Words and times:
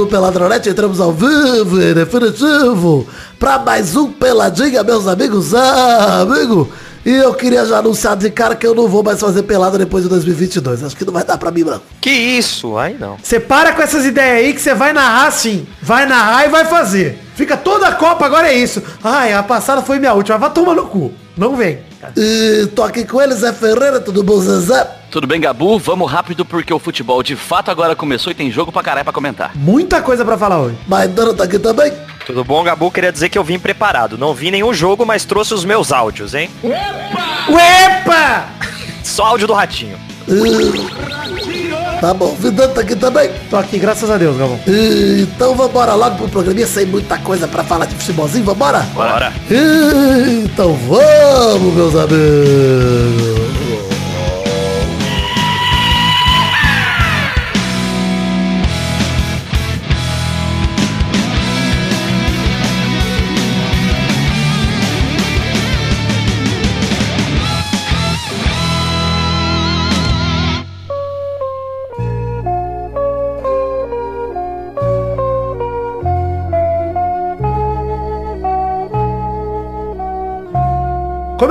do 0.00 0.06
Peladronete, 0.06 0.70
entramos 0.70 0.98
ao 0.98 1.12
vivo 1.12 1.78
e 1.78 1.92
definitivo 1.92 3.06
para 3.38 3.58
mais 3.58 3.94
um 3.94 4.10
Peladinha, 4.10 4.82
meus 4.82 5.06
amigos. 5.06 5.54
Ah, 5.54 6.22
amigo, 6.22 6.72
e 7.04 7.10
eu 7.10 7.34
queria 7.34 7.66
já 7.66 7.80
anunciar 7.80 8.16
de 8.16 8.30
cara 8.30 8.54
que 8.56 8.66
eu 8.66 8.74
não 8.74 8.88
vou 8.88 9.02
mais 9.02 9.20
fazer 9.20 9.42
pelada 9.42 9.76
depois 9.76 10.02
de 10.02 10.08
2022. 10.08 10.84
Acho 10.84 10.96
que 10.96 11.04
não 11.04 11.12
vai 11.12 11.22
dar 11.22 11.36
pra 11.36 11.50
mim, 11.50 11.64
não. 11.64 11.82
Que 12.00 12.08
isso? 12.08 12.78
Aí 12.78 12.96
não. 12.98 13.18
Você 13.22 13.38
para 13.38 13.72
com 13.72 13.82
essas 13.82 14.06
ideias 14.06 14.38
aí 14.38 14.54
que 14.54 14.60
você 14.62 14.72
vai 14.72 14.94
narrar 14.94 15.30
sim. 15.32 15.66
Vai 15.82 16.06
narrar 16.06 16.46
e 16.46 16.48
vai 16.48 16.64
fazer. 16.64 17.18
Fica 17.34 17.54
toda 17.58 17.86
a 17.88 17.92
Copa, 17.92 18.24
agora 18.24 18.48
é 18.48 18.54
isso. 18.54 18.82
Ai, 19.04 19.34
a 19.34 19.42
passada 19.42 19.82
foi 19.82 19.98
minha 19.98 20.14
última. 20.14 20.38
Vai 20.38 20.50
tomar 20.50 20.74
no 20.74 20.86
cu. 20.86 21.12
Não 21.36 21.56
vem. 21.56 21.80
E 22.16 22.68
tô 22.74 22.82
aqui 22.82 23.04
com 23.04 23.20
ele, 23.20 23.34
Zé 23.34 23.52
Ferreira, 23.52 24.00
tudo 24.00 24.22
bom, 24.22 24.40
Zezé? 24.40 24.99
Tudo 25.10 25.26
bem, 25.26 25.40
Gabu? 25.40 25.76
Vamos 25.78 26.10
rápido 26.10 26.44
porque 26.44 26.72
o 26.72 26.78
futebol 26.78 27.20
de 27.22 27.34
fato 27.34 27.68
agora 27.70 27.96
começou 27.96 28.30
e 28.30 28.34
tem 28.34 28.50
jogo 28.50 28.70
pra 28.70 28.82
caralho 28.82 29.04
pra 29.04 29.12
comentar. 29.12 29.50
Muita 29.56 30.00
coisa 30.00 30.24
pra 30.24 30.38
falar 30.38 30.60
hoje. 30.60 30.76
Maidana 30.86 31.34
tá 31.34 31.44
aqui 31.44 31.58
também? 31.58 31.92
Tudo 32.24 32.44
bom, 32.44 32.62
Gabu? 32.62 32.90
Queria 32.92 33.10
dizer 33.10 33.28
que 33.28 33.36
eu 33.36 33.42
vim 33.42 33.58
preparado. 33.58 34.16
Não 34.16 34.32
vi 34.32 34.52
nenhum 34.52 34.72
jogo, 34.72 35.04
mas 35.04 35.24
trouxe 35.24 35.52
os 35.52 35.64
meus 35.64 35.90
áudios, 35.90 36.32
hein? 36.32 36.48
Uepa! 37.48 38.44
Só 39.02 39.24
áudio 39.24 39.48
do 39.48 39.52
Ratinho. 39.52 39.98
Tá 42.00 42.14
bom, 42.14 42.34
Vidano 42.38 42.72
tá 42.72 42.80
aqui 42.82 42.94
também? 42.94 43.30
Tô 43.50 43.56
aqui, 43.56 43.78
graças 43.78 44.08
a 44.08 44.16
Deus, 44.16 44.36
Galvão. 44.36 44.60
E, 44.66 45.22
então 45.22 45.56
vambora 45.56 45.92
logo 45.94 46.16
pro 46.16 46.28
programinha 46.28 46.66
sem 46.66 46.86
muita 46.86 47.18
coisa 47.18 47.48
pra 47.48 47.64
falar 47.64 47.86
de 47.86 47.94
futebolzinho, 47.96 48.44
vambora? 48.44 48.80
Bora. 48.94 49.32
E, 49.50 50.44
então 50.44 50.72
vamos, 50.74 51.74
meus 51.74 51.94
amigos. 51.96 53.59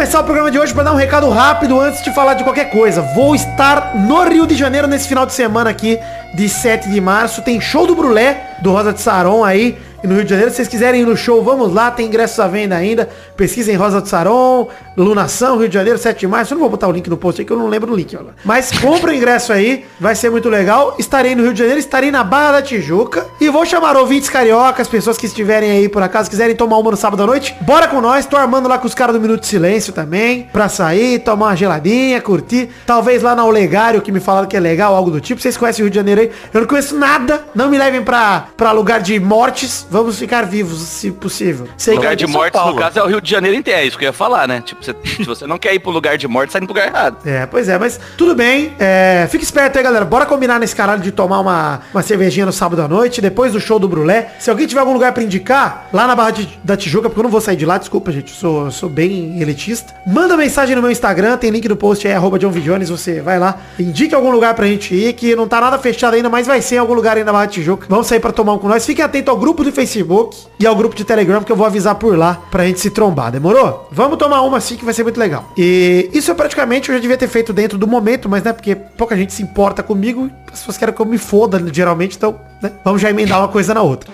Começar 0.09 0.21
o 0.21 0.25
programa 0.25 0.49
de 0.49 0.57
hoje 0.57 0.73
para 0.73 0.85
dar 0.85 0.93
um 0.93 0.95
recado 0.95 1.29
rápido 1.29 1.79
antes 1.79 2.03
de 2.03 2.11
falar 2.11 2.33
de 2.33 2.43
qualquer 2.43 2.71
coisa. 2.71 2.99
Vou 3.13 3.35
estar 3.35 3.95
no 3.95 4.27
Rio 4.27 4.47
de 4.47 4.55
Janeiro 4.55 4.88
nesse 4.88 5.07
final 5.07 5.23
de 5.23 5.33
semana 5.33 5.69
aqui, 5.69 5.99
de 6.33 6.49
7 6.49 6.89
de 6.89 6.99
março. 6.99 7.43
Tem 7.43 7.61
show 7.61 7.85
do 7.85 7.95
Brulé, 7.95 8.55
do 8.59 8.71
Rosa 8.71 8.91
de 8.91 8.99
Saron 8.99 9.45
aí, 9.45 9.77
no 10.03 10.16
Rio 10.16 10.23
de 10.23 10.30
Janeiro. 10.30 10.52
Se 10.52 10.58
vocês 10.58 10.67
quiserem 10.67 11.02
ir 11.02 11.05
no 11.05 11.16
show, 11.16 11.44
vamos 11.44 11.73
lá. 11.73 11.92
Tem 11.92 12.08
ingressos 12.08 12.39
à 12.39 12.47
venda 12.47 12.75
ainda. 12.75 13.09
Pesquisem 13.36 13.75
Rosa 13.75 14.02
de 14.02 14.09
Saron, 14.09 14.67
Lunação, 14.97 15.58
Rio 15.58 15.67
de 15.67 15.73
Janeiro, 15.73 15.97
7 15.97 16.19
de 16.19 16.28
março. 16.28 16.53
Eu 16.53 16.56
não 16.56 16.61
vou 16.61 16.69
botar 16.69 16.88
o 16.88 16.91
link 16.91 17.09
no 17.09 17.17
post 17.17 17.41
aí 17.41 17.45
que 17.45 17.52
eu 17.52 17.58
não 17.58 17.67
lembro 17.67 17.89
do 17.89 17.95
link. 17.95 18.16
Olha. 18.16 18.36
Mas 18.44 18.72
compra 18.72 19.11
o 19.11 19.14
ingresso 19.14 19.53
aí, 19.53 19.86
vai 20.00 20.16
ser 20.16 20.30
muito 20.30 20.50
legal. 20.50 20.95
Estarei 21.00 21.36
no 21.36 21.44
Rio 21.44 21.53
de 21.53 21.59
Janeiro, 21.59 21.80
estarei 21.80 22.11
na 22.11 22.23
Barra 22.23 22.53
da 22.53 22.61
Tijuca. 22.61 23.25
E 23.39 23.50
vou 23.50 23.66
chamar 23.66 23.95
ouvintes 23.95 24.30
cariocas, 24.30 24.88
pessoas 24.88 25.17
que 25.17 25.25
estiverem 25.25 25.72
aí 25.72 25.89
por 25.89 26.02
acaso, 26.02 26.30
quiserem 26.30 26.56
tomar 26.56 26.78
uma 26.78 26.91
no 26.91 26.97
sábado 26.97 27.23
à 27.23 27.25
noite. 27.25 27.56
Bora 27.61 27.88
com 27.88 28.02
nós, 28.02 28.25
tô 28.25 28.38
armando 28.38 28.68
lá 28.68 28.78
com 28.78 28.88
os 28.88 28.94
caras 28.94 29.16
do 29.16 29.22
Minuto 29.22 29.41
de 29.41 29.47
Silêncio 29.47 29.94
também. 29.94 30.50
Pra 30.52 30.69
sair, 30.69 31.19
tomar 31.19 31.47
uma 31.47 31.56
geladinha, 31.56 32.22
curtir. 32.22 32.69
Talvez 32.85 33.22
lá 33.23 33.35
na 33.35 33.46
Olegário, 33.46 34.02
que 34.02 34.12
me 34.12 34.19
falaram 34.19 34.47
que 34.47 34.57
é 34.57 34.59
legal, 34.59 34.96
algo 34.96 35.12
do 35.12 35.22
tipo. 35.22 35.41
Vocês 35.41 35.57
conhecem 35.57 35.84
o 35.84 35.85
Rio 35.85 35.91
de 35.91 35.96
Janeiro 35.96 36.22
aí? 36.22 36.31
Eu 36.53 36.62
não 36.62 36.68
conheço 36.68 36.97
nada. 36.97 37.44
Não 37.56 37.69
me 37.69 37.78
levem 37.78 38.03
pra, 38.03 38.47
pra 38.56 38.72
lugar 38.72 39.02
de 39.02 39.19
mortes. 39.19 39.85
Vamos 39.89 40.17
ficar 40.19 40.44
vivos, 40.45 40.79
se 40.81 41.11
possível. 41.11 41.67
Sei 41.77 41.95
lugar 41.95 42.16
que 42.16 42.25
de 42.25 42.27
morte, 42.27 42.55
no 42.57 42.75
caso, 42.75 43.00
é 43.00 43.03
o 43.03 43.07
Rio 43.07 43.19
de 43.22 43.29
Janeiro 43.29 43.57
inteiro. 43.57 43.79
É 43.79 43.85
isso 43.85 43.97
que 43.97 44.05
eu 44.05 44.09
ia 44.09 44.13
falar, 44.13 44.47
né? 44.47 44.61
Tipo, 44.66 44.83
você- 44.83 44.95
se 45.17 45.23
você 45.23 45.47
não 45.47 45.57
quer 45.57 45.73
ir 45.73 45.79
pro 45.79 45.91
lugar 45.91 46.17
de 46.17 46.27
morte, 46.27 46.51
sai 46.51 46.61
no 46.61 46.67
lugar 46.67 46.88
errado. 46.88 47.17
É, 47.25 47.45
pois 47.45 47.67
é, 47.69 47.77
mas 47.77 47.99
tudo 48.17 48.35
bem. 48.35 48.73
É, 48.79 49.28
fica 49.31 49.44
esperto 49.44 49.78
aí, 49.78 49.83
galera. 49.83 50.05
Bora 50.05 50.25
combinar 50.25 50.59
nesse 50.59 50.75
caralho 50.75 51.01
de 51.01 51.11
tomar 51.11 51.39
uma, 51.39 51.81
uma 51.94 52.01
cervejinha 52.03 52.45
no 52.45 52.53
sábado 52.53 52.81
à 52.81 52.88
noite, 52.88 53.22
depois 53.22 53.53
do 53.53 53.59
show 53.59 53.79
do 53.79 53.88
Brulé. 53.88 54.33
Se 54.39 54.49
alguém 54.49 54.67
tiver 54.67 54.79
algum 54.81 54.94
lugar 54.94 55.11
pra 55.13 55.23
indicar, 55.23 55.89
lá 55.91 56.05
na 56.07 56.16
Barra 56.16 56.31
de- 56.31 56.59
da 56.63 56.78
Tijuca, 56.78 57.09
porque 57.09 57.19
eu 57.19 57.23
não 57.23 57.31
vou 57.31 57.41
sair 57.41 57.55
de 57.55 57.66
lá, 57.66 57.78
desculpa, 57.78 58.11
gente. 58.11 58.29
Eu 58.33 58.38
sou, 58.39 58.72
sou 58.72 58.89
bem 58.89 59.41
elitista. 59.41 59.94
Manda 60.05 60.38
mensagem 60.38 60.75
no 60.75 60.81
meu 60.81 60.91
Instagram, 60.91 61.38
tem 61.38 61.49
link 61.49 61.67
no 61.67 61.75
post 61.75 62.07
aí, 62.07 62.13
arroba 62.13 62.38
John 62.38 62.51
Vidiones, 62.51 62.89
você 62.89 63.22
vai 63.22 63.39
lá. 63.39 63.57
Indique 63.79 64.13
algum 64.13 64.29
lugar 64.31 64.53
pra 64.53 64.66
gente 64.67 64.94
ir, 64.94 65.13
que 65.13 65.35
não 65.35 65.47
tá 65.47 65.59
nada 65.59 65.78
fechado 65.79 66.13
ainda, 66.13 66.29
mas 66.29 66.45
vai 66.47 66.61
ser 66.61 66.75
em 66.75 66.78
algum 66.79 66.94
lugar 66.94 67.17
aí 67.17 67.23
na 67.23 67.31
Barra 67.31 67.45
de 67.47 67.53
Tijuca. 67.55 67.85
Vamos 67.89 68.07
sair 68.07 68.19
pra 68.19 68.31
tomar 68.31 68.53
um 68.53 68.59
com 68.59 68.67
nós. 68.67 68.85
Fiquem 68.85 69.03
atentos 69.03 69.29
ao 69.29 69.38
grupo 69.38 69.63
do 69.63 69.72
Facebook 69.79 70.35
e 70.59 70.67
ao 70.67 70.75
grupo 70.75 70.94
de 70.94 71.06
Telegram, 71.06 71.41
que 71.41 71.50
eu 71.50 71.56
vou 71.56 71.66
avisar 71.66 71.95
por 71.95 72.17
lá 72.17 72.41
pra 72.51 72.66
gente 72.66 72.81
se 72.81 72.90
trombar, 72.90 73.31
demorou? 73.31 73.88
Vamos 73.90 74.17
tomar 74.17 74.41
uma 74.41 74.57
assim 74.57 74.75
que 74.75 74.84
vai 74.84 74.94
ser 74.94 75.03
muito 75.03 75.17
legal. 75.17 75.53
E 75.57 76.09
isso 76.12 76.29
é 76.29 76.34
praticamente 76.34 76.90
eu 76.90 76.95
já 76.95 77.00
devia 77.00 77.16
ter 77.16 77.29
feito 77.29 77.53
dentro 77.53 77.78
do 77.78 77.88
momento, 77.88 78.28
mas 78.28 78.44
né, 78.44 78.51
porque 78.51 78.75
pouca 78.75 79.16
gente 79.16 79.31
se 79.31 79.41
importa 79.41 79.81
comigo, 79.81 80.29
as 80.51 80.59
pessoas 80.59 80.78
querem 80.78 80.94
que 80.94 81.01
eu 81.01 81.06
me 81.06 81.17
foda 81.17 81.63
geralmente, 81.72 82.17
então, 82.17 82.38
né, 82.62 82.73
vamos 82.84 83.01
já 83.01 83.09
emendar 83.09 83.40
uma 83.40 83.47
coisa 83.47 83.73
na 83.73 83.81
outra. 83.81 84.12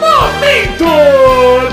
Momento 0.00 0.84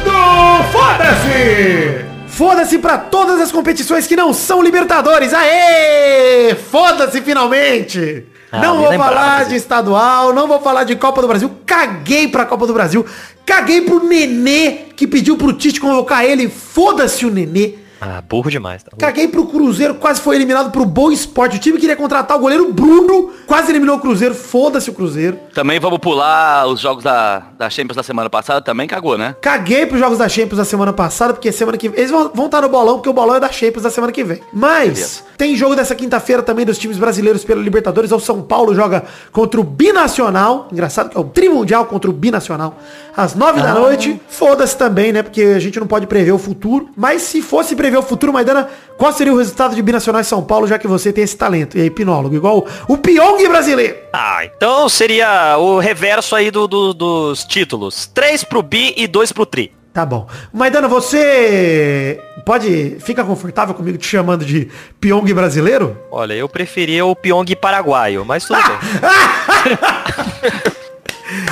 do 0.04 0.64
Foda-se! 0.74 2.06
Foda-se 2.28 2.78
pra 2.80 2.98
todas 2.98 3.40
as 3.40 3.54
competições 3.54 4.06
que 4.06 4.18
não 4.18 4.34
são 4.34 4.62
Libertadores. 4.62 5.34
Aê! 5.34 6.56
Foda-se 6.56 7.22
finalmente! 7.22 8.33
Ah, 8.56 8.60
não 8.60 8.78
vou 8.78 8.94
falar 8.94 9.46
de 9.46 9.56
estadual, 9.56 10.32
não 10.32 10.48
vou 10.48 10.62
falar 10.62 10.84
de 10.84 10.96
Copa 10.96 11.24
do 11.24 11.28
Brasil. 11.28 11.50
Caguei 11.66 12.28
pra 12.28 12.46
Copa 12.46 12.68
do 12.68 12.74
Brasil. 12.74 13.04
Caguei 13.44 13.82
pro 13.82 14.08
Nenê, 14.08 14.90
que 14.96 15.08
pediu 15.08 15.36
pro 15.36 15.54
Tite 15.54 15.82
convocar 15.82 16.24
ele. 16.24 16.48
Foda-se 16.48 17.26
o 17.26 17.32
Nenê. 17.32 17.83
Ah, 18.06 18.22
burro 18.22 18.52
demais. 18.52 18.84
Tá? 18.84 18.92
Caguei 18.98 19.30
pro 19.30 19.46
Cruzeiro, 19.46 19.96
quase 19.96 20.20
foi 20.20 20.36
eliminado 20.36 20.72
pro 20.72 20.84
Boa 20.84 21.14
Esporte. 21.14 21.56
O 21.56 21.60
time 21.60 21.80
queria 21.80 21.96
contratar 21.96 22.36
o 22.36 22.40
goleiro 22.42 22.74
Bruno, 22.74 23.32
quase 23.48 23.72
eliminou 23.72 23.96
o 23.96 24.00
Cruzeiro. 24.00 24.36
Foda-se 24.36 24.90
o 24.90 24.94
Cruzeiro. 24.94 25.40
Também 25.54 25.80
vamos 25.80 26.00
pular 26.00 26.68
os 26.68 26.82
jogos 26.82 27.02
da, 27.02 27.44
da 27.58 27.70
Champions 27.70 27.96
da 27.96 28.04
semana 28.04 28.30
passada, 28.30 28.62
também 28.62 28.88
cagou, 28.88 29.18
né? 29.18 29.36
Caguei 29.42 29.86
pros 29.86 30.02
jogos 30.02 30.18
da 30.18 30.28
Champions 30.28 30.58
da 30.58 30.66
semana 30.66 30.92
passada, 30.92 31.34
porque 31.34 31.50
semana 31.52 31.78
que 31.78 31.88
vem. 31.88 32.00
Eles 32.00 32.12
vão 32.12 32.30
vão 32.34 32.46
estar 32.48 32.62
no 32.62 32.68
bolão, 32.68 32.96
porque 32.96 33.10
o 33.10 33.14
bolão 33.14 33.36
é 33.36 33.40
da 33.40 33.50
Champions 33.52 33.84
da 33.84 33.90
semana 33.90 34.12
que 34.12 34.24
vem. 34.24 34.42
Mas 34.52 34.94
Beleza. 34.94 35.22
tem 35.38 35.56
jogo 35.56 35.74
dessa 35.74 35.96
quinta-feira 35.96 36.44
também 36.44 36.66
dos 36.66 36.78
times 36.78 36.98
brasileiros 36.98 37.46
pela 37.46 37.62
Libertadores. 37.62 38.12
O 38.12 38.20
São 38.20 38.42
Paulo 38.42 38.76
joga 38.76 39.04
contra 39.32 39.62
o 39.62 39.64
Binacional. 39.64 40.68
Engraçado 40.72 41.10
que 41.10 41.18
é 41.18 41.20
o 41.20 41.24
Trimundial 41.24 41.86
contra 41.86 42.10
o 42.10 42.14
Binacional. 42.14 42.78
Às 43.16 43.36
nove 43.36 43.62
da 43.62 43.74
noite. 43.74 44.20
Foda-se 44.28 44.76
também, 44.76 45.14
né? 45.14 45.22
Porque 45.22 45.42
a 45.42 45.60
gente 45.60 45.80
não 45.80 45.88
pode 45.88 46.08
prever 46.08 46.32
o 46.32 46.38
futuro. 46.40 46.90
Mas 46.98 47.22
se 47.22 47.42
fosse 47.42 47.76
prever 47.76 47.93
o 48.00 48.04
futuro, 48.04 48.34
Maidana, 48.34 48.68
qual 48.98 49.12
seria 49.14 49.34
o 49.34 49.38
resultado 49.38 49.76
de 49.76 49.82
Binacional 49.82 50.22
e 50.22 50.26
São 50.26 50.44
Paulo, 50.44 50.68
já 50.68 50.78
que 50.80 50.88
você 50.88 51.12
tem 51.14 51.24
esse 51.24 51.38
talento? 51.38 51.78
E 51.78 51.82
aí, 51.82 51.90
Pinólogo, 51.90 52.36
igual 52.36 52.66
o 52.88 52.98
Pyong 52.98 53.48
brasileiro. 53.48 53.96
Ah, 54.12 54.44
então 54.46 54.90
seria 54.90 55.58
o 55.58 55.80
reverso 55.80 56.36
aí 56.36 56.50
do, 56.52 56.68
do- 56.68 56.94
dos 56.94 57.44
títulos. 57.44 58.08
Três 58.08 58.44
pro 58.44 58.62
Bi 58.62 58.94
e 58.98 59.08
dois 59.08 59.32
pro 59.32 59.46
Tri. 59.46 59.72
Tá 59.94 60.06
bom. 60.06 60.28
Maidana, 60.52 60.88
você 60.88 62.20
pode. 62.44 62.98
Fica 63.00 63.24
confortável 63.24 63.76
comigo 63.76 63.98
te 63.98 64.08
chamando 64.08 64.44
de 64.44 64.68
Pyong 65.00 65.32
brasileiro? 65.34 65.96
Olha, 66.12 66.34
eu 66.34 66.50
preferia 66.50 67.06
o 67.06 67.16
Pyong 67.16 67.46
paraguaio, 67.56 68.26
mas 68.26 68.44
tudo 68.46 68.60
bem. 68.64 68.78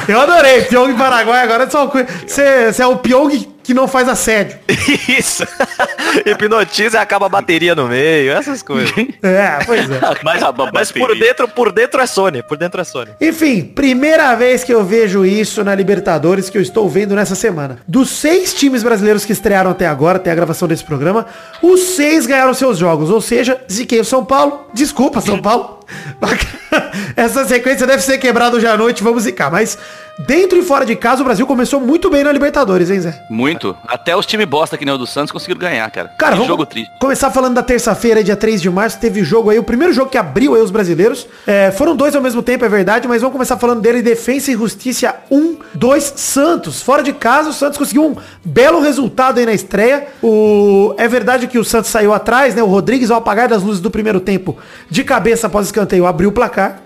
Eu 0.08 0.20
adorei, 0.22 0.64
Pyong 0.64 0.94
Paraguai 0.96 1.44
agora 1.44 1.64
é 1.64 1.70
só 1.70 1.88
você 1.88 2.82
é 2.82 2.88
o 2.88 2.98
Pyong 2.98 3.48
que 3.72 3.74
não 3.74 3.88
faz 3.88 4.08
assédio. 4.10 4.60
Isso. 5.08 5.44
Hipnotiza 6.26 6.98
e 6.98 7.02
acaba 7.02 7.28
a 7.28 7.30
bateria 7.30 7.74
no 7.74 7.88
meio, 7.88 8.34
essas 8.34 8.62
coisas. 8.62 8.92
É, 9.24 9.64
pois 9.66 9.90
é. 9.90 10.00
Mas, 10.24 10.42
Mas 10.74 10.92
por 10.92 11.16
dentro, 11.18 11.48
por 11.48 11.72
dentro 11.72 12.02
é 12.02 12.08
Sony, 12.08 12.42
por 12.42 12.58
dentro 12.58 12.82
é 12.82 12.84
Sony. 12.84 13.12
Enfim, 13.22 13.62
primeira 13.62 14.36
vez 14.36 14.64
que 14.64 14.74
eu 14.74 14.84
vejo 14.84 15.26
isso 15.26 15.64
na 15.64 15.76
Libertadores 15.76 16.50
que 16.50 16.58
eu 16.58 16.62
estou 16.62 16.90
vendo 16.90 17.16
nessa 17.16 17.36
semana. 17.36 17.80
Dos 17.88 18.10
seis 18.10 18.54
times 18.54 18.84
brasileiros 18.84 19.24
que 19.24 19.32
estrearam 19.32 19.72
até 19.72 19.86
agora, 19.88 20.18
até 20.18 20.32
a 20.32 20.36
gravação 20.36 20.68
desse 20.68 20.84
programa, 20.84 21.28
os 21.62 21.80
seis 21.82 22.26
ganharam 22.26 22.54
seus 22.54 22.78
jogos. 22.78 23.10
Ou 23.10 23.22
seja, 23.22 23.62
ziquei 23.72 24.00
o 24.00 24.06
São 24.06 24.26
Paulo. 24.26 24.68
Desculpa, 24.74 25.22
São 25.22 25.40
Paulo. 25.40 25.81
Essa 27.16 27.46
sequência 27.46 27.86
deve 27.86 28.02
ser 28.02 28.18
quebrada 28.18 28.56
hoje 28.56 28.68
à 28.68 28.78
noite, 28.78 29.04
vamos 29.04 29.24
zicar. 29.24 29.52
Mas 29.52 29.78
Dentro 30.28 30.60
e 30.60 30.62
fora 30.62 30.86
de 30.86 30.96
casa, 30.96 31.22
o 31.22 31.26
Brasil 31.26 31.48
começou 31.48 31.80
muito 31.80 32.10
bem 32.10 32.24
na 32.24 32.32
Libertadores, 32.32 32.90
hein, 32.90 33.00
Zé? 33.00 33.24
Muito. 33.30 33.76
Até 33.88 34.16
os 34.16 34.26
times 34.26 34.46
bosta 34.46 34.78
que 34.78 34.86
nem 34.86 34.94
o 34.94 34.98
do 34.98 35.08
Santos 35.08 35.32
conseguiram 35.32 35.60
ganhar, 35.60 35.90
cara. 35.90 36.10
Cara, 36.10 36.32
que 36.34 36.38
vamos 36.38 36.48
jogo 36.48 36.66
triste. 36.66 36.92
começar 37.00 37.32
falando 37.32 37.56
da 37.56 37.64
terça-feira, 37.64 38.24
dia 38.24 38.36
3 38.36 38.62
de 38.62 38.70
março, 38.70 39.00
teve 39.00 39.24
jogo 39.24 39.50
aí, 39.50 39.58
o 39.58 39.64
primeiro 39.64 39.94
jogo 39.94 40.12
que 40.12 40.18
abriu 40.18 40.54
aí 40.54 40.62
os 40.62 40.70
brasileiros. 40.70 41.28
É, 41.48 41.72
foram 41.72 41.96
dois 41.96 42.16
ao 42.16 42.22
mesmo 42.22 42.44
tempo, 42.44 42.64
é 42.66 42.70
verdade, 42.70 43.08
mas 43.08 43.22
vamos 43.22 43.34
começar 43.34 43.58
falando 43.58 43.82
dele, 43.82 44.02
Defensa 44.02 44.52
e 44.52 44.54
Justiça 44.54 45.16
1, 45.32 45.58
2, 45.74 46.14
Santos. 46.16 46.82
Fora 46.82 47.02
de 47.02 47.14
casa, 47.14 47.50
o 47.50 47.54
Santos 47.54 47.78
conseguiu 47.78 48.06
um 48.06 48.16
belo 48.44 48.82
resultado 48.82 49.40
aí 49.40 49.46
na 49.46 49.54
estreia. 49.54 50.08
O... 50.22 50.94
É 50.98 51.08
verdade 51.08 51.48
que 51.48 51.58
o 51.58 51.64
Santos 51.64 51.90
saiu 51.90 52.14
atrás, 52.14 52.54
né? 52.54 52.62
O 52.62 52.68
Rodrigues, 52.68 53.10
ao 53.10 53.18
apagar 53.18 53.48
das 53.48 53.64
luzes 53.64 53.82
do 53.82 53.90
primeiro 53.90 54.20
tempo, 54.20 54.58
de 54.90 55.04
cabeça 55.04 55.48
após 55.48 55.66
escanteio, 55.82 56.06
abriu 56.06 56.30
o 56.30 56.32
placar. 56.32 56.82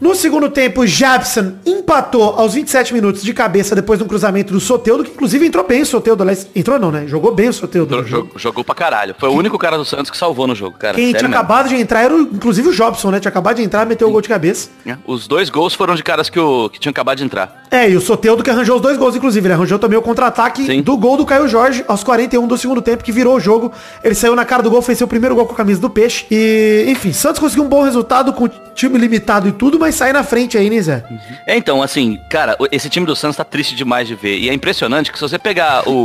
No 0.00 0.14
segundo 0.14 0.48
tempo, 0.48 0.86
Jabson 0.86 1.54
empatou 1.66 2.34
aos 2.38 2.54
27 2.54 2.92
minutos 2.94 3.22
de 3.22 3.32
cabeça 3.32 3.74
depois 3.74 3.98
de 3.98 4.04
um 4.04 4.08
cruzamento 4.08 4.52
do 4.52 4.60
Soteudo, 4.60 5.04
que 5.04 5.10
inclusive 5.10 5.46
entrou 5.46 5.66
bem 5.66 5.82
o 5.82 5.86
Soteudo, 5.86 6.22
aliás, 6.22 6.46
entrou 6.54 6.78
não, 6.78 6.90
né? 6.90 7.04
Jogou 7.06 7.34
bem 7.34 7.48
o 7.48 7.52
Soteudo. 7.52 8.04
Jogou, 8.06 8.30
jogou 8.36 8.64
pra 8.64 8.74
caralho. 8.74 9.14
Foi 9.18 9.28
o 9.28 9.32
único 9.32 9.58
cara 9.58 9.76
do 9.76 9.84
Santos 9.84 10.10
que 10.10 10.16
salvou 10.16 10.46
no 10.46 10.54
jogo, 10.54 10.76
cara. 10.78 10.94
Quem 10.94 11.08
tinha 11.10 11.22
mesmo. 11.22 11.34
acabado 11.34 11.68
de 11.68 11.76
entrar 11.76 12.02
era, 12.02 12.14
o- 12.14 12.20
inclusive, 12.22 12.68
o 12.68 12.72
Jobson, 12.72 13.10
né? 13.10 13.20
Tinha 13.20 13.30
acabado 13.30 13.56
de 13.56 13.62
entrar, 13.62 13.86
meteu 13.86 14.08
o 14.08 14.10
gol 14.10 14.20
de 14.20 14.28
cabeça. 14.28 14.68
É, 14.86 14.96
Os 15.06 15.26
dois 15.26 15.48
gols 15.48 15.74
foram 15.74 15.94
de 15.94 16.02
caras 16.02 16.28
que, 16.28 16.38
o, 16.38 16.68
que 16.68 16.78
tinham 16.78 16.90
acabado 16.90 17.18
de 17.18 17.24
entrar. 17.24 17.64
É, 17.70 17.90
e 17.90 17.96
o 17.96 18.00
Soteudo 18.00 18.42
que 18.42 18.50
arranjou 18.50 18.76
os 18.76 18.82
dois 18.82 18.96
gols, 18.96 19.16
inclusive. 19.16 19.46
Ele 19.46 19.54
arranjou 19.54 19.78
também 19.78 19.98
o 19.98 20.02
contra-ataque 20.02 20.82
do 20.82 20.96
gol 20.96 21.16
do 21.16 21.24
Caio 21.26 21.48
Jorge 21.48 21.84
aos 21.88 22.02
41 22.04 22.46
do 22.46 22.56
segundo 22.58 22.80
tempo, 22.82 23.02
que 23.02 23.12
virou 23.12 23.36
o 23.36 23.40
jogo. 23.40 23.72
Ele 24.02 24.14
saiu 24.14 24.34
na 24.36 24.44
cara 24.44 24.62
do 24.62 24.70
gol, 24.70 24.80
fez 24.82 24.98
seu 24.98 25.08
primeiro 25.08 25.34
gol 25.34 25.46
com 25.46 25.52
a 25.54 25.56
camisa 25.56 25.80
do 25.80 25.90
Peixe. 25.90 26.26
E, 26.30 26.84
enfim, 26.88 27.12
Santos 27.12 27.40
conseguiu 27.40 27.64
um 27.64 27.68
bom 27.68 27.82
resultado 27.82 28.32
com 28.34 28.48
time 28.48 28.98
limitado 28.98 29.48
e 29.48 29.52
tudo, 29.52 29.78
mas 29.78 29.94
sai 29.94 30.12
na 30.12 30.22
frente 30.22 30.58
aí, 30.58 30.68
né, 30.68 30.80
Zé? 30.82 31.04
É, 31.46 31.56
então, 31.56 31.82
assim, 31.82 32.20
cara, 32.28 32.56
esse 32.70 32.88
time 32.88 33.06
do 33.06 33.16
Santos 33.16 33.36
tá 33.36 33.44
triste 33.44 33.74
demais 33.74 34.06
de 34.06 34.14
ver. 34.14 34.38
E 34.38 34.48
é 34.48 34.54
impressionante 34.54 35.10
que 35.10 35.18
se 35.18 35.22
você 35.22 35.38
pegar 35.38 35.88
o, 35.88 36.04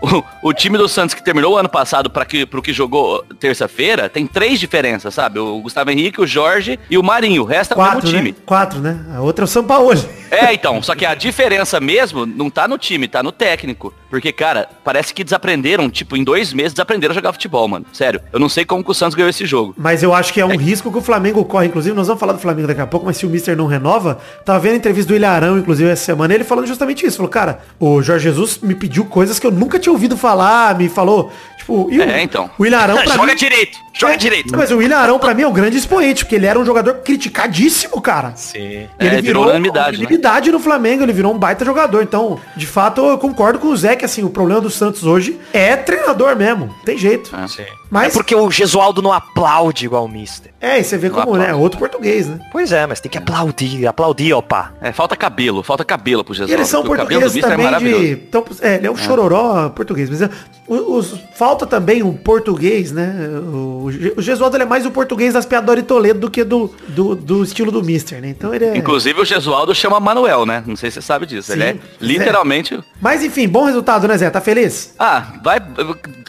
o, 0.00 0.48
o 0.48 0.52
time 0.52 0.78
do 0.78 0.88
Santos 0.88 1.14
que 1.14 1.22
terminou 1.22 1.54
o 1.54 1.56
ano 1.56 1.68
passado 1.68 2.10
para 2.10 2.24
que, 2.24 2.46
pro 2.46 2.62
que 2.62 2.72
jogou 2.72 3.24
terça-feira, 3.38 4.08
tem 4.08 4.26
três 4.26 4.58
diferenças, 4.58 5.14
sabe? 5.14 5.38
O 5.38 5.60
Gustavo 5.60 5.90
Henrique, 5.90 6.20
o 6.20 6.26
Jorge 6.26 6.78
e 6.88 6.96
o 6.96 7.02
Marinho. 7.02 7.42
O 7.42 7.46
resto 7.46 7.74
é 7.74 7.76
o 7.76 7.82
mesmo 7.82 8.02
né? 8.02 8.18
time. 8.18 8.32
Quatro, 8.44 8.80
né? 8.80 8.98
A 9.14 9.20
outra 9.20 9.44
é 9.44 9.46
o 9.46 9.48
São 9.48 9.64
Paulo. 9.64 9.90
É, 10.30 10.54
então, 10.54 10.80
só 10.80 10.94
que 10.94 11.04
a 11.04 11.12
diferença 11.12 11.80
mesmo 11.80 12.24
não 12.24 12.48
tá 12.48 12.68
no 12.68 12.78
time, 12.78 13.08
tá 13.08 13.20
no 13.20 13.32
técnico. 13.32 13.92
Porque, 14.08 14.32
cara, 14.32 14.68
parece 14.84 15.12
que 15.12 15.24
desaprenderam, 15.24 15.90
tipo, 15.90 16.16
em 16.16 16.22
dois 16.22 16.52
meses 16.52 16.72
desaprenderam 16.72 17.12
a 17.12 17.14
jogar 17.14 17.32
futebol, 17.32 17.66
mano. 17.66 17.84
Sério. 17.92 18.20
Eu 18.32 18.38
não 18.38 18.48
sei 18.48 18.64
como 18.64 18.82
que 18.84 18.90
o 18.90 18.94
Santos 18.94 19.16
ganhou 19.16 19.28
esse 19.28 19.44
jogo. 19.44 19.74
Mas 19.76 20.02
eu 20.02 20.14
acho 20.14 20.32
que 20.32 20.40
é 20.40 20.46
um 20.46 20.56
risco 20.56 20.90
que 20.90 20.98
o 20.98 21.00
Flamengo 21.00 21.44
corre. 21.44 21.66
Inclusive, 21.66 21.96
nós 21.96 22.06
vamos 22.06 22.20
falar 22.20 22.32
do 22.32 22.38
Flamengo 22.38 22.68
daqui 22.68 22.80
a 22.80 22.86
pouco, 22.86 23.06
mas 23.06 23.16
se 23.16 23.26
o 23.26 23.28
Mister 23.28 23.56
não 23.56 23.66
renova, 23.66 24.18
tava 24.44 24.58
vendo 24.60 24.74
a 24.74 24.76
entrevista 24.76 25.08
do 25.12 25.16
Ilharão, 25.16 25.58
inclusive, 25.58 25.90
essa 25.90 26.04
semana, 26.04 26.32
ele 26.32 26.44
falando 26.44 26.66
justamente 26.66 27.04
isso. 27.04 27.16
Falou, 27.16 27.30
cara, 27.30 27.60
o 27.78 28.00
Jorge 28.02 28.24
Jesus 28.24 28.58
me 28.62 28.74
pediu 28.74 29.04
coisas 29.04 29.38
que 29.38 29.46
eu 29.46 29.50
nunca 29.50 29.78
tinha 29.78 29.89
ouvido 29.90 30.16
falar, 30.16 30.76
me 30.76 30.88
falou, 30.88 31.30
tipo, 31.58 31.88
e 31.90 31.98
o, 31.98 32.02
É, 32.02 32.22
então. 32.22 32.50
o 32.58 32.64
Ilharão 32.66 32.96
pra 32.96 33.14
Joga 33.14 33.26
mim... 33.32 33.36
direito, 33.36 33.78
joga 33.92 34.14
É, 34.14 34.16
direito. 34.16 34.56
Mas 34.56 34.70
o 34.70 34.76
William 34.78 34.96
Arão, 34.98 35.18
pra 35.18 35.34
mim, 35.34 35.42
é 35.42 35.48
um 35.48 35.52
grande 35.52 35.76
expoente, 35.76 36.24
porque 36.24 36.34
ele 36.36 36.46
era 36.46 36.58
um 36.58 36.64
jogador 36.64 36.94
criticadíssimo, 37.04 38.00
cara. 38.00 38.32
Sim. 38.36 38.86
É, 38.98 39.20
virou 39.20 39.44
unanimidade, 39.44 39.92
né? 39.98 40.04
unanimidade 40.04 40.50
no 40.52 40.58
Flamengo, 40.58 41.02
ele 41.02 41.12
virou 41.12 41.32
um 41.34 41.38
baita 41.38 41.64
jogador. 41.64 42.02
Então, 42.02 42.38
de 42.56 42.66
fato, 42.66 43.00
eu 43.04 43.18
concordo 43.18 43.58
com 43.58 43.68
o 43.68 43.76
Zé 43.76 43.96
que 43.96 44.04
assim, 44.04 44.22
o 44.24 44.30
problema 44.30 44.60
do 44.60 44.70
Santos 44.70 45.04
hoje 45.04 45.38
é 45.52 45.76
treinador 45.76 46.34
mesmo. 46.36 46.66
Não 46.66 46.84
Tem 46.84 46.96
jeito. 46.98 47.30
Sim. 47.48 47.64
Mas- 47.90 48.08
É 48.08 48.16
porque 48.16 48.34
o 48.34 48.50
Gesualdo 48.50 49.02
não 49.02 49.12
aplaude 49.12 49.84
igual 49.84 50.04
o 50.04 50.08
Mister. 50.08 50.52
É, 50.60 50.78
e 50.78 50.84
você 50.84 50.96
vê 50.96 51.08
como, 51.10 51.22
aplauso. 51.22 51.40
né? 51.42 51.54
Outro 51.54 51.78
português, 51.78 52.26
né? 52.28 52.38
Pois 52.52 52.70
é, 52.72 52.86
mas 52.86 53.00
tem 53.00 53.10
que 53.10 53.18
aplaudir, 53.18 53.86
aplaudir, 53.86 54.32
opa. 54.34 54.72
É, 54.80 54.92
falta 54.92 55.16
cabelo, 55.16 55.62
falta 55.62 55.84
cabelo 55.84 56.22
pro 56.22 56.34
Jesus. 56.34 56.50
E 56.50 56.54
eles 56.54 56.68
são 56.68 56.82
portugueses 56.84 57.36
é 57.36 57.40
também 57.40 57.64
maravilhoso. 57.64 58.04
de. 58.04 58.12
Então, 58.12 58.44
é, 58.60 58.74
ele 58.76 58.86
é 58.86 58.90
um 58.90 58.96
chororó 58.96 59.68
português. 59.80 60.10
Mas 60.10 60.22
o- 60.66 60.96
os- 60.96 61.14
falta 61.34 61.66
também 61.66 62.02
um 62.02 62.12
português, 62.12 62.92
né? 62.92 63.14
O, 63.52 63.88
o 64.16 64.22
Gesualdo 64.22 64.56
ele 64.56 64.64
é 64.64 64.66
mais 64.66 64.84
o 64.84 64.90
português 64.90 65.32
das 65.34 65.46
piadoras 65.46 65.82
de 65.82 65.88
Toledo 65.88 66.20
do 66.20 66.30
que 66.30 66.44
do, 66.44 66.72
do, 66.88 67.14
do 67.14 67.42
estilo 67.42 67.72
do 67.72 67.82
Mister, 67.82 68.20
né? 68.20 68.28
Então 68.28 68.54
ele 68.54 68.64
é. 68.66 68.76
Inclusive 68.76 69.20
o 69.20 69.24
Gesualdo 69.24 69.74
chama 69.74 69.98
Manuel, 69.98 70.44
né? 70.44 70.62
Não 70.66 70.76
sei 70.76 70.90
se 70.90 70.96
você 71.00 71.02
sabe 71.06 71.24
disso. 71.26 71.52
Ele 71.52 71.62
Sim, 71.62 71.68
é 71.68 71.76
literalmente. 72.00 72.78
Mas 73.00 73.22
enfim, 73.22 73.48
bom 73.48 73.64
resultado, 73.64 74.06
né, 74.06 74.16
Zé? 74.18 74.28
Tá 74.30 74.40
feliz? 74.40 74.94
Ah, 74.98 75.32
vai. 75.42 75.60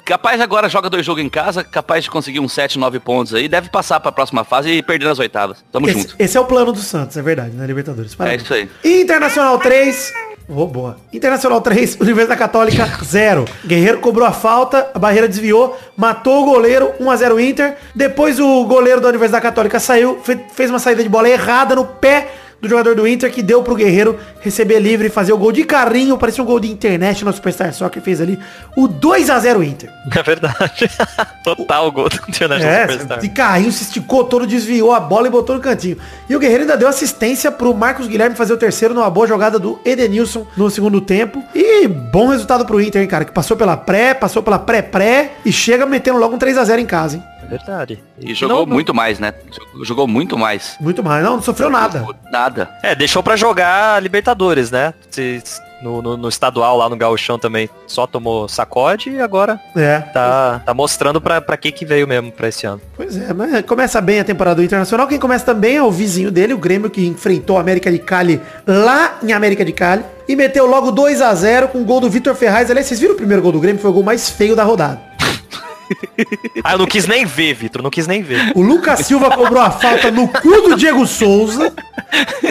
Capaz 0.06 0.40
agora 0.42 0.68
joga 0.70 0.90
dois 0.90 1.06
jogos 1.06 1.24
em 1.24 1.30
casa, 1.30 1.64
capaz 1.64 2.04
de 2.04 2.10
conseguir 2.10 2.40
uns 2.40 2.52
7, 2.54 2.80
9 2.80 3.00
pontos 3.00 3.34
aí. 3.34 3.48
Deve 3.48 3.70
passar 3.70 4.00
pra 4.00 4.12
próxima 4.12 4.44
fase 4.44 4.70
e 4.70 4.82
perder 4.82 5.06
nas 5.06 5.20
oitavas. 5.20 5.64
Tamo 5.72 5.88
Esse, 5.90 6.00
junto. 6.00 6.16
esse 6.18 6.38
é 6.38 6.40
o 6.40 6.46
plano 6.46 6.72
do 6.72 6.80
Santos, 6.80 7.16
é 7.18 7.22
verdade, 7.22 7.56
na 7.56 7.66
Libertadores. 7.66 8.16
Parabéns. 8.16 8.42
É 8.42 8.44
isso 8.44 8.54
aí. 8.54 8.70
Internacional 9.02 9.58
3. 9.60 10.12
Boa. 10.54 10.98
Internacional 11.14 11.62
3, 11.62 11.96
Universidade 12.02 12.38
Católica 12.38 12.86
0. 13.04 13.46
Guerreiro 13.66 14.00
cobrou 14.00 14.28
a 14.28 14.34
falta, 14.34 14.90
a 14.94 15.00
barreira 15.00 15.26
desviou, 15.28 15.78
matou 15.96 16.42
o 16.42 16.46
goleiro, 16.46 16.92
1x0 17.00 17.40
Inter. 17.42 17.78
Depois 17.96 18.38
o 18.38 18.66
goleiro 18.66 19.00
da 19.00 19.08
Universidade 19.08 19.42
Católica 19.44 19.80
saiu, 19.80 20.20
fe- 20.22 20.40
fez 20.54 20.70
uma 20.70 20.80
saída 20.80 21.02
de 21.04 21.08
bola 21.10 21.30
errada 21.30 21.74
no 21.74 21.86
pé 21.86 22.28
do 22.62 22.70
jogador 22.70 22.96
do 22.96 23.08
Inter, 23.08 23.32
que 23.32 23.42
deu 23.42 23.64
pro 23.64 23.76
Guerreiro 23.76 24.20
receber 24.40 24.80
livre 24.80 25.08
e 25.08 25.10
fazer 25.10 25.34
o 25.34 25.38
gol 25.38 25.52
de 25.52 25.64
carrinho, 25.64 26.18
parecia 26.18 26.44
um 26.44 26.48
gol 26.48 26.60
de 26.60 26.70
internet 26.72 27.26
no 27.26 27.34
Superstar 27.34 27.74
Soccer, 27.74 28.02
fez 28.02 28.22
ali 28.22 28.38
o 28.76 28.88
2x0 28.88 29.64
Inter. 29.68 29.90
É 30.16 30.22
verdade. 30.24 30.90
Total 31.44 31.92
gol 31.92 32.10
do 32.10 32.20
International 32.28 32.72
É, 32.74 32.88
Superstar. 32.88 33.20
de 33.20 33.30
carrinho 33.30 33.72
se 33.72 33.84
esticou 33.84 34.24
todo, 34.26 34.46
desviou 34.46 34.92
a 34.94 35.00
bola 35.00 35.28
e 35.28 35.32
botou 35.32 35.56
no 35.56 35.62
cantinho. 35.62 35.98
E 36.30 36.36
o 36.36 36.40
Guerreiro 36.40 36.62
ainda 36.64 36.78
deu 36.78 36.88
assistência 36.88 37.52
pro 37.52 37.74
Marcos 37.74 38.08
Guilherme 38.08 38.36
fazer 38.36 38.54
o 38.54 38.58
terceiro 38.58 38.94
numa 38.94 39.10
boa 39.10 39.26
jogada 39.26 39.58
do 39.58 39.80
Edenilson 39.84 40.46
no 40.56 40.70
segundo 40.70 41.02
tempo. 41.02 41.44
E 41.56 41.88
bom 41.88 42.28
resultado 42.28 42.66
pro 42.66 42.80
Inter, 42.82 43.02
hein, 43.02 43.08
cara, 43.08 43.26
que 43.26 43.32
passou 43.32 43.58
pela 43.58 43.76
pré, 43.76 44.14
passou 44.14 44.44
pela 44.44 44.60
pré-pré 44.60 45.34
e 45.46 45.52
chega 45.52 45.86
metendo 45.86 46.20
logo 46.20 46.36
um 46.36 46.40
3x0 46.40 46.80
em 46.80 46.86
casa, 46.86 47.18
hein. 47.18 47.24
É 47.52 47.58
verdade. 47.58 48.00
E 48.20 48.34
jogou 48.34 48.58
Não- 48.60 48.66
não- 48.66 48.74
muito 48.74 48.94
mais, 48.94 49.20
né? 49.20 49.34
Jogou- 49.84 50.08
muito 50.08 50.38
mais. 50.38 50.76
Muito 50.80 51.04
mais. 51.04 51.24
Não, 51.24 51.36
não 51.36 51.42
sofreu 51.44 51.70
nada. 51.70 52.06
Nada. 52.32 52.70
É, 52.82 52.96
deixou 52.96 53.22
pra 53.22 53.36
jogar 53.36 54.02
Libertadores, 54.02 54.72
né? 54.72 54.94
Se- 55.10 55.42
No, 55.84 56.00
no- 56.00 56.16
no 56.16 56.30
estadual 56.30 56.78
lá 56.78 56.88
no 56.88 56.96
Gauchão 56.96 57.40
também 57.40 57.68
só 57.88 58.06
tomou 58.06 58.48
sacode 58.48 59.10
e 59.10 59.20
agora 59.20 59.60
É. 59.76 59.98
tá, 60.00 60.62
tá 60.64 60.76
mostrando 60.76 61.20
pra, 61.20 61.42
pra 61.42 61.58
que 61.58 61.72
que 61.72 61.84
veio 61.84 62.08
mesmo 62.08 62.32
pra 62.32 62.50
esse 62.50 62.68
ano. 62.68 62.80
Pois 62.96 63.18
é, 63.18 63.34
mas 63.34 63.66
começa 63.66 64.00
bem 64.00 64.20
a 64.20 64.24
temporada 64.24 64.58
do 64.58 64.64
Internacional. 64.64 65.08
Quem 65.08 65.18
começa 65.18 65.44
também 65.44 65.78
é 65.78 65.82
o 65.84 65.90
vizinho 65.90 66.30
dele, 66.30 66.54
o 66.54 66.58
Grêmio, 66.60 66.88
que 66.88 67.04
enfrentou 67.08 67.58
a 67.58 67.62
América 67.62 67.92
de 67.92 67.98
Cali 67.98 68.40
lá 68.68 69.18
em 69.24 69.34
América 69.34 69.66
de 69.66 69.72
Cali. 69.72 70.04
E 70.28 70.36
meteu 70.36 70.68
logo 70.68 70.92
2 70.92 71.20
a 71.20 71.34
0 71.34 71.68
com 71.70 71.82
o 71.82 71.84
gol 71.84 72.00
do 72.00 72.08
Vitor 72.12 72.36
Ferraz. 72.36 72.70
Aliás, 72.70 72.86
vocês 72.86 73.00
viram 73.00 73.16
o 73.16 73.18
primeiro 73.18 73.42
gol 73.42 73.52
do 73.52 73.60
Grêmio? 73.60 73.82
Foi 73.82 73.90
o 73.90 73.94
gol 73.94 74.04
mais 74.04 74.30
feio 74.30 74.56
da 74.56 74.64
rodada. 74.64 75.02
Ah, 76.64 76.74
eu 76.74 76.78
não 76.78 76.86
quis 76.86 77.08
nem 77.08 77.26
ver, 77.26 77.54
Vitor, 77.54 77.82
não 77.82 77.90
quis 77.90 78.06
nem 78.08 78.22
ver. 78.22 78.52
O 78.56 78.62
Lucas 78.62 79.00
Silva 79.00 79.32
cobrou 79.32 79.62
a 79.62 79.72
falta 79.72 80.12
no 80.12 80.28
cu 80.28 80.70
do 80.70 80.76
Diego 80.76 81.06
Souza. 81.08 81.74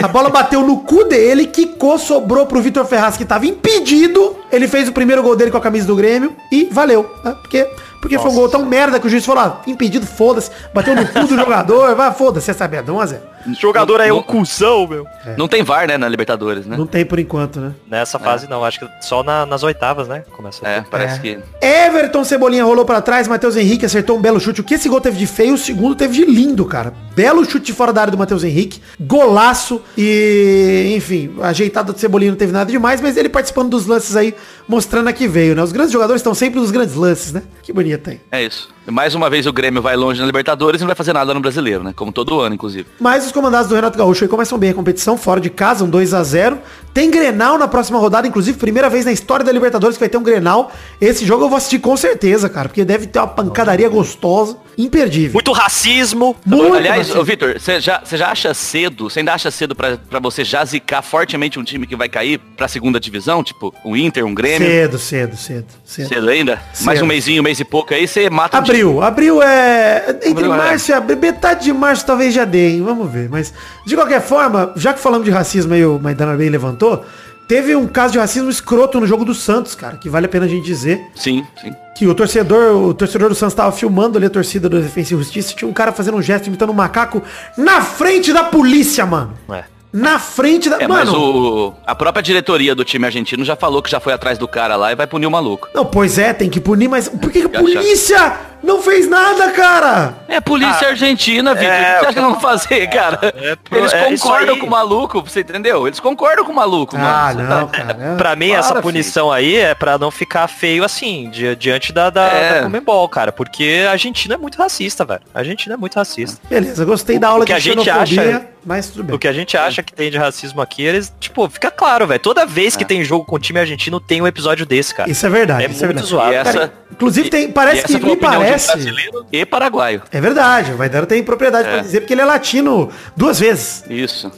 A 0.01 0.07
bola 0.07 0.29
bateu 0.29 0.61
no 0.65 0.79
cu 0.81 1.03
dele, 1.05 1.45
quicou, 1.45 1.97
sobrou 1.97 2.45
pro 2.45 2.61
Vitor 2.61 2.85
Ferraz, 2.85 3.15
que 3.17 3.25
tava 3.25 3.45
impedido. 3.45 4.35
Ele 4.51 4.67
fez 4.67 4.87
o 4.89 4.91
primeiro 4.91 5.23
gol 5.23 5.35
dele 5.35 5.51
com 5.51 5.57
a 5.57 5.61
camisa 5.61 5.87
do 5.87 5.95
Grêmio 5.95 6.35
e 6.51 6.67
valeu. 6.71 7.09
né? 7.23 7.35
Porque, 7.41 7.65
porque 8.01 8.17
foi 8.19 8.31
um 8.31 8.35
gol 8.35 8.49
tão 8.49 8.65
merda 8.65 8.99
que 8.99 9.07
o 9.07 9.09
juiz 9.09 9.25
falou, 9.25 9.43
ah, 9.43 9.61
impedido, 9.67 10.05
foda-se. 10.05 10.49
Bateu 10.73 10.95
no 10.95 11.07
cu 11.07 11.19
do 11.27 11.35
jogador, 11.37 11.95
vai, 11.95 12.11
foda-se, 12.13 12.47
você 12.47 12.53
sabe, 12.53 12.75
é 12.77 12.81
1 12.81 12.99
a 12.99 13.05
0 13.05 13.21
O 13.47 13.53
jogador 13.53 14.01
aí 14.01 14.09
é 14.09 14.13
um 14.13 14.21
cuzão, 14.21 14.87
meu. 14.87 15.05
Não 15.37 15.47
tem 15.47 15.63
VAR, 15.63 15.87
né, 15.87 15.97
na 15.97 16.07
Libertadores, 16.09 16.65
né? 16.65 16.75
Não 16.77 16.85
tem 16.87 17.05
por 17.05 17.19
enquanto, 17.19 17.59
né? 17.59 17.71
Nessa 17.89 18.17
fase 18.19 18.49
não, 18.49 18.63
acho 18.65 18.79
que 18.79 18.87
só 19.01 19.23
na- 19.23 19.45
nas 19.45 19.63
oitavas, 19.63 20.07
né? 20.07 20.23
Começa 20.35 20.67
É, 20.67 20.81
parece 20.89 21.15
É. 21.15 21.19
que. 21.19 21.39
Everton 21.61 22.23
Cebolinha 22.23 22.63
rolou 22.63 22.85
pra 22.85 23.01
trás, 23.01 23.27
Matheus 23.27 23.55
Henrique 23.55 23.85
acertou 23.85 24.17
um 24.17 24.21
belo 24.21 24.39
chute. 24.39 24.61
O 24.61 24.63
que 24.63 24.73
esse 24.75 24.89
gol 24.89 24.99
teve 25.01 25.17
de 25.17 25.27
feio, 25.27 25.53
o 25.53 25.57
segundo 25.57 25.95
teve 25.95 26.13
de 26.13 26.25
lindo, 26.25 26.65
cara. 26.65 26.93
Belo 27.15 27.43
chute 27.45 27.65
de 27.67 27.73
fora 27.73 27.91
da 27.93 28.01
área 28.01 28.11
do 28.11 28.17
Matheus 28.17 28.43
Henrique, 28.43 28.81
golaço 28.99 29.81
e, 29.97 30.93
enfim, 30.95 31.35
ajeitado 31.41 31.93
do 31.93 31.99
Cebolinha 31.99 32.31
não 32.31 32.37
teve 32.37 32.51
nada 32.51 32.71
demais, 32.71 33.01
mas 33.01 33.17
ele 33.17 33.29
participando 33.29 33.69
dos 33.69 33.85
lances 33.85 34.15
aí, 34.15 34.33
mostrando 34.71 35.09
a 35.09 35.13
que 35.13 35.27
veio, 35.27 35.53
né? 35.53 35.61
Os 35.61 35.73
grandes 35.73 35.91
jogadores 35.91 36.21
estão 36.21 36.33
sempre 36.33 36.57
nos 36.57 36.71
grandes 36.71 36.95
lances, 36.95 37.33
né? 37.33 37.43
Que 37.61 37.73
bonito 37.73 38.09
aí. 38.09 38.21
É 38.31 38.41
isso. 38.45 38.73
Mais 38.87 39.13
uma 39.13 39.29
vez 39.29 39.45
o 39.45 39.53
Grêmio 39.53 39.81
vai 39.81 39.95
longe 39.95 40.19
na 40.19 40.25
Libertadores 40.25 40.81
e 40.81 40.83
não 40.83 40.87
vai 40.87 40.95
fazer 40.95 41.13
nada 41.13 41.33
no 41.33 41.39
brasileiro, 41.39 41.83
né? 41.83 41.93
Como 41.95 42.11
todo 42.11 42.39
ano, 42.39 42.55
inclusive. 42.55 42.87
Mas 42.99 43.25
os 43.25 43.31
comandados 43.31 43.67
do 43.69 43.75
Renato 43.75 43.97
Gaúcho 43.97 44.23
aí 44.23 44.27
começam 44.27 44.57
bem 44.57 44.71
a 44.71 44.73
competição, 44.73 45.15
fora 45.17 45.39
de 45.39 45.49
casa, 45.49 45.83
um 45.83 45.89
2 45.89 46.13
a 46.13 46.23
0 46.23 46.57
Tem 46.93 47.11
Grenal 47.11 47.57
na 47.57 47.67
próxima 47.67 47.99
rodada, 47.99 48.27
inclusive, 48.27 48.57
primeira 48.57 48.89
vez 48.89 49.05
na 49.05 49.11
história 49.11 49.45
da 49.45 49.51
Libertadores 49.51 49.97
que 49.97 49.99
vai 49.99 50.09
ter 50.09 50.17
um 50.17 50.23
Grenal. 50.23 50.71
Esse 50.99 51.25
jogo 51.25 51.45
eu 51.45 51.49
vou 51.49 51.57
assistir 51.57 51.79
com 51.79 51.95
certeza, 51.95 52.49
cara, 52.49 52.69
porque 52.69 52.83
deve 52.83 53.05
ter 53.07 53.19
uma 53.19 53.27
pancadaria 53.27 53.87
gostosa, 53.87 54.57
imperdível. 54.77 55.33
Muito 55.33 55.51
racismo. 55.51 56.35
Muito 56.45 56.73
Aliás, 56.73 56.97
racismo. 56.99 57.21
ô, 57.21 57.23
Vitor, 57.23 57.59
você 57.59 57.79
já, 57.79 58.01
já 58.11 58.29
acha 58.31 58.53
cedo, 58.53 59.09
você 59.09 59.19
ainda 59.19 59.33
acha 59.33 59.51
cedo 59.51 59.75
pra, 59.75 59.97
pra 59.97 60.19
você 60.19 60.43
já 60.43 60.65
zicar 60.65 61.01
fortemente 61.03 61.59
um 61.59 61.63
time 61.63 61.85
que 61.85 61.95
vai 61.95 62.09
cair 62.09 62.39
pra 62.57 62.67
segunda 62.67 62.99
divisão? 62.99 63.43
Tipo, 63.43 63.73
um 63.85 63.95
Inter, 63.95 64.25
um 64.25 64.33
Grêmio? 64.33 64.67
Cedo, 64.67 64.97
cedo, 64.97 65.37
cedo, 65.37 65.65
cedo. 65.85 66.07
Cedo 66.09 66.29
ainda? 66.29 66.55
Mais 66.81 66.97
Cedo. 66.97 67.03
um 67.03 67.07
mêsinho, 67.07 67.41
um 67.41 67.43
mês 67.43 67.59
e 67.59 67.63
pouco 67.65 67.93
aí, 67.93 68.07
você 68.07 68.29
mata 68.29 68.57
A 68.57 68.61
time 68.61 68.70
abril. 68.71 69.01
Abril 69.01 69.43
é. 69.43 70.09
Entre 70.09 70.29
Abril 70.31 70.53
é. 70.53 70.57
março 70.57 70.91
e 70.91 70.93
abril. 70.93 71.17
Metade 71.19 71.63
de 71.65 71.73
março 71.73 72.05
talvez 72.05 72.33
já 72.33 72.45
dê, 72.45 72.71
hein? 72.71 72.81
Vamos 72.81 73.11
ver. 73.11 73.29
Mas, 73.29 73.53
de 73.85 73.95
qualquer 73.95 74.21
forma, 74.21 74.71
já 74.75 74.93
que 74.93 74.99
falamos 74.99 75.25
de 75.25 75.31
racismo 75.31 75.73
aí, 75.73 75.85
o 75.85 75.99
Maidana 75.99 76.35
bem 76.35 76.49
levantou, 76.49 77.05
teve 77.47 77.75
um 77.75 77.87
caso 77.87 78.13
de 78.13 78.19
racismo 78.19 78.49
escroto 78.49 78.99
no 78.99 79.05
jogo 79.05 79.25
do 79.25 79.33
Santos, 79.33 79.75
cara, 79.75 79.97
que 79.97 80.09
vale 80.09 80.25
a 80.25 80.29
pena 80.29 80.45
a 80.45 80.49
gente 80.49 80.65
dizer. 80.65 81.01
Sim, 81.15 81.45
sim. 81.61 81.75
Que 81.95 82.07
o 82.07 82.15
torcedor, 82.15 82.75
o 82.75 82.93
torcedor 82.93 83.29
do 83.29 83.35
Santos 83.35 83.53
tava 83.53 83.71
filmando 83.71 84.17
ali 84.17 84.25
a 84.25 84.29
torcida 84.29 84.67
do 84.67 84.81
Defensa 84.81 85.13
e 85.13 85.17
Justiça 85.17 85.51
e 85.51 85.55
tinha 85.55 85.69
um 85.69 85.73
cara 85.73 85.91
fazendo 85.91 86.17
um 86.17 86.21
gesto 86.21 86.47
imitando 86.47 86.71
um 86.71 86.73
macaco 86.73 87.21
na 87.57 87.81
frente 87.81 88.33
da 88.33 88.43
polícia, 88.43 89.05
mano. 89.05 89.33
É. 89.51 89.63
Na 89.93 90.19
frente 90.19 90.69
da. 90.69 90.77
É, 90.81 90.87
mano. 90.87 91.05
mas 91.05 91.13
o, 91.13 91.73
a 91.85 91.93
própria 91.93 92.23
diretoria 92.23 92.73
do 92.73 92.83
time 92.85 93.05
argentino 93.05 93.43
já 93.43 93.55
falou 93.55 93.81
que 93.81 93.89
já 93.91 93.99
foi 93.99 94.13
atrás 94.13 94.37
do 94.37 94.47
cara 94.47 94.75
lá 94.77 94.91
e 94.91 94.95
vai 94.95 95.05
punir 95.05 95.25
o 95.27 95.31
maluco. 95.31 95.67
Não, 95.73 95.85
pois 95.85 96.17
é, 96.17 96.31
tem 96.33 96.49
que 96.49 96.59
punir, 96.61 96.87
mas 96.87 97.09
por 97.09 97.29
que, 97.31 97.47
que 97.47 97.57
a 97.57 97.59
polícia 97.59 98.33
não 98.63 98.81
fez 98.81 99.09
nada, 99.09 99.51
cara? 99.51 100.13
É 100.29 100.39
polícia 100.39 100.87
argentina, 100.89 101.53
Vitor. 101.53 101.73
é, 101.73 101.79
o 101.79 101.81
que 101.81 101.99
você 101.99 102.05
acha 102.05 102.13
que 102.13 102.19
eles 102.19 102.29
vão 102.31 102.39
fazer, 102.39 102.87
cara? 102.89 103.19
É 103.35 103.55
pro- 103.57 103.77
Eles 103.79 103.93
é 103.93 104.13
isso 104.13 104.23
concordam 104.23 104.59
com 104.59 104.65
o 104.65 104.69
maluco, 104.69 105.21
você 105.21 105.41
entendeu? 105.41 105.85
Eles 105.87 105.99
concordam 105.99 106.45
com 106.45 106.51
o 106.53 106.55
maluco, 106.55 106.95
Ah, 106.95 107.33
mano. 107.35 107.49
não, 107.49 107.67
cara. 107.67 107.93
Pra 108.17 108.35
mim, 108.35 108.49
Para, 108.49 108.59
essa 108.59 108.69
filho. 108.69 108.81
punição 108.81 109.29
aí 109.31 109.57
é 109.57 109.75
pra 109.75 109.97
não 109.97 110.09
ficar 110.11 110.47
feio 110.47 110.85
assim, 110.85 111.29
di- 111.29 111.55
diante 111.57 111.91
da, 111.91 112.09
da, 112.09 112.27
É. 112.27 112.53
da 112.55 112.63
Comembol, 112.63 113.09
cara. 113.09 113.31
Porque 113.33 113.83
a 113.87 113.91
Argentina 113.91 114.35
é 114.35 114.37
muito 114.37 114.57
racista, 114.57 115.03
velho. 115.03 115.21
A 115.33 115.39
Argentina 115.39 115.73
é 115.73 115.77
muito 115.77 115.95
racista. 115.95 116.39
Beleza, 116.49 116.85
gostei 116.85 117.19
da 117.19 117.27
aula 117.27 117.43
O 117.43 117.45
que 117.45 117.51
de 117.53 117.57
a 117.57 117.59
gente 117.59 117.89
acha- 117.89 118.45
mas 118.63 118.89
tudo 118.89 119.03
bem. 119.05 119.15
O 119.15 119.19
que 119.19 119.27
a 119.27 119.33
gente 119.33 119.57
acha 119.57 119.80
que 119.83 119.93
tem 119.93 120.09
de 120.11 120.17
racismo 120.17 120.61
aqui, 120.61 120.83
eles, 120.83 121.13
tipo, 121.19 121.49
fica 121.49 121.69
claro, 121.71 122.05
velho. 122.07 122.19
Toda 122.19 122.45
vez 122.45 122.75
que 122.75 122.85
tem 122.85 123.03
jogo 123.03 123.25
com 123.25 123.35
o 123.35 123.39
time 123.39 123.59
argentino, 123.59 123.99
tem 123.99 124.21
um 124.21 124.27
episódio 124.27 124.65
desse, 124.65 124.93
cara. 124.95 125.09
Isso 125.09 125.25
é 125.25 125.29
verdade, 125.29 125.65
É 125.65 125.69
isso 125.69 125.83
é 125.83 125.87
muito 125.87 126.05
verdade. 126.05 126.07
zoado. 126.09 126.31
E 126.31 126.35
essa- 126.35 126.53
Cara, 126.53 126.73
inclusive 126.91 127.29
tem, 127.29 127.45
E 127.45 127.51
parece 127.51 127.85
essa 127.85 127.99
que 127.99 128.05
me 128.05 128.11
um 128.11 128.17
parece. 128.17 128.67
brasileiro 128.71 129.25
e 129.31 129.45
paraguaio. 129.45 130.01
É 130.11 130.21
verdade, 130.21 130.71
o 130.73 130.77
Maidana 130.77 131.05
tem 131.05 131.23
propriedade 131.23 131.67
pra 131.67 131.77
É. 131.77 131.81
dizer 131.81 132.01
porque 132.01 132.13
ele 132.13 132.21
é 132.21 132.25
latino 132.25 132.89
duas 133.15 133.39
vezes. 133.39 133.83
Isso. 133.89 134.31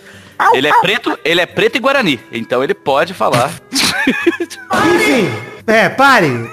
Ele 0.53 0.67
é 0.67 0.73
preto, 0.81 1.17
ele 1.23 1.39
é 1.41 1.45
preto 1.45 1.75
e 1.77 1.79
guarani, 1.79 2.19
então 2.31 2.63
ele 2.63 2.73
pode 2.73 3.13
falar. 3.13 3.51
Enfim, 4.95 5.29
é, 5.67 5.89
pare. 5.89 6.49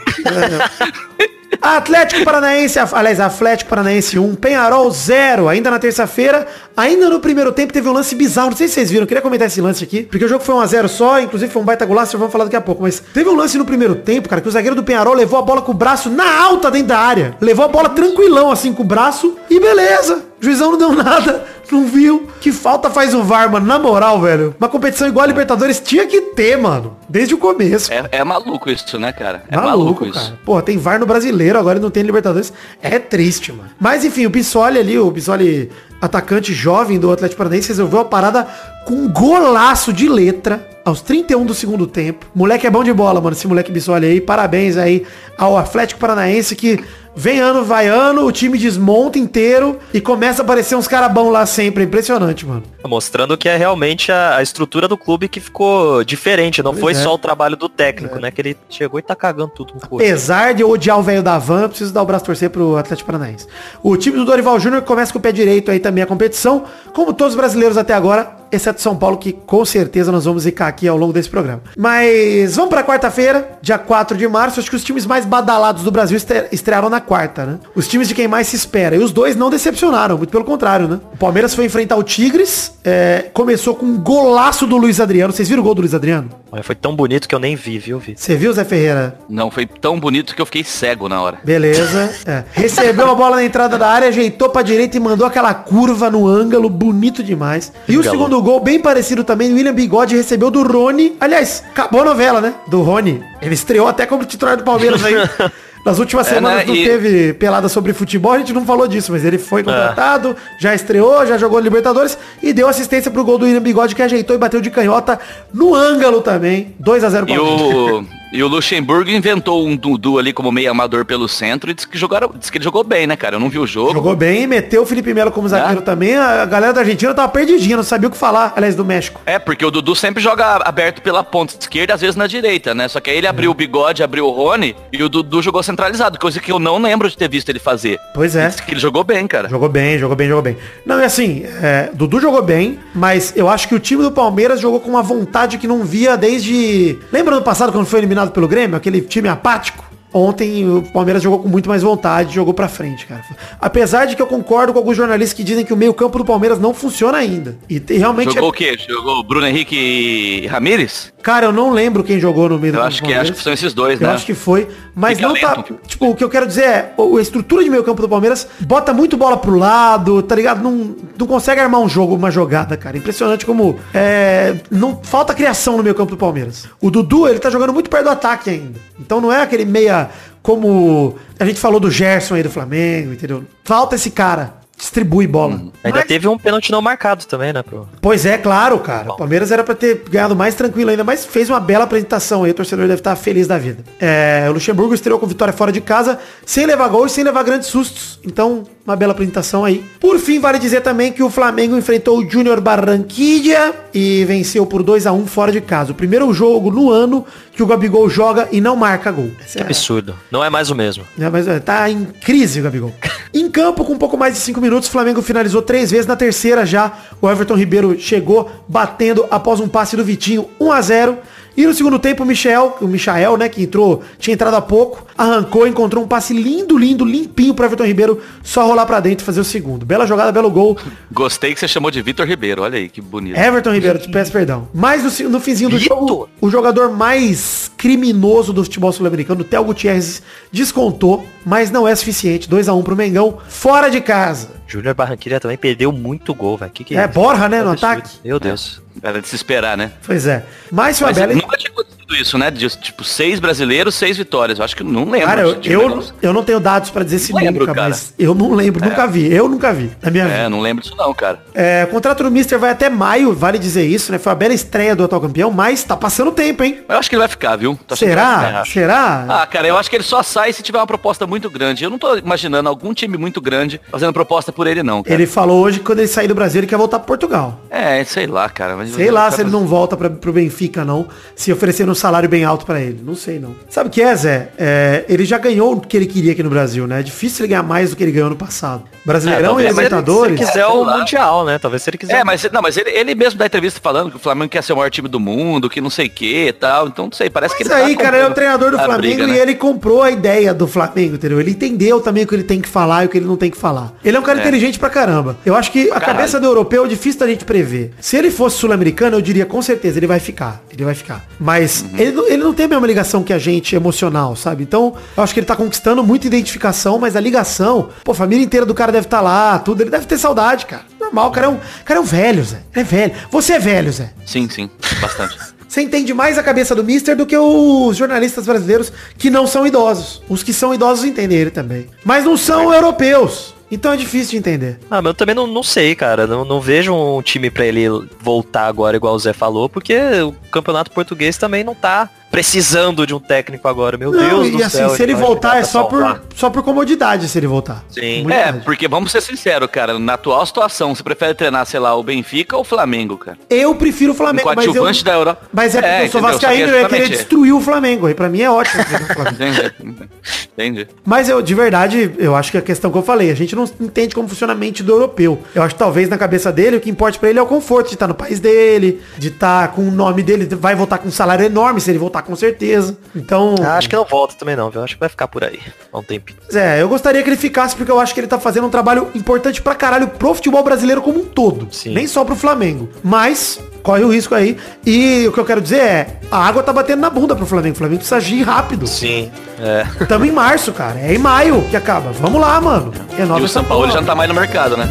Atlético 1.60 2.24
Paranaense, 2.24 2.78
aliás, 2.78 3.20
Atlético 3.20 3.68
Paranaense 3.68 4.18
1, 4.18 4.34
Penharol 4.36 4.90
0, 4.90 5.48
ainda 5.48 5.70
na 5.70 5.78
terça-feira, 5.78 6.46
ainda 6.74 7.10
no 7.10 7.20
primeiro 7.20 7.52
tempo 7.52 7.72
teve 7.72 7.86
um 7.86 7.92
lance 7.92 8.14
bizarro, 8.14 8.50
não 8.50 8.56
sei 8.56 8.66
se 8.66 8.74
vocês 8.74 8.90
viram, 8.90 9.06
queria 9.06 9.20
comentar 9.20 9.46
esse 9.46 9.60
lance 9.60 9.84
aqui, 9.84 10.04
porque 10.04 10.24
o 10.24 10.28
jogo 10.28 10.42
foi 10.42 10.54
1x0 10.54 10.88
só, 10.88 11.20
inclusive 11.20 11.52
foi 11.52 11.60
um 11.60 11.64
baita 11.64 11.84
golaço, 11.84 12.16
vamos 12.16 12.32
falar 12.32 12.44
daqui 12.44 12.56
a 12.56 12.60
pouco, 12.62 12.82
mas 12.82 13.02
teve 13.12 13.28
um 13.28 13.36
lance 13.36 13.58
no 13.58 13.66
primeiro 13.66 13.94
tempo, 13.96 14.28
cara, 14.28 14.40
que 14.40 14.48
o 14.48 14.50
zagueiro 14.50 14.74
do 14.74 14.82
Penharol 14.82 15.12
levou 15.12 15.38
a 15.38 15.42
bola 15.42 15.60
com 15.60 15.72
o 15.72 15.74
braço 15.74 16.08
na 16.08 16.40
alta 16.40 16.70
dentro 16.70 16.88
da 16.88 16.98
área, 16.98 17.36
levou 17.40 17.64
a 17.64 17.68
bola 17.68 17.90
tranquilão 17.90 18.50
assim 18.50 18.72
com 18.72 18.82
o 18.82 18.86
braço 18.86 19.36
e 19.50 19.60
beleza, 19.60 20.24
juizão 20.40 20.72
não 20.72 20.78
deu 20.78 20.92
nada, 20.92 21.44
não 21.70 21.84
viu, 21.84 22.28
que 22.40 22.50
falta 22.52 22.90
faz 22.90 23.14
o 23.14 23.22
VAR, 23.22 23.50
mano, 23.50 23.66
na 23.66 23.78
moral, 23.78 24.20
velho, 24.20 24.54
uma 24.58 24.68
competição 24.68 25.06
igual 25.06 25.24
a 25.24 25.26
Libertadores 25.26 25.78
tinha 25.78 26.06
que 26.06 26.20
ter, 26.20 26.56
mano, 26.56 26.96
desde 27.08 27.34
o 27.34 27.38
começo. 27.38 27.92
É, 27.92 28.08
é 28.10 28.24
maluco 28.24 28.70
isso, 28.70 28.98
né, 29.00 29.12
cara? 29.12 29.42
É 29.48 29.56
Maluco, 29.56 29.78
maluco, 29.78 30.04
isso. 30.06 30.14
cara. 30.14 30.38
Porra, 30.44 30.62
tem 30.62 30.78
VAR 30.78 31.00
no 31.00 31.06
brasileiro, 31.06 31.58
agora 31.58 31.80
não 31.80 31.90
tem 31.90 32.02
Libertadores. 32.02 32.52
É 32.82 32.98
triste, 32.98 33.52
mano. 33.52 33.70
Mas 33.80 34.04
enfim, 34.04 34.26
o 34.26 34.30
Bissoli 34.30 34.78
ali, 34.78 34.98
o 34.98 35.10
Bissoli 35.10 35.70
atacante 36.00 36.54
jovem 36.54 36.98
do 36.98 37.10
Atlético 37.10 37.38
Paranaense, 37.38 37.68
resolveu 37.68 38.00
a 38.00 38.04
parada 38.04 38.46
com 38.84 38.94
um 38.94 39.08
golaço 39.08 39.92
de 39.92 40.08
letra 40.08 40.68
aos 40.84 41.00
31 41.00 41.44
do 41.44 41.54
segundo 41.54 41.86
tempo. 41.86 42.26
Moleque 42.34 42.66
é 42.66 42.70
bom 42.70 42.82
de 42.82 42.92
bola, 42.92 43.20
mano, 43.20 43.36
esse 43.36 43.46
moleque 43.46 43.70
Bissoli 43.70 44.06
aí. 44.06 44.20
Parabéns 44.20 44.76
aí 44.76 45.06
ao 45.36 45.56
Atlético 45.56 46.00
Paranaense 46.00 46.56
que 46.56 46.82
vem 47.14 47.40
ano, 47.40 47.64
vai 47.64 47.88
ano, 47.88 48.24
o 48.24 48.32
time 48.32 48.56
desmonta 48.56 49.18
inteiro 49.18 49.78
e 49.92 50.00
começa 50.00 50.42
a 50.42 50.44
aparecer 50.44 50.76
uns 50.76 50.86
caras 50.86 51.12
bons 51.12 51.30
lá 51.30 51.44
sempre. 51.44 51.82
É 51.82 51.86
impressionante, 51.86 52.46
mano. 52.46 52.62
Mostrando 52.84 53.36
que 53.36 53.48
é 53.48 53.56
realmente 53.56 54.10
a, 54.10 54.36
a 54.36 54.42
estrutura 54.42 54.88
do 54.88 54.96
clube 54.96 55.28
que 55.28 55.40
ficou 55.40 56.02
diferente. 56.04 56.62
Não 56.62 56.72
Pois 56.72 56.80
foi 56.80 56.92
é. 56.92 56.94
só 56.96 57.14
o 57.14 57.18
trabalho 57.18 57.56
do 57.56 57.68
técnico, 57.68 58.18
né? 58.18 58.30
Que 58.30 58.40
ele 58.40 58.56
chegou 58.68 58.98
e 58.98 59.02
tá 59.02 59.14
cagando 59.14 59.50
tudo 59.54 59.72
corpo. 59.74 59.96
Apesar 59.96 60.54
de 60.54 60.62
eu 60.62 60.70
odiar 60.70 60.98
o 60.98 61.02
velho 61.02 61.22
da 61.22 61.38
van, 61.38 61.68
preciso 61.68 61.92
dar 61.92 62.02
o 62.02 62.06
braço 62.06 62.24
torcer 62.24 62.48
pro 62.48 62.76
Atlético 62.76 63.06
Paranaense. 63.06 63.46
O 63.82 63.96
time 63.96 64.16
do 64.16 64.24
Dorival 64.24 64.58
Júnior 64.58 64.82
começa 64.82 65.12
com 65.12 65.18
o 65.18 65.22
pé 65.22 65.32
direito 65.32 65.70
aí 65.70 65.78
também 65.78 65.89
a 66.02 66.06
competição, 66.06 66.64
como 66.94 67.12
todos 67.12 67.34
os 67.34 67.36
brasileiros 67.36 67.76
até 67.76 67.92
agora, 67.94 68.39
exceto 68.52 68.80
São 68.80 68.96
Paulo, 68.96 69.16
que 69.16 69.32
com 69.32 69.64
certeza 69.64 70.10
nós 70.12 70.24
vamos 70.24 70.42
zicar 70.44 70.66
aqui 70.68 70.86
ao 70.88 70.96
longo 70.96 71.12
desse 71.12 71.28
programa. 71.28 71.62
Mas 71.76 72.56
vamos 72.56 72.70
pra 72.70 72.82
quarta-feira, 72.82 73.58
dia 73.60 73.78
4 73.78 74.16
de 74.16 74.26
março. 74.28 74.60
Acho 74.60 74.70
que 74.70 74.76
os 74.76 74.84
times 74.84 75.06
mais 75.06 75.24
badalados 75.24 75.82
do 75.82 75.90
Brasil 75.90 76.16
estre- 76.16 76.48
estrearam 76.52 76.88
na 76.88 77.00
quarta, 77.00 77.44
né? 77.44 77.58
Os 77.74 77.86
times 77.88 78.08
de 78.08 78.14
quem 78.14 78.28
mais 78.28 78.46
se 78.48 78.56
espera. 78.56 78.96
E 78.96 78.98
os 78.98 79.12
dois 79.12 79.36
não 79.36 79.50
decepcionaram, 79.50 80.16
muito 80.18 80.30
pelo 80.30 80.44
contrário, 80.44 80.88
né? 80.88 81.00
O 81.12 81.16
Palmeiras 81.16 81.54
foi 81.54 81.64
enfrentar 81.64 81.96
o 81.96 82.02
Tigres, 82.02 82.72
é, 82.84 83.26
começou 83.32 83.74
com 83.74 83.86
um 83.86 83.98
golaço 83.98 84.66
do 84.66 84.76
Luiz 84.76 85.00
Adriano. 85.00 85.32
Vocês 85.32 85.48
viram 85.48 85.60
o 85.62 85.64
gol 85.64 85.74
do 85.74 85.80
Luiz 85.82 85.94
Adriano? 85.94 86.28
Olha, 86.52 86.62
Foi 86.62 86.74
tão 86.74 86.94
bonito 86.96 87.28
que 87.28 87.34
eu 87.34 87.38
nem 87.38 87.54
vi, 87.54 87.78
viu, 87.78 87.98
Vi? 87.98 88.14
Você 88.16 88.34
viu, 88.36 88.52
Zé 88.52 88.64
Ferreira? 88.64 89.16
Não, 89.28 89.50
foi 89.50 89.66
tão 89.66 90.00
bonito 90.00 90.34
que 90.34 90.42
eu 90.42 90.46
fiquei 90.46 90.64
cego 90.64 91.08
na 91.08 91.20
hora. 91.22 91.38
Beleza. 91.44 92.10
É. 92.26 92.44
Recebeu 92.52 93.08
a 93.10 93.14
bola 93.14 93.36
na 93.36 93.44
entrada 93.44 93.78
da 93.78 93.86
área, 93.88 94.08
ajeitou 94.08 94.48
pra 94.50 94.62
direita 94.62 94.96
e 94.96 95.00
mandou 95.00 95.26
aquela 95.26 95.54
curva 95.54 96.10
no 96.10 96.26
ângulo, 96.26 96.68
bonito 96.68 97.22
demais. 97.22 97.72
E 97.88 97.96
o 97.96 98.02
segundo 98.02 98.39
gol, 98.42 98.60
bem 98.60 98.80
parecido 98.80 99.22
também, 99.24 99.52
William 99.52 99.72
Bigode 99.74 100.16
recebeu 100.16 100.50
do 100.50 100.62
Rony. 100.62 101.16
Aliás, 101.20 101.62
acabou 101.70 102.02
a 102.02 102.04
novela, 102.04 102.40
né? 102.40 102.54
Do 102.68 102.82
Rony. 102.82 103.22
Ele 103.40 103.54
estreou 103.54 103.86
até 103.88 104.06
como 104.06 104.24
titular 104.24 104.56
do 104.56 104.64
Palmeiras 104.64 105.04
aí. 105.04 105.14
Nas 105.84 105.98
últimas 105.98 106.26
É, 106.30 106.34
semanas 106.34 106.58
né? 106.58 106.64
não 106.66 106.74
E- 106.76 106.84
teve 106.84 107.32
pelada 107.32 107.66
sobre 107.66 107.94
futebol, 107.94 108.32
a 108.32 108.38
gente 108.38 108.52
não 108.52 108.66
falou 108.66 108.86
disso, 108.86 109.12
mas 109.12 109.24
ele 109.24 109.38
foi 109.38 109.62
contratado, 109.62 110.36
já 110.58 110.74
estreou, 110.74 111.24
já 111.24 111.38
jogou 111.38 111.58
Libertadores 111.58 112.18
e 112.42 112.52
deu 112.52 112.68
assistência 112.68 113.10
pro 113.10 113.24
gol 113.24 113.38
do 113.38 113.46
William 113.46 113.62
Bigode 113.62 113.94
que 113.94 114.02
ajeitou 114.02 114.36
e 114.36 114.38
bateu 114.38 114.60
de 114.60 114.68
canhota 114.68 115.18
no 115.54 115.74
ângulo 115.74 116.20
também. 116.20 116.74
2 116.78 117.02
a 117.02 117.08
0 117.08 117.26
E 117.30 117.38
o, 117.38 118.04
e 118.32 118.42
o 118.42 118.48
Luxemburgo 118.48 119.10
inventou 119.10 119.66
um 119.66 119.76
Dudu 119.76 120.18
ali 120.18 120.32
como 120.32 120.52
meio 120.52 120.70
amador 120.70 121.04
pelo 121.04 121.28
centro 121.28 121.70
e 121.70 121.74
disse 121.74 121.86
que, 121.88 121.98
jogaram, 121.98 122.30
disse 122.38 122.50
que 122.50 122.58
ele 122.58 122.64
jogou 122.64 122.84
bem, 122.84 123.06
né, 123.06 123.16
cara? 123.16 123.36
Eu 123.36 123.40
não 123.40 123.48
vi 123.48 123.58
o 123.58 123.66
jogo. 123.66 123.92
Jogou 123.92 124.14
bem, 124.14 124.46
meteu 124.46 124.82
o 124.82 124.86
Felipe 124.86 125.12
Melo 125.12 125.30
como 125.30 125.48
zagueiro 125.48 125.80
É. 125.80 125.82
também. 125.82 126.14
A 126.16 126.44
galera 126.44 126.72
da 126.72 126.80
Argentina 126.80 127.12
tava 127.14 127.28
perdidinha, 127.28 127.76
não 127.76 127.82
sabia 127.84 128.08
o 128.08 128.10
que 128.10 128.16
falar. 128.16 128.52
Aliás, 128.56 128.74
do 128.76 128.84
México. 128.84 129.20
É, 129.26 129.38
porque 129.38 129.64
o 129.64 129.70
Dudu 129.70 129.94
sempre 129.96 130.22
joga 130.22 130.56
aberto 130.64 131.02
pela 131.02 131.24
ponta 131.24 131.54
esquerda, 131.58 131.94
às 131.94 132.00
vezes 132.00 132.16
na 132.16 132.26
direita, 132.26 132.74
né? 132.74 132.86
Só 132.88 133.00
que 133.00 133.10
aí 133.10 133.16
ele 133.16 133.26
abriu 133.26 133.50
o 133.50 133.54
bigode, 133.54 134.02
abriu 134.02 134.26
o 134.26 134.30
Rony 134.30 134.76
e 134.92 135.02
o 135.02 135.08
Dudu 135.08 135.42
jogou 135.42 135.62
centralizado, 135.62 136.18
coisa 136.18 136.38
que 136.40 136.52
eu 136.52 136.58
não 136.58 136.78
lembro 136.80 137.08
de 137.08 137.16
ter 137.16 137.28
visto 137.28 137.48
ele 137.48 137.58
fazer. 137.58 137.98
Pois 138.14 138.36
é. 138.36 138.48
Disse 138.48 138.62
que 138.62 138.72
ele 138.72 138.80
jogou 138.80 139.02
bem, 139.02 139.26
cara. 139.26 139.48
Jogou 139.48 139.68
bem, 139.68 139.98
jogou 139.98 140.16
bem, 140.16 140.28
jogou 140.28 140.42
bem. 140.42 140.56
Não, 140.86 140.98
é 141.00 141.04
assim, 141.06 141.44
é, 141.62 141.90
Dudu 141.94 142.20
jogou 142.20 142.42
bem, 142.42 142.78
mas 142.94 143.32
eu 143.36 143.48
acho 143.48 143.66
que 143.68 143.74
o 143.74 143.78
time 143.80 144.02
do 144.02 144.12
Palmeiras 144.12 144.60
jogou 144.60 144.78
com 144.80 144.90
uma 144.90 145.02
vontade 145.02 145.58
que 145.58 145.66
não 145.66 145.82
via 145.84 146.16
desde... 146.16 146.98
Lembra 147.12 147.34
ano 147.36 147.44
passado 147.44 147.72
quando 147.72 147.86
foi 147.86 147.98
eliminado 148.00 148.19
pelo 148.28 148.46
Grêmio? 148.46 148.76
Aquele 148.76 149.00
time 149.00 149.28
apático? 149.28 149.88
Ontem 150.12 150.68
o 150.68 150.82
Palmeiras 150.82 151.22
jogou 151.22 151.38
com 151.38 151.48
muito 151.48 151.68
mais 151.68 151.84
vontade, 151.84 152.34
jogou 152.34 152.52
pra 152.52 152.66
frente, 152.66 153.06
cara. 153.06 153.24
Apesar 153.60 154.06
de 154.06 154.16
que 154.16 154.20
eu 154.20 154.26
concordo 154.26 154.72
com 154.72 154.78
alguns 154.80 154.96
jornalistas 154.96 155.32
que 155.36 155.44
dizem 155.44 155.64
que 155.64 155.72
o 155.72 155.76
meio 155.76 155.94
campo 155.94 156.18
do 156.18 156.24
Palmeiras 156.24 156.58
não 156.58 156.74
funciona 156.74 157.16
ainda. 157.16 157.56
E 157.68 157.78
te- 157.78 157.96
realmente... 157.96 158.34
Jogou 158.34 158.48
é- 158.48 158.50
o 158.50 158.52
quê? 158.52 158.76
Jogou 158.88 159.22
Bruno 159.22 159.46
Henrique 159.46 159.76
e 159.76 160.46
Ramires? 160.48 161.12
Cara, 161.22 161.46
eu 161.46 161.52
não 161.52 161.70
lembro 161.70 162.02
quem 162.02 162.18
jogou 162.18 162.48
no 162.48 162.58
meio 162.58 162.72
do 162.72 162.76
Eu 162.78 162.82
campo 162.82 162.88
acho 162.88 163.02
do 163.02 163.06
que, 163.06 163.14
acho 163.14 163.32
que 163.32 163.42
são 163.42 163.52
esses 163.52 163.74
dois, 163.74 164.00
Eu 164.00 164.06
né? 164.06 164.14
acho 164.14 164.24
que 164.24 164.34
foi, 164.34 164.68
mas 164.94 165.18
Fica 165.18 165.28
não 165.28 165.34
tá. 165.38 165.54
lento. 165.56 165.78
Tipo, 165.86 166.10
o 166.10 166.14
que 166.16 166.24
eu 166.24 166.30
quero 166.30 166.46
dizer 166.46 166.64
é, 166.64 166.94
a 166.98 167.20
estrutura 167.20 167.62
de 167.62 167.70
meio 167.70 167.84
campo 167.84 168.00
do 168.00 168.08
Palmeiras 168.08 168.46
bota 168.60 168.92
muito 168.92 169.16
bola 169.16 169.36
pro 169.36 169.56
lado, 169.56 170.22
tá 170.22 170.34
ligado? 170.34 170.62
Não, 170.62 170.96
não 171.18 171.26
consegue 171.26 171.60
armar 171.60 171.80
um 171.80 171.88
jogo, 171.88 172.14
uma 172.14 172.30
jogada, 172.30 172.76
cara. 172.76 172.96
Impressionante 172.96 173.44
como 173.44 173.78
é, 173.92 174.56
não 174.70 175.00
falta 175.02 175.34
criação 175.34 175.76
no 175.76 175.82
meio 175.82 175.94
campo 175.94 176.12
do 176.12 176.16
Palmeiras. 176.16 176.66
O 176.80 176.90
Dudu, 176.90 177.28
ele 177.28 177.38
tá 177.38 177.50
jogando 177.50 177.72
muito 177.72 177.90
perto 177.90 178.04
do 178.04 178.10
ataque 178.10 178.50
ainda. 178.50 178.78
Então 178.98 179.20
não 179.20 179.32
é 179.32 179.42
aquele 179.42 179.64
meia 179.64 180.08
como 180.42 181.16
a 181.38 181.44
gente 181.44 181.60
falou 181.60 181.78
do 181.78 181.90
Gerson 181.90 182.34
aí 182.34 182.42
do 182.42 182.50
Flamengo, 182.50 183.12
entendeu? 183.12 183.44
Falta 183.64 183.94
esse 183.94 184.10
cara. 184.10 184.59
Distribui 184.80 185.26
bola. 185.26 185.60
Ainda 185.84 185.98
Mas- 185.98 186.06
teve 186.06 186.26
um 186.26 186.38
pênalti 186.38 186.72
não 186.72 186.80
marcado 186.82 187.24
também, 187.26 187.52
né, 187.52 187.62
pro... 187.62 187.86
Pois 188.00 188.24
é, 188.24 188.36
claro, 188.38 188.78
cara. 188.80 189.12
O 189.12 189.16
Palmeiras 189.16 189.50
era 189.52 189.62
pra 189.62 189.74
ter 189.74 190.02
ganhado 190.10 190.34
mais 190.34 190.54
tranquilo 190.54 190.90
ainda, 190.90 191.04
mas 191.04 191.24
fez 191.26 191.48
uma 191.50 191.60
bela 191.60 191.84
apresentação 191.84 192.44
aí. 192.44 192.50
O 192.50 192.54
torcedor 192.54 192.86
deve 192.88 193.00
estar 193.00 193.14
feliz 193.16 193.46
da 193.46 193.58
vida. 193.58 193.84
É, 194.00 194.46
o 194.48 194.52
Luxemburgo 194.52 194.94
estreou 194.94 195.18
com 195.18 195.26
vitória 195.26 195.52
fora 195.52 195.70
de 195.70 195.80
casa, 195.80 196.18
sem 196.46 196.64
levar 196.66 196.88
gol 196.88 197.06
e 197.06 197.10
sem 197.10 197.22
levar 197.22 197.42
grandes 197.42 197.68
sustos. 197.68 198.18
Então, 198.24 198.64
uma 198.86 198.96
bela 198.96 199.12
apresentação 199.12 199.64
aí. 199.64 199.84
Por 200.00 200.18
fim, 200.18 200.38
vale 200.40 200.58
dizer 200.58 200.80
também 200.80 201.12
que 201.12 201.22
o 201.22 201.30
Flamengo 201.30 201.76
enfrentou 201.76 202.18
o 202.18 202.28
Júnior 202.28 202.60
Barranquilla 202.60 203.74
e 203.94 204.24
venceu 204.24 204.66
por 204.66 204.82
2 204.82 205.06
a 205.06 205.12
1 205.12 205.26
fora 205.26 205.52
de 205.52 205.60
casa. 205.60 205.92
O 205.92 205.94
primeiro 205.94 206.32
jogo 206.32 206.70
no 206.70 206.90
ano 206.90 207.24
que 207.54 207.62
o 207.62 207.66
Gabigol 207.66 208.08
joga 208.08 208.48
e 208.50 208.60
não 208.60 208.76
marca 208.76 209.10
gol. 209.10 209.30
Que 209.52 209.58
é- 209.58 209.62
absurdo. 209.62 210.14
Não 210.30 210.42
é 210.44 210.48
mais 210.50 210.70
o 210.70 210.74
mesmo. 210.74 211.04
é, 211.18 211.28
mas 211.28 211.46
tá 211.64 211.88
em 211.90 212.04
crise 212.04 212.60
o 212.60 212.62
Gabigol. 212.62 212.92
em 213.34 213.50
campo, 213.50 213.84
com 213.84 213.92
um 213.92 213.98
pouco 213.98 214.16
mais 214.16 214.34
de 214.34 214.40
5 214.40 214.60
minutos, 214.60 214.69
o 214.78 214.90
Flamengo 214.90 215.22
finalizou 215.22 215.62
três 215.62 215.90
vezes. 215.90 216.06
Na 216.06 216.16
terceira 216.16 216.64
já, 216.64 216.92
o 217.20 217.30
Everton 217.30 217.54
Ribeiro 217.54 217.98
chegou 217.98 218.50
batendo 218.68 219.26
após 219.30 219.60
um 219.60 219.68
passe 219.68 219.96
do 219.96 220.04
Vitinho, 220.04 220.48
1 220.58 220.72
a 220.72 220.80
0 220.80 221.18
E 221.56 221.66
no 221.66 221.74
segundo 221.74 221.98
tempo, 221.98 222.22
o 222.22 222.26
Michel, 222.26 222.78
o 222.80 222.86
Michael, 222.86 223.36
né, 223.36 223.48
que 223.48 223.62
entrou, 223.62 224.02
tinha 224.18 224.34
entrado 224.34 224.54
há 224.54 224.60
pouco, 224.60 225.04
arrancou, 225.16 225.66
encontrou 225.66 226.04
um 226.04 226.06
passe 226.06 226.32
lindo, 226.32 226.78
lindo, 226.78 227.04
limpinho 227.04 227.52
pro 227.52 227.64
Everton 227.66 227.84
Ribeiro 227.84 228.20
só 228.42 228.66
rolar 228.66 228.86
pra 228.86 229.00
dentro 229.00 229.22
e 229.22 229.26
fazer 229.26 229.40
o 229.40 229.44
segundo. 229.44 229.84
Bela 229.84 230.06
jogada, 230.06 230.32
belo 230.32 230.50
gol. 230.50 230.78
Gostei 231.12 231.52
que 231.52 231.60
você 231.60 231.68
chamou 231.68 231.90
de 231.90 232.00
Vitor 232.00 232.26
Ribeiro, 232.26 232.62
olha 232.62 232.78
aí, 232.78 232.88
que 232.88 233.00
bonito. 233.00 233.36
Everton 233.36 233.72
Ribeiro, 233.72 233.98
te 233.98 234.10
peço 234.10 234.32
perdão. 234.32 234.68
Mas 234.72 235.20
no, 235.20 235.28
no 235.28 235.40
finzinho 235.40 235.70
do 235.70 235.78
Vitor? 235.78 235.98
jogo, 235.98 236.28
o 236.40 236.50
jogador 236.50 236.90
mais 236.90 237.70
criminoso 237.76 238.52
do 238.52 238.62
futebol 238.62 238.92
sul-americano, 238.92 239.40
o 239.40 239.44
Theo 239.44 239.64
Gutierrez, 239.64 240.22
descontou, 240.52 241.24
mas 241.44 241.70
não 241.70 241.86
é 241.88 241.94
suficiente. 241.94 242.48
2 242.48 242.68
a 242.68 242.74
1 242.74 242.82
pro 242.82 242.96
Mengão, 242.96 243.38
fora 243.48 243.88
de 243.88 244.00
casa. 244.00 244.59
Júnior 244.70 244.94
Barranquilla 244.94 245.40
também 245.40 245.56
perdeu 245.56 245.90
muito 245.92 246.34
gol, 246.34 246.56
velho. 246.56 246.70
Que 246.70 246.84
que 246.84 246.96
É, 246.96 247.04
isso? 247.04 247.12
Borja, 247.12 247.48
né, 247.48 247.62
no 247.62 247.70
Absurdo. 247.72 247.92
ataque. 247.92 248.18
Meu 248.24 248.38
Deus. 248.40 248.80
Era 249.02 249.20
de 249.20 249.28
se 249.28 249.36
esperar, 249.36 249.76
né? 249.76 249.92
Pois 250.06 250.26
é. 250.26 250.44
Mas 250.70 251.00
Mas 251.00 251.16
bela... 251.16 251.32
nunca 251.34 251.56
tinha 251.56 251.70
acontecido 251.72 251.99
isso, 252.14 252.36
né? 252.38 252.50
De, 252.50 252.68
tipo, 252.68 253.04
seis 253.04 253.38
brasileiros, 253.40 253.94
seis 253.94 254.16
vitórias. 254.16 254.58
Eu 254.58 254.64
acho 254.64 254.76
que 254.76 254.82
não 254.84 255.08
lembro. 255.10 255.26
Cara, 255.28 255.42
eu, 255.42 255.86
um 255.86 255.90
eu, 256.00 256.04
eu 256.22 256.32
não 256.32 256.42
tenho 256.42 256.60
dados 256.60 256.90
pra 256.90 257.02
dizer 257.04 257.32
Não 257.32 257.38
lembro, 257.40 257.52
número, 257.60 257.74
cara, 257.74 257.88
mas 257.88 258.14
eu 258.18 258.34
não 258.34 258.52
lembro, 258.54 258.84
nunca 258.84 259.06
vi. 259.06 259.32
Eu 259.32 259.48
nunca 259.48 259.72
vi 259.72 259.90
na 260.02 260.10
minha 260.10 260.24
É, 260.24 260.28
vida. 260.28 260.50
não 260.50 260.60
lembro 260.60 260.82
disso 260.82 260.96
não, 260.96 261.12
cara. 261.14 261.42
É, 261.54 261.84
o 261.88 261.92
contrato 261.92 262.22
do 262.22 262.30
Mister 262.30 262.58
vai 262.58 262.70
até 262.70 262.88
maio, 262.88 263.32
vale 263.34 263.58
dizer 263.58 263.84
isso, 263.86 264.10
né? 264.12 264.18
Foi 264.18 264.32
a 264.32 264.34
bela 264.34 264.54
estreia 264.54 264.94
do 264.96 265.04
atual 265.04 265.20
campeão, 265.20 265.50
mas 265.50 265.82
tá 265.84 265.96
passando 265.96 266.32
tempo, 266.32 266.62
hein? 266.62 266.80
Eu 266.88 266.98
acho 266.98 267.08
que 267.08 267.14
ele 267.14 267.20
vai 267.20 267.28
ficar, 267.28 267.56
viu? 267.56 267.78
Tô 267.86 267.94
vai 267.94 267.98
Será? 267.98 268.38
ficar. 268.46 268.66
Será? 268.66 269.26
Ah, 269.28 269.46
cara, 269.46 269.68
eu 269.68 269.76
acho 269.76 269.88
que 269.90 269.96
ele 269.96 270.04
só 270.04 270.22
sai 270.22 270.52
se 270.52 270.62
tiver 270.62 270.78
uma 270.78 270.86
proposta 270.86 271.26
muito 271.26 271.48
grande. 271.50 271.84
Eu 271.84 271.90
não 271.90 271.98
tô 271.98 272.16
imaginando 272.16 272.68
algum 272.68 272.92
time 272.94 273.16
muito 273.16 273.40
grande 273.40 273.80
fazendo 273.90 274.12
proposta 274.12 274.52
por 274.52 274.66
ele, 274.66 274.82
não, 274.82 275.02
cara. 275.02 275.14
Ele 275.14 275.26
falou 275.26 275.62
hoje 275.62 275.78
que 275.78 275.84
quando 275.84 275.98
ele 276.00 276.08
sair 276.08 276.28
do 276.28 276.34
Brasil, 276.34 276.60
ele 276.60 276.66
quer 276.66 276.76
voltar 276.76 276.98
pro 276.98 277.06
Portugal. 277.08 277.60
É, 277.70 278.02
sei 278.04 278.26
lá, 278.26 278.48
cara. 278.48 278.76
Sei 278.86 279.10
lá 279.10 279.30
se 279.30 279.40
ele 279.42 279.50
não 279.50 279.66
volta 279.66 279.96
pra, 279.96 280.08
pro 280.10 280.32
Benfica, 280.32 280.84
não. 280.84 281.06
Se 281.34 281.52
oferecendo 281.52 281.94
salário 282.00 282.28
bem 282.28 282.44
alto 282.44 282.64
pra 282.66 282.80
ele. 282.80 283.00
Não 283.04 283.14
sei, 283.14 283.38
não. 283.38 283.54
Sabe 283.68 283.88
o 283.88 283.92
que 283.92 284.02
é, 284.02 284.14
Zé? 284.16 284.48
É, 284.58 285.04
ele 285.08 285.24
já 285.24 285.38
ganhou 285.38 285.74
o 285.74 285.80
que 285.80 285.96
ele 285.96 286.06
queria 286.06 286.32
aqui 286.32 286.42
no 286.42 286.50
Brasil, 286.50 286.86
né? 286.86 287.00
É 287.00 287.02
difícil 287.02 287.44
ele 287.44 287.50
ganhar 287.50 287.62
mais 287.62 287.90
do 287.90 287.96
que 287.96 288.02
ele 288.02 288.12
ganhou 288.12 288.30
no 288.30 288.36
passado. 288.36 288.84
Brasileirão 289.04 289.60
e 289.60 289.64
talvez 289.64 289.66
se 289.74 289.80
ele- 289.80 289.84
Libertadores. 289.84 290.20
Se 290.38 290.42
ele 290.42 290.46
quiser 290.50 290.66
o 290.66 290.70
Sei 290.72 290.84
lá. 290.84 290.98
Mundial, 290.98 291.44
né? 291.44 291.58
Talvez 291.58 291.82
se 291.82 291.90
ele 291.90 291.98
quiser. 291.98 292.14
É, 292.20 292.24
mas, 292.24 292.46
não, 292.52 292.60
mas 292.62 292.76
ele, 292.76 292.90
ele 292.90 293.14
mesmo 293.14 293.38
dá 293.38 293.46
entrevista 293.46 293.80
falando 293.82 294.10
que 294.10 294.16
o 294.16 294.20
Flamengo 294.20 294.50
quer 294.50 294.62
ser 294.62 294.72
o 294.72 294.76
maior 294.76 294.90
time 294.90 295.08
do 295.08 295.18
mundo, 295.20 295.70
que 295.70 295.80
não 295.80 295.90
sei 295.90 296.06
o 296.06 296.10
que 296.10 296.48
e 296.48 296.52
tal. 296.52 296.88
Então, 296.88 297.06
não 297.06 297.12
sei, 297.12 297.30
parece 297.30 297.56
que 297.56 297.64
Mas 297.64 297.72
ele 297.72 297.82
aí, 297.82 297.96
tá 297.96 298.02
cara, 298.04 298.16
ele 298.18 298.26
é 298.26 298.28
o 298.30 298.34
treinador 298.34 298.70
do 298.70 298.76
Flamengo 298.78 298.98
briga, 299.00 299.22
e 299.24 299.26
né? 299.32 299.38
ele 299.38 299.54
comprou 299.54 300.02
a 300.02 300.10
ideia 300.10 300.52
do 300.52 300.66
Flamengo, 300.66 301.14
entendeu? 301.14 301.40
Ele 301.40 301.50
entendeu 301.50 302.00
também 302.00 302.24
o 302.24 302.26
que 302.26 302.34
ele 302.34 302.44
tem 302.44 302.60
que 302.60 302.68
falar 302.68 303.04
e 303.04 303.06
o 303.06 303.08
que 303.08 303.18
ele 303.18 303.26
não 303.26 303.36
tem 303.36 303.50
que 303.50 303.56
falar. 303.56 303.92
Ele 304.04 304.16
é 304.16 304.20
um 304.20 304.22
cara 304.22 304.38
É. 304.38 304.42
inteligente 304.42 304.78
pra 304.78 304.90
caramba. 304.90 305.36
Eu 305.46 305.54
acho 305.56 305.70
que 305.72 305.90
a 305.90 305.94
caralho. 305.94 306.06
cabeça 306.18 306.38
do 306.40 306.46
europeu 306.46 306.84
é 306.84 306.88
difícil 306.88 307.20
da 307.20 307.26
gente 307.26 307.44
prever. 307.44 307.92
Se 308.00 308.16
ele 308.16 308.30
fosse 308.30 308.58
sul-americano, 308.58 309.16
eu 309.16 309.20
diria 309.22 309.46
com 309.46 309.60
certeza, 309.62 309.98
ele 309.98 310.06
vai 310.06 310.20
ficar. 310.20 310.62
Ele 310.72 310.84
vai 310.84 310.94
ficar. 310.94 311.24
Mas 311.38 311.84
Uhum. 311.92 311.98
ele, 311.98 312.12
não- 312.12 312.26
ele 312.28 312.42
não 312.44 312.54
tem 312.54 312.66
a 312.66 312.68
mesma 312.68 312.86
ligação 312.86 313.22
que 313.22 313.32
a 313.32 313.38
gente 313.38 313.74
emocional, 313.74 314.36
sabe? 314.36 314.62
Então, 314.62 314.94
eu 315.16 315.22
acho 315.22 315.32
que 315.34 315.40
ele 315.40 315.46
tá 315.46 315.56
conquistando 315.56 316.02
muita 316.04 316.26
identificação, 316.26 316.98
mas 316.98 317.16
a 317.16 317.20
ligação, 317.20 317.88
pô, 318.04 318.12
a 318.12 318.14
família 318.14 318.44
inteira 318.44 318.64
do 318.66 318.74
cara 318.74 318.92
deve 318.92 319.06
estar 319.06 319.20
lá, 319.20 319.58
tudo. 319.58 319.82
Ele 319.82 319.90
deve 319.90 320.06
ter 320.06 320.18
saudade, 320.18 320.66
cara. 320.66 320.82
Normal, 321.00 321.28
o 321.28 321.32
cara 321.32 321.46
é 321.46 321.50
um, 321.50 321.54
o 321.54 321.84
cara 321.84 321.98
é 321.98 322.02
um 322.02 322.06
velho, 322.06 322.44
Zé. 322.44 322.62
Ele 322.72 322.80
é 322.80 322.84
velho. 322.84 323.12
Você 323.30 323.52
é 323.54 323.58
velho, 323.58 323.92
Zé. 323.92 324.12
Sim, 324.26 324.48
sim, 324.48 324.70
bastante. 325.00 325.36
Você 325.70 325.82
entende 325.82 326.12
mais 326.12 326.36
a 326.36 326.42
cabeça 326.42 326.74
do 326.74 326.82
Mister 326.82 327.14
do 327.16 327.24
que 327.24 327.38
os 327.38 327.96
jornalistas 327.96 328.44
brasileiros 328.44 328.92
que 329.16 329.30
não 329.30 329.46
são 329.46 329.64
idosos. 329.64 330.20
Os 330.28 330.42
que 330.42 330.52
são 330.52 330.74
idosos 330.74 331.04
entendem 331.04 331.38
ele 331.38 331.50
também. 331.50 331.86
Mas 332.04 332.24
não 332.24 332.36
são 332.36 332.74
europeus. 332.74 333.54
Então 333.70 333.92
é 333.92 333.96
difícil 333.96 334.32
de 334.32 334.36
entender. 334.38 334.80
Ah, 334.90 335.00
mas 335.00 335.10
eu 335.10 335.14
também 335.14 335.34
não, 335.34 335.46
não 335.46 335.62
sei, 335.62 335.94
cara. 335.94 336.26
Não, 336.26 336.44
não 336.44 336.60
vejo 336.60 336.92
um 336.92 337.22
time 337.22 337.50
pra 337.50 337.64
ele 337.64 337.86
voltar 338.20 338.66
agora, 338.66 338.96
igual 338.96 339.14
o 339.14 339.18
Zé 339.18 339.32
falou, 339.32 339.68
porque 339.68 339.96
o 340.22 340.32
campeonato 340.50 340.90
português 340.90 341.36
também 341.36 341.62
não 341.62 341.74
tá 341.74 342.10
precisando 342.30 343.06
de 343.06 343.14
um 343.14 343.18
técnico 343.20 343.66
agora. 343.66 343.96
Meu 343.98 344.12
Não, 344.12 344.18
Deus 344.20 344.46
e 344.46 344.50
do 344.52 344.56
assim, 344.62 344.76
céu. 344.78 344.90
se 344.90 345.02
ele 345.02 345.14
voltar 345.14 345.56
é 345.58 345.64
só 345.64 345.84
por, 345.84 346.22
só 346.34 346.48
por 346.50 346.62
comodidade 346.62 347.28
se 347.28 347.38
ele 347.38 347.46
voltar. 347.46 347.84
Sim. 347.90 348.00
É, 348.20 348.22
Comodidade. 348.22 348.64
porque 348.64 348.86
vamos 348.88 349.10
ser 349.12 349.20
sinceros, 349.20 349.68
cara, 349.70 349.98
na 349.98 350.14
atual 350.14 350.44
situação, 350.46 350.94
você 350.94 351.02
prefere 351.02 351.34
treinar, 351.34 351.66
sei 351.66 351.80
lá, 351.80 351.94
o 351.94 352.02
Benfica 352.02 352.56
ou 352.56 352.62
o 352.62 352.64
Flamengo, 352.64 353.16
cara? 353.16 353.36
Eu 353.48 353.74
prefiro 353.74 354.12
o 354.12 354.14
Um 354.14 354.16
Flamengo, 354.16 354.46
mas 354.54 354.58
eu, 354.66 354.72
coadjuvante 354.72 355.04
da 355.04 355.12
Europa. 355.12 355.48
mas 355.52 355.74
é 355.74 355.80
porque 355.82 356.04
eu 356.04 356.10
sou 356.10 356.20
vascaíno 356.20 356.64
é 356.64 356.66
e 356.68 356.70
eu 356.74 356.80
ia 356.82 356.88
querer 356.88 357.08
destruir 357.08 357.52
o 357.52 357.60
Flamengo. 357.60 358.08
E 358.08 358.14
pra 358.14 358.28
mim 358.28 358.40
é 358.42 358.50
ótimo. 358.50 358.84
treinar 358.84 359.10
o 359.10 359.14
Flamengo. 359.14 359.70
Entendi. 359.80 360.08
Entendi. 360.52 360.88
Mas 361.04 361.28
eu, 361.28 361.40
de 361.42 361.54
verdade, 361.54 362.12
eu 362.18 362.36
acho 362.36 362.50
que 362.52 362.58
a 362.58 362.62
questão 362.62 362.90
que 362.90 362.98
eu 362.98 363.02
falei, 363.02 363.30
a 363.30 363.34
gente 363.34 363.56
não 363.56 363.64
entende 363.80 364.14
como 364.14 364.28
funciona 364.28 364.52
a 364.52 364.56
mente 364.56 364.82
do 364.82 364.92
europeu. 364.92 365.40
Eu 365.54 365.62
acho 365.62 365.74
que 365.74 365.78
talvez 365.78 366.08
na 366.08 366.18
cabeça 366.18 366.52
dele, 366.52 366.76
o 366.76 366.80
que 366.80 366.90
importa 366.90 367.18
pra 367.18 367.30
ele 367.30 367.38
é 367.38 367.42
o 367.42 367.46
conforto 367.46 367.88
de 367.88 367.94
estar 367.94 368.06
no 368.06 368.14
país 368.14 368.38
dele, 368.40 369.00
de 369.18 369.28
estar 369.28 369.68
com 369.72 369.82
o 369.82 369.90
nome 369.90 370.22
dele, 370.22 370.46
vai 370.54 370.74
voltar 370.74 370.98
com 370.98 371.08
um 371.08 371.12
salário 371.12 371.44
enorme 371.44 371.80
se 371.80 371.90
ele 371.90 371.98
voltar 371.98 372.19
com 372.22 372.34
certeza. 372.36 372.96
Então, 373.14 373.54
Ah, 373.62 373.76
acho 373.76 373.88
que 373.88 373.96
não 373.96 374.04
volta 374.04 374.34
também 374.38 374.56
não, 374.56 374.70
viu? 374.70 374.82
Acho 374.82 374.94
que 374.94 375.00
vai 375.00 375.08
ficar 375.08 375.28
por 375.28 375.44
aí. 375.44 375.58
Há 375.92 375.98
um 375.98 376.02
tempinho. 376.02 376.38
é, 376.52 376.80
eu 376.82 376.88
gostaria 376.88 377.22
que 377.22 377.28
ele 377.28 377.36
ficasse 377.36 377.74
porque 377.76 377.90
eu 377.90 377.98
acho 378.00 378.12
que 378.14 378.20
ele 378.20 378.26
tá 378.26 378.38
fazendo 378.38 378.66
um 378.66 378.70
trabalho 378.70 379.08
importante 379.14 379.60
pra 379.62 379.74
caralho 379.74 380.08
pro 380.08 380.34
futebol 380.34 380.62
brasileiro 380.62 381.00
como 381.02 381.20
um 381.20 381.24
todo. 381.24 381.68
Sim. 381.70 381.94
Nem 381.94 382.06
só 382.06 382.24
pro 382.24 382.34
Flamengo. 382.36 382.88
Mas, 383.02 383.60
corre 383.82 384.04
o 384.04 384.08
risco 384.12 384.34
aí. 384.34 384.56
E 384.86 385.26
o 385.28 385.32
que 385.32 385.38
eu 385.40 385.44
quero 385.44 385.60
dizer 385.60 385.80
é, 385.80 386.06
a 386.30 386.46
água 386.46 386.62
tá 386.62 386.72
batendo 386.72 387.00
na 387.00 387.10
bunda 387.10 387.34
pro 387.36 387.46
Flamengo. 387.46 387.74
O 387.74 387.78
Flamengo 387.78 387.98
precisa 387.98 388.16
agir 388.16 388.42
rápido. 388.42 388.86
Sim. 388.86 389.30
É. 389.62 389.84
Tamo 390.06 390.24
em 390.24 390.32
março, 390.32 390.72
cara. 390.72 390.98
É 390.98 391.14
em 391.14 391.18
maio 391.18 391.62
que 391.68 391.76
acaba. 391.76 392.10
Vamos 392.12 392.40
lá, 392.40 392.60
mano. 392.60 392.92
É 393.18 393.22
E 393.22 393.42
o 393.42 393.48
São 393.48 393.62
Paulo 393.62 393.90
já 393.90 394.00
não 394.00 394.06
tá 394.06 394.14
mais 394.14 394.28
no 394.28 394.34
mercado, 394.34 394.76
né? 394.76 394.88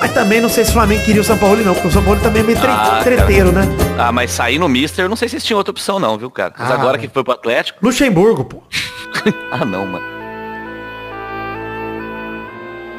Mas 0.00 0.12
também 0.12 0.40
não 0.40 0.48
sei 0.48 0.64
se 0.64 0.70
o 0.70 0.72
Flamengo 0.74 1.04
queria 1.04 1.20
o 1.20 1.24
São 1.24 1.38
Paulo 1.38 1.56
não, 1.64 1.72
porque 1.72 1.88
o 1.88 1.92
São 1.92 2.02
Paulo 2.02 2.18
também 2.20 2.42
é 2.42 2.44
meio 2.46 2.58
tre- 2.58 2.70
Ah, 2.70 3.00
treteiro, 3.02 3.52
né? 3.52 3.62
Ah, 3.96 4.10
mas 4.10 4.32
sair 4.32 4.58
no 4.58 4.68
Mister, 4.68 5.04
eu 5.04 5.08
não 5.08 5.16
sei 5.16 5.28
se 5.28 5.36
eles 5.36 5.44
tinham 5.44 5.58
outra 5.58 5.70
opção 5.70 6.00
não, 6.00 6.18
viu, 6.18 6.30
cara? 6.30 6.52
Mas 6.58 6.70
Ah, 6.70 6.74
agora 6.74 6.98
que 6.98 7.06
foi 7.08 7.22
pro 7.22 7.32
Atlético... 7.32 7.78
Luxemburgo, 7.82 8.44
pô. 8.44 8.62
Ah, 9.50 9.64
não, 9.64 9.86
mano. 9.86 10.17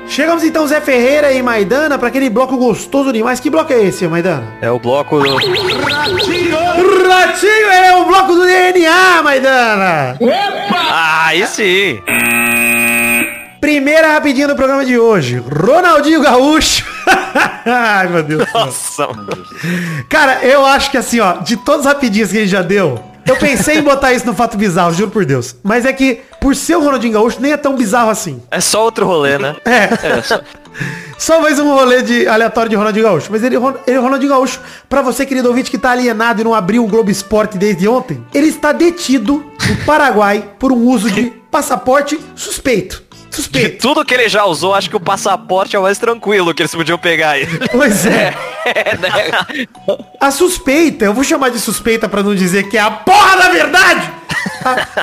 Chegamos 0.09 0.43
então, 0.43 0.65
Zé 0.67 0.81
Ferreira 0.81 1.31
e 1.31 1.41
Maidana, 1.41 1.97
pra 1.97 2.07
aquele 2.07 2.31
bloco 2.31 2.57
gostoso 2.57 3.13
demais. 3.13 3.39
Que 3.39 3.47
bloco 3.49 3.71
é 3.71 3.83
esse, 3.83 4.07
Maidana? 4.07 4.43
É 4.59 4.69
o 4.71 4.79
bloco 4.79 5.19
do... 5.19 5.35
Ratinho 7.07 7.69
é 7.71 7.95
o 7.95 8.05
bloco 8.05 8.33
do 8.33 8.43
DNA, 8.43 9.21
Maidana! 9.21 10.17
Ah, 10.91 11.27
aí 11.27 11.45
sim. 11.45 12.01
Primeira 13.61 14.13
rapidinha 14.13 14.47
do 14.47 14.55
programa 14.55 14.83
de 14.83 14.97
hoje. 14.97 15.37
Ronaldinho 15.37 16.21
Gaúcho. 16.21 16.85
Ai, 17.65 18.07
meu 18.07 18.23
Deus. 18.23 18.41
do 18.41 18.51
céu. 18.51 18.65
Nossa, 18.65 19.07
mano. 19.07 19.45
Cara, 20.09 20.39
eu 20.43 20.65
acho 20.65 20.89
que 20.89 20.97
assim, 20.97 21.19
ó, 21.19 21.33
de 21.33 21.55
todas 21.57 21.85
as 21.85 21.93
rapidinhas 21.93 22.31
que 22.31 22.37
ele 22.37 22.47
já 22.47 22.63
deu, 22.63 22.99
eu 23.29 23.35
pensei 23.37 23.77
em 23.77 23.81
botar 23.81 24.13
isso 24.13 24.25
no 24.25 24.33
fato 24.33 24.57
bizarro, 24.57 24.93
juro 24.93 25.11
por 25.11 25.25
Deus. 25.25 25.55
Mas 25.63 25.85
é 25.85 25.93
que, 25.93 26.21
por 26.41 26.55
ser 26.55 26.75
o 26.77 26.83
Ronaldinho 26.83 27.13
Gaúcho, 27.13 27.37
nem 27.39 27.51
é 27.51 27.57
tão 27.57 27.75
bizarro 27.75 28.09
assim. 28.09 28.41
É 28.51 28.59
só 28.61 28.83
outro 28.83 29.05
rolê, 29.05 29.37
né? 29.37 29.55
É. 29.65 30.21
só- 30.23 30.41
Só 31.17 31.41
mais 31.41 31.59
um 31.59 31.73
rolê 31.73 32.01
de 32.01 32.25
aleatório 32.27 32.69
de 32.69 32.75
Ronaldinho 32.77 33.03
Gaúcho. 33.05 33.27
Mas 33.29 33.43
ele, 33.43 33.57
ele 33.85 33.97
Ronaldinho 33.97 34.31
Gaúcho, 34.31 34.59
pra 34.87 35.01
você, 35.01 35.25
querido 35.25 35.49
ouvinte, 35.49 35.69
que 35.69 35.77
tá 35.77 35.91
alienado 35.91 36.39
e 36.39 36.43
não 36.45 36.53
abriu 36.55 36.83
o 36.83 36.87
Globo 36.87 37.11
Esporte 37.11 37.57
desde 37.57 37.87
ontem, 37.89 38.23
ele 38.33 38.47
está 38.47 38.71
detido 38.71 39.43
no 39.67 39.75
Paraguai 39.85 40.51
por 40.57 40.71
um 40.71 40.87
uso 40.87 41.11
de 41.11 41.33
passaporte 41.51 42.17
suspeito. 42.35 43.03
De 43.29 43.35
Suspeito. 43.35 43.81
tudo 43.81 44.03
que 44.03 44.13
ele 44.13 44.27
já 44.27 44.45
usou, 44.45 44.73
acho 44.73 44.89
que 44.89 44.95
o 44.95 44.99
passaporte 44.99 45.75
é 45.75 45.79
o 45.79 45.83
mais 45.83 45.97
tranquilo 45.97 46.53
que 46.53 46.61
eles 46.63 46.73
podiam 46.73 46.97
pegar 46.97 47.31
aí. 47.31 47.47
Pois 47.71 48.05
é. 48.05 48.33
É, 48.65 48.97
né? 48.97 49.57
A 50.19 50.31
suspeita, 50.31 51.05
eu 51.05 51.13
vou 51.13 51.23
chamar 51.23 51.49
de 51.49 51.59
suspeita 51.59 52.09
pra 52.09 52.21
não 52.21 52.35
dizer 52.35 52.63
que 52.69 52.77
é 52.77 52.81
a 52.81 52.91
porra 52.91 53.37
da 53.37 53.49
verdade. 53.49 54.11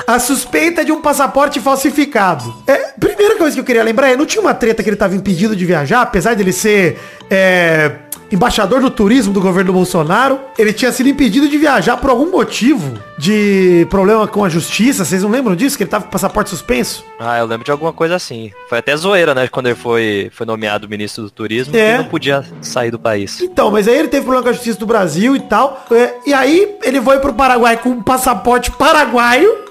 A, 0.07 0.13
a 0.15 0.19
suspeita 0.19 0.85
de 0.85 0.91
um 0.91 1.01
passaporte 1.01 1.59
falsificado. 1.59 2.63
É, 2.67 2.91
primeira 2.99 3.35
coisa 3.37 3.55
que 3.55 3.59
eu 3.59 3.65
queria 3.65 3.83
lembrar 3.83 4.09
é, 4.09 4.15
não 4.15 4.25
tinha 4.25 4.41
uma 4.41 4.53
treta 4.53 4.83
que 4.83 4.89
ele 4.89 4.95
tava 4.95 5.15
impedido 5.15 5.55
de 5.55 5.65
viajar, 5.65 6.01
apesar 6.01 6.35
dele 6.35 6.53
ser 6.53 6.99
é, 7.29 7.91
embaixador 8.31 8.81
do 8.81 8.89
turismo 8.89 9.33
do 9.33 9.41
governo 9.41 9.71
Bolsonaro, 9.73 10.39
ele 10.57 10.73
tinha 10.73 10.91
sido 10.91 11.09
impedido 11.09 11.47
de 11.47 11.57
viajar 11.57 11.97
por 11.97 12.09
algum 12.09 12.29
motivo 12.31 12.97
de 13.17 13.87
problema 13.89 14.27
com 14.27 14.43
a 14.43 14.49
justiça. 14.49 15.03
Vocês 15.05 15.23
não 15.23 15.29
lembram 15.29 15.55
disso? 15.55 15.77
Que 15.77 15.83
ele 15.83 15.89
tava 15.89 16.05
com 16.05 16.11
passaporte 16.11 16.49
suspenso? 16.49 17.03
Ah, 17.19 17.39
eu 17.39 17.45
lembro 17.45 17.65
de 17.65 17.71
alguma 17.71 17.91
coisa 17.93 18.15
assim. 18.15 18.51
Foi 18.69 18.77
até 18.77 18.95
zoeira, 18.95 19.33
né? 19.33 19.47
Quando 19.47 19.67
ele 19.67 19.75
foi, 19.75 20.29
foi 20.33 20.45
nomeado 20.45 20.87
ministro 20.87 21.23
do 21.23 21.31
turismo, 21.31 21.75
É. 21.75 21.93
que 21.93 22.03
não 22.03 22.09
podia 22.09 22.45
sair 22.61 22.91
do 22.91 22.99
país. 22.99 23.39
Então, 23.41 23.71
mas 23.71 23.87
aí 23.87 23.97
ele 23.97 24.07
teve 24.07 24.23
problema 24.23 24.43
com 24.43 24.49
a 24.49 24.53
justiça 24.53 24.79
do 24.79 24.85
Brasil 24.85 25.35
e 25.35 25.39
tal. 25.39 25.85
é, 25.91 26.13
e 26.25 26.33
aí 26.33 26.75
ele 26.83 27.01
foi 27.01 27.19
pro 27.19 27.33
Paraguai 27.33 27.77
com 27.77 27.89
um 27.89 28.01
passaporte 28.03 28.71
paraguaio. 28.71 29.66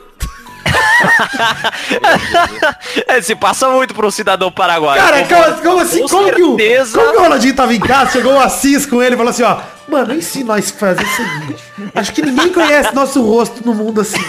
é, 3.09 3.21
se 3.23 3.35
passa 3.35 3.69
muito 3.69 3.95
pra 3.95 4.07
um 4.07 4.11
cidadão 4.11 4.51
paraguaio. 4.51 5.03
Cara, 5.03 5.25
como, 5.25 5.63
como 5.63 5.81
assim? 5.81 6.03
Com 6.03 6.09
Como 6.09 6.33
que, 6.33 6.43
o, 6.43 6.57
como 6.93 7.11
que 7.13 7.17
o 7.19 7.23
Ronaldinho 7.23 7.55
tava 7.55 7.75
em 7.75 7.81
casa, 7.81 8.13
chegou 8.13 8.35
o 8.35 8.41
Assis 8.41 8.87
com 8.87 9.03
ele 9.03 9.15
e 9.15 9.19
falou 9.19 9.31
assim, 9.31 9.43
ó, 9.43 9.59
mano, 9.89 10.15
ensina 10.15 10.55
nós 10.55 10.71
fazer 10.71 11.05
o 11.05 11.09
seguinte. 11.09 11.63
Acho 11.95 12.13
que 12.13 12.23
ninguém 12.23 12.53
conhece 12.53 12.95
nosso 12.95 13.23
rosto 13.23 13.63
no 13.65 13.75
mundo 13.75 14.01
assim. 14.01 14.23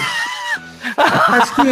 Acho 0.98 1.54
que 1.56 1.68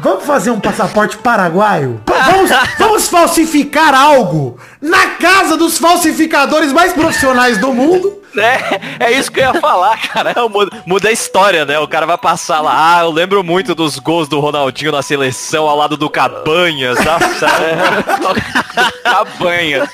vamos 0.00 0.24
fazer 0.24 0.50
um 0.50 0.58
passaporte 0.58 1.16
paraguaio? 1.18 2.00
Va- 2.08 2.14
Vamos, 2.30 2.50
vamos 2.78 3.08
falsificar 3.08 3.94
algo 3.94 4.58
na 4.80 5.08
casa 5.20 5.56
dos 5.56 5.78
falsificadores 5.78 6.72
mais 6.72 6.92
profissionais 6.92 7.58
do 7.58 7.72
mundo. 7.72 8.22
É, 8.36 9.06
é 9.06 9.12
isso 9.12 9.30
que 9.30 9.40
eu 9.40 9.54
ia 9.54 9.60
falar, 9.60 9.96
cara. 10.08 10.34
Muda, 10.48 10.82
muda 10.84 11.08
a 11.08 11.12
história, 11.12 11.64
né? 11.64 11.78
O 11.78 11.88
cara 11.88 12.06
vai 12.06 12.18
passar 12.18 12.60
lá. 12.60 12.98
Ah, 12.98 13.02
eu 13.02 13.10
lembro 13.10 13.42
muito 13.42 13.74
dos 13.74 13.98
gols 13.98 14.28
do 14.28 14.40
Ronaldinho 14.40 14.92
na 14.92 15.02
seleção 15.02 15.68
ao 15.68 15.76
lado 15.76 15.96
do 15.96 16.10
Cabanhas. 16.10 16.98
Nossa, 17.04 17.46
Cabanha. 19.02 19.88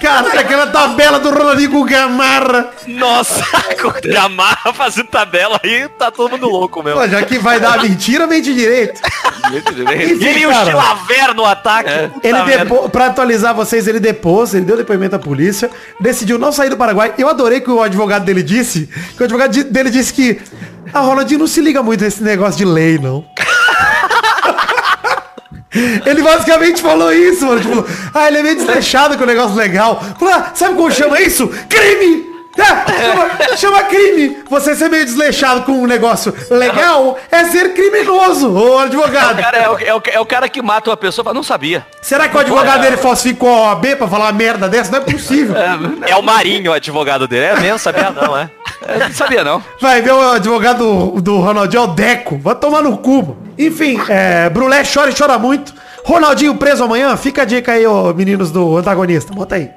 Cara, 0.00 0.40
aquela 0.40 0.66
tabela 0.66 1.18
do 1.18 1.30
Ronaldinho 1.30 1.70
com 1.70 1.80
o 1.80 1.84
Gamarra. 1.84 2.70
nossa 2.86 3.44
com 3.80 3.88
o 3.88 4.12
Gamarra 4.12 4.72
fazendo 4.72 5.08
tabela 5.08 5.60
aí, 5.62 5.88
tá 5.88 6.10
todo 6.10 6.30
mundo 6.30 6.48
louco 6.48 6.82
mesmo. 6.82 7.00
Pô, 7.00 7.08
já 7.08 7.22
que 7.22 7.38
vai 7.38 7.58
dar 7.60 7.82
mentira, 7.82 8.26
mente 8.26 8.52
direito. 8.52 9.00
E 9.52 10.26
ele 10.26 10.40
e 10.40 10.46
o. 10.46 10.52
Chilaver 10.52 11.34
no 11.34 11.44
ataque. 11.44 11.90
Puta 12.08 12.28
Ele 12.28 12.42
depo... 12.42 12.88
Pra 12.88 13.06
atualizar 13.06 13.54
vocês, 13.54 13.86
ele 13.86 14.00
depôs, 14.00 14.54
ele 14.54 14.64
deu 14.64 14.76
depoimento 14.76 15.16
à 15.16 15.18
polícia, 15.18 15.70
decidiu 16.00 16.38
não 16.38 16.52
sair 16.52 16.68
do 16.68 16.76
Paraguai. 16.76 17.14
Eu 17.18 17.28
adorei 17.28 17.60
que 17.60 17.70
o 17.70 17.82
advogado 17.86 18.24
dele 18.24 18.42
disse, 18.42 18.88
que 19.16 19.22
o 19.22 19.24
advogado 19.24 19.52
de- 19.52 19.64
dele 19.64 19.90
disse 19.90 20.12
que 20.12 20.38
a 20.92 21.00
Ronaldinho 21.00 21.40
não 21.40 21.46
se 21.46 21.60
liga 21.60 21.82
muito 21.82 22.02
nesse 22.04 22.22
negócio 22.22 22.58
de 22.58 22.64
lei, 22.64 22.98
não. 22.98 23.24
Ele 26.06 26.22
basicamente 26.22 26.80
falou 26.80 27.12
isso, 27.12 27.44
mano. 27.44 27.60
Tipo, 27.60 27.84
ah, 28.14 28.28
ele 28.28 28.38
é 28.38 28.42
meio 28.42 28.56
desleixado 28.56 29.18
com 29.18 29.24
o 29.24 29.26
negócio 29.26 29.54
legal. 29.56 30.02
Falou, 30.18 30.32
ah, 30.32 30.52
sabe 30.54 30.74
como 30.74 30.90
chama 30.90 31.20
isso? 31.20 31.48
Crime! 31.68 32.24
É, 32.58 33.02
chama, 33.02 33.56
chama 33.56 33.82
crime. 33.84 34.38
Você 34.48 34.74
ser 34.74 34.88
meio 34.88 35.04
desleixado 35.04 35.62
com 35.62 35.72
um 35.72 35.86
negócio 35.86 36.34
legal 36.50 37.18
é 37.30 37.44
ser 37.44 37.74
criminoso, 37.74 38.50
ô 38.52 38.78
advogado. 38.78 39.40
Cara, 39.40 39.58
é, 39.58 39.68
o, 39.68 39.78
é 39.78 39.94
o- 39.94 40.02
é 40.12 40.20
o 40.20 40.26
cara 40.26 40.48
que 40.48 40.62
mata 40.62 40.90
uma 40.90 40.96
pessoa 40.96 41.34
não 41.34 41.42
sabia. 41.42 41.86
Será 42.00 42.28
que 42.28 42.36
o 42.36 42.40
advogado 42.40 42.80
dele 42.80 42.96
falsificou 42.96 43.48
a 43.48 43.68
OAB 43.72 43.96
pra 43.96 44.08
falar 44.08 44.24
uma 44.26 44.32
merda 44.32 44.68
dessa? 44.68 44.90
Não 44.90 44.98
é 44.98 45.02
possível. 45.02 45.54
É 46.06 46.16
o 46.16 46.22
Marinho, 46.22 46.70
o 46.70 46.74
advogado 46.74 47.28
dele. 47.28 47.46
É 47.46 47.60
mesmo, 47.60 47.78
sabia 47.78 48.10
não, 48.10 48.36
é? 48.36 48.48
Não 48.98 49.12
sabia 49.12 49.44
não. 49.44 49.62
Vai 49.80 50.00
ver 50.02 50.12
o 50.12 50.30
advogado 50.32 50.78
do, 51.12 51.20
do 51.20 51.40
Ronaldinho, 51.40 51.80
é 51.80 51.84
o 51.84 51.88
Deco. 51.88 52.38
Vai 52.38 52.54
tomar 52.54 52.82
no 52.82 52.96
cu. 52.98 53.16
mano. 53.22 53.36
Enfim, 53.58 53.98
é, 54.08 54.48
Brulé 54.50 54.82
chora 54.84 55.10
e 55.10 55.14
chora 55.14 55.38
muito. 55.38 55.74
Ronaldinho 56.04 56.54
preso 56.54 56.84
amanhã. 56.84 57.16
Fica 57.16 57.42
a 57.42 57.44
dica 57.44 57.72
aí, 57.72 57.86
ô 57.86 58.12
meninos 58.14 58.50
do 58.50 58.76
antagonista. 58.76 59.32
Bota 59.34 59.56
aí. 59.56 59.70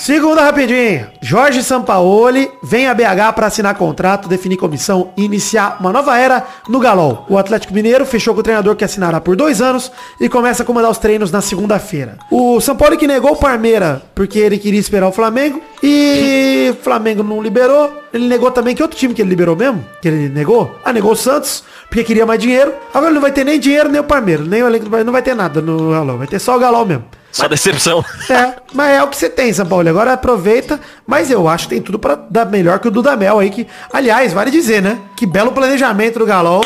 Segunda 0.00 0.40
rapidinho. 0.40 1.08
Jorge 1.20 1.62
Sampaoli 1.62 2.50
vem 2.62 2.88
a 2.88 2.94
BH 2.94 3.34
para 3.34 3.46
assinar 3.48 3.74
contrato, 3.74 4.30
definir 4.30 4.56
comissão 4.56 5.12
e 5.14 5.26
iniciar 5.26 5.76
uma 5.78 5.92
nova 5.92 6.16
era 6.16 6.42
no 6.70 6.80
Galol. 6.80 7.26
O 7.28 7.36
Atlético 7.36 7.74
Mineiro 7.74 8.06
fechou 8.06 8.32
com 8.32 8.40
o 8.40 8.42
treinador 8.42 8.74
que 8.74 8.82
assinará 8.82 9.20
por 9.20 9.36
dois 9.36 9.60
anos 9.60 9.92
e 10.18 10.26
começa 10.26 10.62
a 10.62 10.66
comandar 10.66 10.90
os 10.90 10.96
treinos 10.96 11.30
na 11.30 11.42
segunda-feira. 11.42 12.16
O 12.30 12.62
Sampaoli 12.62 12.96
que 12.96 13.06
negou 13.06 13.32
o 13.32 13.36
Parmeira 13.36 14.00
porque 14.14 14.38
ele 14.38 14.56
queria 14.56 14.80
esperar 14.80 15.06
o 15.06 15.12
Flamengo 15.12 15.60
e 15.82 16.74
Flamengo 16.80 17.22
não 17.22 17.42
liberou. 17.42 17.92
Ele 18.10 18.26
negou 18.26 18.50
também 18.50 18.74
que 18.74 18.82
outro 18.82 18.96
time 18.96 19.12
que 19.12 19.20
ele 19.20 19.28
liberou 19.28 19.54
mesmo? 19.54 19.84
Que 20.00 20.08
ele 20.08 20.30
negou? 20.30 20.74
Ah, 20.82 20.94
negou 20.94 21.12
o 21.12 21.16
Santos 21.16 21.62
porque 21.90 22.04
queria 22.04 22.24
mais 22.24 22.40
dinheiro. 22.40 22.72
Agora 22.94 23.12
não 23.12 23.20
vai 23.20 23.32
ter 23.32 23.44
nem 23.44 23.60
dinheiro 23.60 23.90
nem 23.90 24.00
o 24.00 24.04
Parmeira, 24.04 24.44
nem 24.44 24.62
o 24.62 24.66
elenco 24.66 24.86
do 24.86 24.90
Bahia, 24.90 25.04
não 25.04 25.12
vai 25.12 25.20
ter 25.20 25.34
nada 25.34 25.60
no 25.60 25.90
Galol, 25.90 26.16
vai 26.16 26.26
ter 26.26 26.38
só 26.38 26.56
o 26.56 26.58
Galol 26.58 26.86
mesmo. 26.86 27.04
Só 27.32 27.46
decepção. 27.48 28.04
É, 28.28 28.54
mas 28.72 28.90
é 28.92 29.02
o 29.02 29.08
que 29.08 29.16
você 29.16 29.28
tem, 29.28 29.52
São 29.52 29.66
Paulo. 29.66 29.88
Agora 29.88 30.12
aproveita, 30.12 30.80
mas 31.06 31.30
eu 31.30 31.48
acho 31.48 31.68
que 31.68 31.74
tem 31.74 31.82
tudo 31.82 31.98
pra 31.98 32.14
dar 32.14 32.46
melhor 32.46 32.78
que 32.78 32.88
o 32.88 32.90
Dudamel 32.90 33.38
aí, 33.38 33.50
que, 33.50 33.66
aliás, 33.92 34.32
vale 34.32 34.50
dizer, 34.50 34.82
né? 34.82 34.98
Que 35.16 35.26
belo 35.26 35.52
planejamento 35.52 36.18
do 36.18 36.26
Galol. 36.26 36.64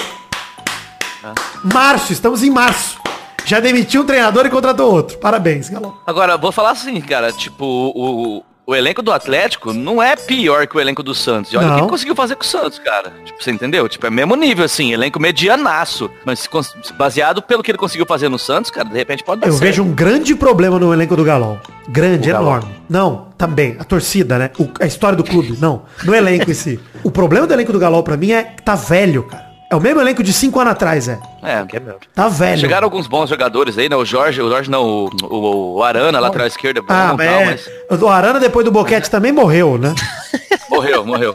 Março, 1.63 2.13
estamos 2.13 2.43
em 2.43 2.51
março. 2.51 2.99
Já 3.47 3.61
demitiu 3.61 4.03
um 4.03 4.07
treinador 4.07 4.47
e 4.47 4.51
contratou 4.51 4.91
outro. 4.91 5.19
Parabéns, 5.19 5.69
Galol. 5.69 6.01
Agora, 6.07 6.37
vou 6.37 6.51
falar 6.51 6.71
assim, 6.71 7.01
cara, 7.01 7.31
tipo, 7.33 7.65
o, 7.65 8.43
o 8.67 8.75
elenco 8.75 9.03
do 9.03 9.13
Atlético 9.13 9.73
não 9.73 10.03
é 10.03 10.17
pior 10.17 10.67
que 10.67 10.77
o 10.77 10.81
elenco 10.81 11.03
do 11.03 11.15
Santos. 11.15 11.53
E 11.53 11.57
olha 11.57 11.67
o 11.67 11.69
que 11.71 11.75
Não. 11.77 11.83
ele 11.85 11.91
conseguiu 11.91 12.15
fazer 12.15 12.35
com 12.37 12.43
o 12.43 12.47
Santos, 12.47 12.79
cara. 12.79 13.13
Tipo, 13.25 13.43
você 13.43 13.51
entendeu? 13.51 13.89
Tipo, 13.89 14.07
é 14.07 14.11
mesmo 14.11 14.35
nível, 14.37 14.65
assim, 14.65 14.93
elenco 14.93 15.21
medianaço. 15.21 16.11
Mas 16.25 16.49
baseado 16.97 17.43
pelo 17.43 17.63
que 17.63 17.71
ele 17.71 17.79
conseguiu 17.79 18.07
fazer 18.07 18.29
no 18.29 18.39
Santos, 18.39 18.71
cara, 18.71 18.89
de 18.89 18.97
repente 18.97 19.23
pode 19.23 19.41
dar 19.43 19.49
Eu 19.49 19.53
certo. 19.53 19.63
vejo 19.65 19.83
um 19.83 19.93
grande 19.93 20.35
problema 20.35 20.79
no 20.79 20.93
elenco 20.93 21.15
do 21.15 21.25
Galol. 21.25 21.59
Grande, 21.89 22.31
O 22.31 22.37
enorme. 22.37 22.75
Não, 22.89 23.29
também. 23.37 23.77
A 23.79 23.85
torcida, 23.85 24.39
né? 24.39 24.51
O- 24.59 24.69
a 24.81 24.87
história 24.87 25.17
do 25.17 25.25
clube. 25.25 25.57
Não. 25.61 25.83
No 26.03 26.15
elenco 26.15 26.51
em 26.51 26.55
si. 26.55 26.81
O 27.03 27.11
problema 27.11 27.47
do 27.47 27.53
elenco 27.53 27.73
do 27.73 27.79
Galol 27.79 28.03
pra 28.03 28.17
mim 28.17 28.33
é 28.33 28.43
que 28.45 28.63
tá 28.63 28.75
velho, 28.75 29.25
cara. 29.25 29.54
É 29.75 29.77
o 29.77 29.81
mesmo 29.81 30.01
elenco 30.01 30.23
de 30.23 30.33
cinco 30.33 30.61
anos 30.61 30.73
atrás, 30.73 31.09
é. 31.09 31.19
É, 31.43 31.65
Que 31.67 31.77
é. 31.79 31.83
Tá 32.15 32.29
velho. 32.29 32.61
Chegaram 32.61 32.85
alguns 32.87 33.09
bons 33.09 33.29
jogadores 33.29 33.77
aí, 33.77 33.89
né? 33.89 33.97
O 33.97 34.05
Jorge, 34.05 34.41
o 34.41 34.49
Jorge 34.49 34.71
não, 34.71 34.85
o, 34.85 35.11
o, 35.25 35.75
o 35.79 35.83
Arana, 35.83 36.21
lateral 36.21 36.47
esquerda, 36.47 36.79
é 36.79 36.83
bom, 36.83 36.87
Ah, 36.89 37.15
tal, 37.19 37.45
mas, 37.45 37.71
mas 37.91 38.03
o 38.03 38.09
Arana 38.09 38.39
depois 38.39 38.65
do 38.65 38.71
Boquete 38.71 39.11
também 39.11 39.33
morreu, 39.33 39.77
né? 39.77 39.93
morreu, 40.71 41.05
morreu. 41.05 41.35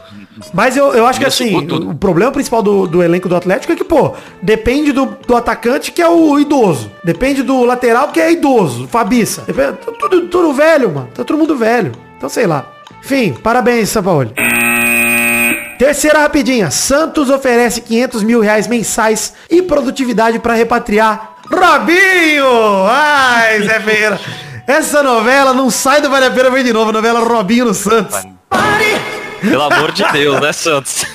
Mas 0.54 0.74
eu, 0.74 0.94
eu 0.94 1.06
acho 1.06 1.20
que 1.20 1.26
assim, 1.26 1.66
tudo. 1.66 1.90
o 1.90 1.94
problema 1.94 2.32
principal 2.32 2.62
do, 2.62 2.86
do 2.86 3.02
elenco 3.02 3.28
do 3.28 3.36
Atlético 3.36 3.74
é 3.74 3.76
que, 3.76 3.84
pô, 3.84 4.14
depende 4.40 4.90
do, 4.90 5.04
do 5.26 5.36
atacante 5.36 5.92
que 5.92 6.00
é 6.00 6.08
o 6.08 6.38
idoso. 6.38 6.90
Depende 7.04 7.42
do 7.42 7.62
lateral 7.64 8.08
que 8.08 8.20
é 8.20 8.32
idoso, 8.32 8.88
Fabiça. 8.88 9.42
Depende, 9.46 9.72
tá 9.74 9.92
tudo, 9.92 10.28
tudo 10.28 10.52
velho, 10.54 10.90
mano. 10.90 11.08
Tá 11.14 11.24
todo 11.24 11.36
mundo 11.38 11.56
velho. 11.56 11.92
Então 12.16 12.28
sei 12.30 12.46
lá. 12.46 12.64
Enfim, 13.04 13.34
parabéns, 13.34 13.90
São 13.90 14.02
Paulo. 14.02 14.30
Terceira 15.80 16.18
rapidinha. 16.18 16.70
Santos 16.70 17.30
oferece 17.30 17.80
500 17.80 18.22
mil 18.22 18.42
reais 18.42 18.66
mensais 18.66 19.32
e 19.48 19.62
produtividade 19.62 20.38
para 20.38 20.52
repatriar 20.52 21.36
Robinho! 21.50 22.84
Ai, 22.86 23.62
Zé 23.62 23.80
Ferreira. 23.80 24.20
Essa 24.66 25.02
novela 25.02 25.54
não 25.54 25.70
sai 25.70 26.02
do 26.02 26.10
Vale 26.10 26.26
a 26.26 26.30
Pena 26.30 26.50
ver 26.50 26.64
de 26.64 26.72
novo. 26.74 26.90
A 26.90 26.92
novela 26.92 27.20
Robinho 27.20 27.64
no 27.64 27.72
Santos. 27.72 28.14
Pelo 29.40 29.62
amor 29.62 29.90
de 29.92 30.04
Deus, 30.12 30.38
né, 30.38 30.52
Santos? 30.52 31.06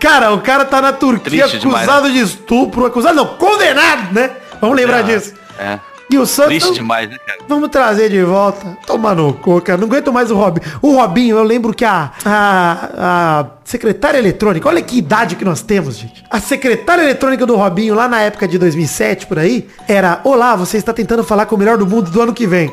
Cara, 0.00 0.32
o 0.32 0.40
cara 0.40 0.64
tá 0.64 0.82
na 0.82 0.92
Turquia 0.92 1.46
Triste 1.46 1.60
demais, 1.60 1.88
acusado 1.88 2.10
de 2.10 2.18
estupro, 2.18 2.86
acusado 2.86 3.14
não, 3.14 3.36
condenado, 3.36 4.12
né? 4.12 4.32
Vamos 4.60 4.76
lembrar 4.76 5.02
disso. 5.02 5.32
É. 5.56 5.78
E 6.14 6.18
o 6.18 6.24
Santos, 6.24 6.50
Triste 6.50 6.74
demais, 6.74 7.10
né, 7.10 7.16
cara? 7.26 7.40
vamos 7.48 7.68
trazer 7.70 8.08
de 8.08 8.22
volta. 8.22 8.78
Toma 8.86 9.12
no 9.16 9.32
cu, 9.34 9.60
cara. 9.60 9.76
Não 9.76 9.88
aguento 9.88 10.12
mais 10.12 10.30
o 10.30 10.36
Robinho. 10.36 10.64
O 10.80 10.94
Robinho, 10.94 11.36
eu 11.36 11.42
lembro 11.42 11.74
que 11.74 11.84
a, 11.84 12.12
a, 12.24 13.40
a 13.40 13.46
secretária 13.64 14.16
eletrônica, 14.18 14.68
olha 14.68 14.80
que 14.80 14.96
idade 14.96 15.34
que 15.34 15.44
nós 15.44 15.60
temos, 15.60 15.96
gente. 15.96 16.22
A 16.30 16.38
secretária 16.38 17.02
eletrônica 17.02 17.44
do 17.44 17.56
Robinho, 17.56 17.96
lá 17.96 18.06
na 18.06 18.20
época 18.20 18.46
de 18.46 18.58
2007, 18.58 19.26
por 19.26 19.40
aí, 19.40 19.66
era, 19.88 20.20
olá, 20.22 20.54
você 20.54 20.76
está 20.76 20.92
tentando 20.92 21.24
falar 21.24 21.46
com 21.46 21.56
o 21.56 21.58
melhor 21.58 21.76
do 21.76 21.86
mundo 21.86 22.12
do 22.12 22.22
ano 22.22 22.32
que 22.32 22.46
vem. 22.46 22.72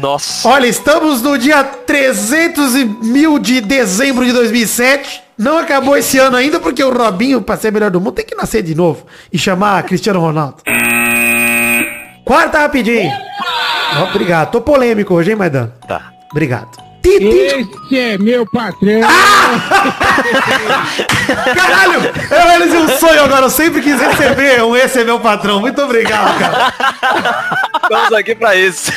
Nossa. 0.00 0.48
Olha, 0.48 0.66
estamos 0.66 1.20
no 1.20 1.36
dia 1.36 1.62
300 1.62 2.76
e 2.76 2.84
mil 2.86 3.38
de 3.38 3.60
dezembro 3.60 4.24
de 4.24 4.32
2007. 4.32 5.22
Não 5.36 5.58
acabou 5.58 5.96
esse 5.98 6.18
ano 6.18 6.36
ainda, 6.36 6.58
porque 6.58 6.82
o 6.82 6.90
Robinho, 6.90 7.42
pra 7.42 7.58
ser 7.58 7.70
melhor 7.72 7.90
do 7.90 8.00
mundo, 8.00 8.12
tem 8.12 8.24
que 8.24 8.34
nascer 8.34 8.62
de 8.62 8.74
novo 8.74 9.04
e 9.30 9.38
chamar 9.38 9.82
Cristiano 9.82 10.20
Ronaldo. 10.20 10.56
Quarta 12.30 12.60
rapidinho. 12.60 13.10
Obrigado. 14.08 14.52
Tô 14.52 14.60
polêmico 14.60 15.14
hoje, 15.14 15.30
hein, 15.32 15.36
Maidana? 15.36 15.74
Tá. 15.88 16.12
Obrigado. 16.30 16.68
Titi. 17.02 17.26
Esse 17.26 17.98
é 17.98 18.16
meu 18.18 18.46
patrão. 18.46 19.00
Caralho! 21.56 22.00
Eu 22.30 22.40
realizei 22.40 22.78
um 22.78 22.88
sonho 22.98 23.24
agora. 23.24 23.46
Eu 23.46 23.50
sempre 23.50 23.82
quis 23.82 24.00
receber 24.00 24.62
um 24.62 24.76
Esse 24.76 25.00
é 25.00 25.04
meu 25.04 25.18
patrão. 25.18 25.58
Muito 25.58 25.82
obrigado, 25.82 26.38
cara. 26.38 26.72
Estamos 27.82 28.12
aqui 28.12 28.36
pra 28.36 28.54
isso. 28.54 28.92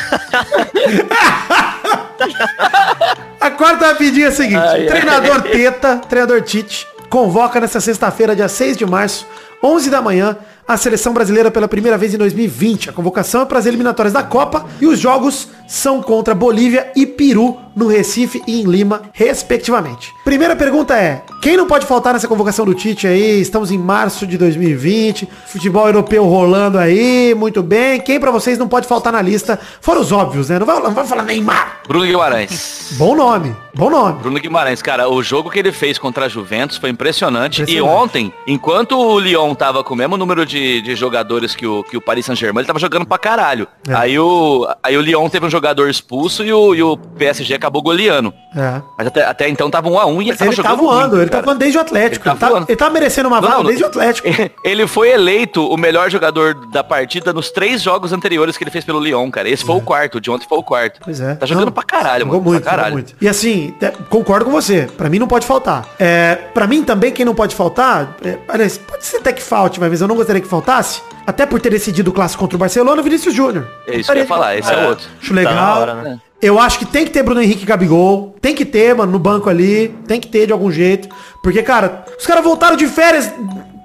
A 3.41 3.49
quarta 3.49 3.87
rapidinha 3.87 4.27
é 4.27 4.29
a 4.29 4.31
seguinte. 4.31 4.85
treinador 4.87 5.41
Teta, 5.41 5.97
treinador 6.07 6.43
Tite, 6.43 6.85
convoca 7.09 7.59
nessa 7.59 7.81
sexta-feira, 7.81 8.35
dia 8.35 8.47
6 8.47 8.77
de 8.77 8.85
março, 8.85 9.25
11 9.63 9.89
da 9.89 10.03
manhã, 10.03 10.37
a 10.67 10.77
seleção 10.77 11.13
brasileira 11.13 11.51
pela 11.51 11.67
primeira 11.67 11.97
vez 11.97 12.13
em 12.13 12.17
2020. 12.17 12.89
A 12.89 12.93
convocação 12.93 13.41
é 13.41 13.45
para 13.45 13.59
as 13.59 13.65
eliminatórias 13.65 14.13
da 14.13 14.23
Copa 14.23 14.65
e 14.79 14.85
os 14.85 14.99
jogos 14.99 15.49
são 15.67 16.01
contra 16.01 16.35
Bolívia 16.35 16.91
e 16.95 17.05
Peru 17.05 17.57
no 17.75 17.87
Recife 17.87 18.41
e 18.47 18.61
em 18.61 18.65
Lima, 18.65 19.03
respectivamente. 19.13 20.13
Primeira 20.23 20.55
pergunta 20.55 20.95
é: 20.95 21.23
quem 21.41 21.57
não 21.57 21.67
pode 21.67 21.85
faltar 21.85 22.13
nessa 22.13 22.27
convocação 22.27 22.65
do 22.65 22.73
Tite 22.73 23.07
aí? 23.07 23.41
Estamos 23.41 23.71
em 23.71 23.77
março 23.77 24.27
de 24.27 24.37
2020, 24.37 25.27
futebol 25.47 25.87
europeu 25.87 26.25
rolando 26.25 26.77
aí, 26.77 27.33
muito 27.35 27.63
bem. 27.63 27.99
Quem 27.99 28.19
pra 28.19 28.31
vocês 28.31 28.57
não 28.57 28.67
pode 28.67 28.87
faltar 28.87 29.11
na 29.13 29.21
lista? 29.21 29.59
Fora 29.81 29.99
os 29.99 30.11
óbvios, 30.11 30.49
né? 30.49 30.59
Não 30.59 30.65
vai, 30.65 30.79
não 30.79 30.91
vai 30.91 31.05
falar 31.05 31.23
Neymar. 31.23 31.79
Bruno 31.87 32.05
Guimarães. 32.05 32.93
Bom 32.97 33.15
nome, 33.15 33.55
bom 33.75 33.89
nome. 33.89 34.19
Bruno 34.19 34.39
Guimarães, 34.39 34.81
cara, 34.81 35.09
o 35.09 35.21
jogo 35.23 35.49
que 35.49 35.59
ele 35.59 35.71
fez 35.71 35.97
contra 35.97 36.25
a 36.25 36.29
Juventus 36.29 36.77
foi 36.77 36.89
impressionante. 36.89 37.61
Impressionante. 37.61 37.73
E 37.75 37.81
ontem, 37.81 38.33
enquanto 38.47 38.97
o 38.97 39.19
Lyon 39.19 39.53
tava 39.55 39.83
com 39.83 39.93
o 39.93 39.97
mesmo 39.97 40.15
número 40.17 40.45
de, 40.45 40.81
de 40.81 40.95
jogadores 40.95 41.55
que 41.55 41.65
o, 41.65 41.83
que 41.83 41.97
o 41.97 42.01
Paris 42.01 42.25
Saint-Germain, 42.25 42.61
ele 42.61 42.67
tava 42.67 42.79
jogando 42.79 43.05
pra 43.05 43.17
caralho. 43.17 43.67
É. 43.87 43.93
Aí, 43.93 44.19
o, 44.19 44.67
aí 44.83 44.97
o 44.97 45.01
Lyon 45.01 45.27
teve 45.29 45.45
um 45.45 45.49
jogador 45.49 45.89
expulso 45.89 46.43
e 46.43 46.53
o, 46.53 46.75
e 46.75 46.83
o 46.83 46.97
PSG 46.97 47.53
acabou 47.55 47.81
goleando. 47.81 48.33
É. 48.55 48.81
Mas 48.97 49.07
até, 49.07 49.25
até 49.25 49.49
então 49.49 49.69
tava 49.69 49.89
um 49.89 49.97
a 49.99 50.05
um 50.05 50.21
e 50.21 50.25
ele 50.25 50.29
Mas 50.31 50.37
tava 50.39 50.51
ele 50.51 50.55
tá 50.57 50.63
jogando 50.69 50.79
voando, 50.81 50.99
muito, 51.09 51.15
ele 51.21 51.25
tá 51.29 51.31
cara. 51.37 51.45
voando 51.45 51.59
desde 51.59 51.77
o 51.77 51.81
Atlético. 51.81 52.27
Ele 52.27 52.33
Ele 52.33 52.39
tá 52.39 52.49
tá, 52.49 52.65
ele 52.67 52.75
tá 52.77 52.89
merecendo 52.89 53.27
uma 53.27 53.41
vaga 53.41 53.63
desde 53.63 53.83
o 53.83 53.87
Atlético. 53.87 54.27
Ele 54.63 54.87
foi 54.87 55.09
eleito 55.09 55.65
o 55.67 55.77
melhor 55.77 56.09
jogador 56.09 56.53
da 56.71 56.83
partida 56.83 57.33
nos 57.33 57.51
três 57.51 57.81
jogos 57.81 58.13
anteriores 58.13 58.57
que 58.57 58.63
ele 58.63 58.71
fez 58.71 58.83
pelo 58.85 58.99
Lyon, 58.99 59.29
cara. 59.29 59.49
Esse 59.49 59.63
foi 59.65 59.75
o 59.75 59.81
quarto, 59.81 60.15
o 60.17 60.21
de 60.21 60.31
ontem 60.31 60.47
foi 60.47 60.57
o 60.57 60.63
quarto. 60.63 60.99
Pois 61.03 61.19
é. 61.19 61.35
Tá 61.35 61.45
jogando 61.45 61.65
Não, 61.65 61.71
pra 61.71 61.83
caralho, 61.83 62.25
mano. 62.27 62.41
muito, 62.41 62.61
pra 62.63 62.71
caralho. 62.71 62.93
muito. 62.93 63.13
E 63.21 63.27
assim, 63.27 63.62
te- 63.71 63.91
concordo 64.09 64.45
com 64.45 64.51
você. 64.51 64.87
Pra 64.97 65.09
mim 65.09 65.19
não 65.19 65.27
pode 65.27 65.45
faltar. 65.45 65.85
É, 65.99 66.35
pra 66.53 66.67
mim 66.67 66.83
também 66.83 67.11
quem 67.11 67.25
não 67.25 67.35
pode 67.35 67.55
faltar, 67.55 68.15
é, 68.23 68.37
aliás, 68.47 68.77
pode 68.77 69.05
ser 69.05 69.17
até 69.17 69.31
que 69.33 69.41
falte, 69.41 69.79
mas 69.79 70.01
eu 70.01 70.07
não 70.07 70.15
gostaria 70.15 70.41
que 70.41 70.47
faltasse. 70.47 71.01
Até 71.25 71.45
por 71.45 71.59
ter 71.61 71.69
decidido 71.69 72.11
o 72.11 72.13
clássico 72.13 72.41
contra 72.41 72.55
o 72.55 72.59
Barcelona, 72.59 72.99
o 72.99 73.03
Vinícius 73.03 73.33
Júnior. 73.33 73.65
É 73.87 73.95
isso 73.97 74.11
que 74.11 74.17
eu 74.17 74.21
ia 74.21 74.27
falar, 74.27 74.57
esse 74.57 74.71
é, 74.71 74.83
o 74.85 74.89
outro. 74.89 75.07
Acho 75.21 75.33
legal. 75.33 75.53
Tá 75.53 75.61
na 75.61 75.75
hora, 75.79 75.93
né? 75.95 76.19
Eu 76.41 76.59
acho 76.59 76.77
que 76.77 76.85
tem 76.85 77.05
que 77.05 77.11
ter 77.11 77.23
Bruno 77.23 77.41
Henrique 77.41 77.63
e 77.63 77.65
Gabigol. 77.65 78.35
Tem 78.41 78.53
que 78.53 78.65
ter, 78.65 78.93
mano, 78.93 79.13
no 79.13 79.19
banco 79.19 79.49
ali. 79.49 79.87
Tem 80.05 80.19
que 80.19 80.27
ter 80.27 80.45
de 80.45 80.51
algum 80.51 80.69
jeito. 80.69 81.07
Porque, 81.41 81.63
cara, 81.63 82.03
os 82.19 82.25
caras 82.27 82.43
voltaram 82.43 82.75
de 82.75 82.85
férias, 82.85 83.31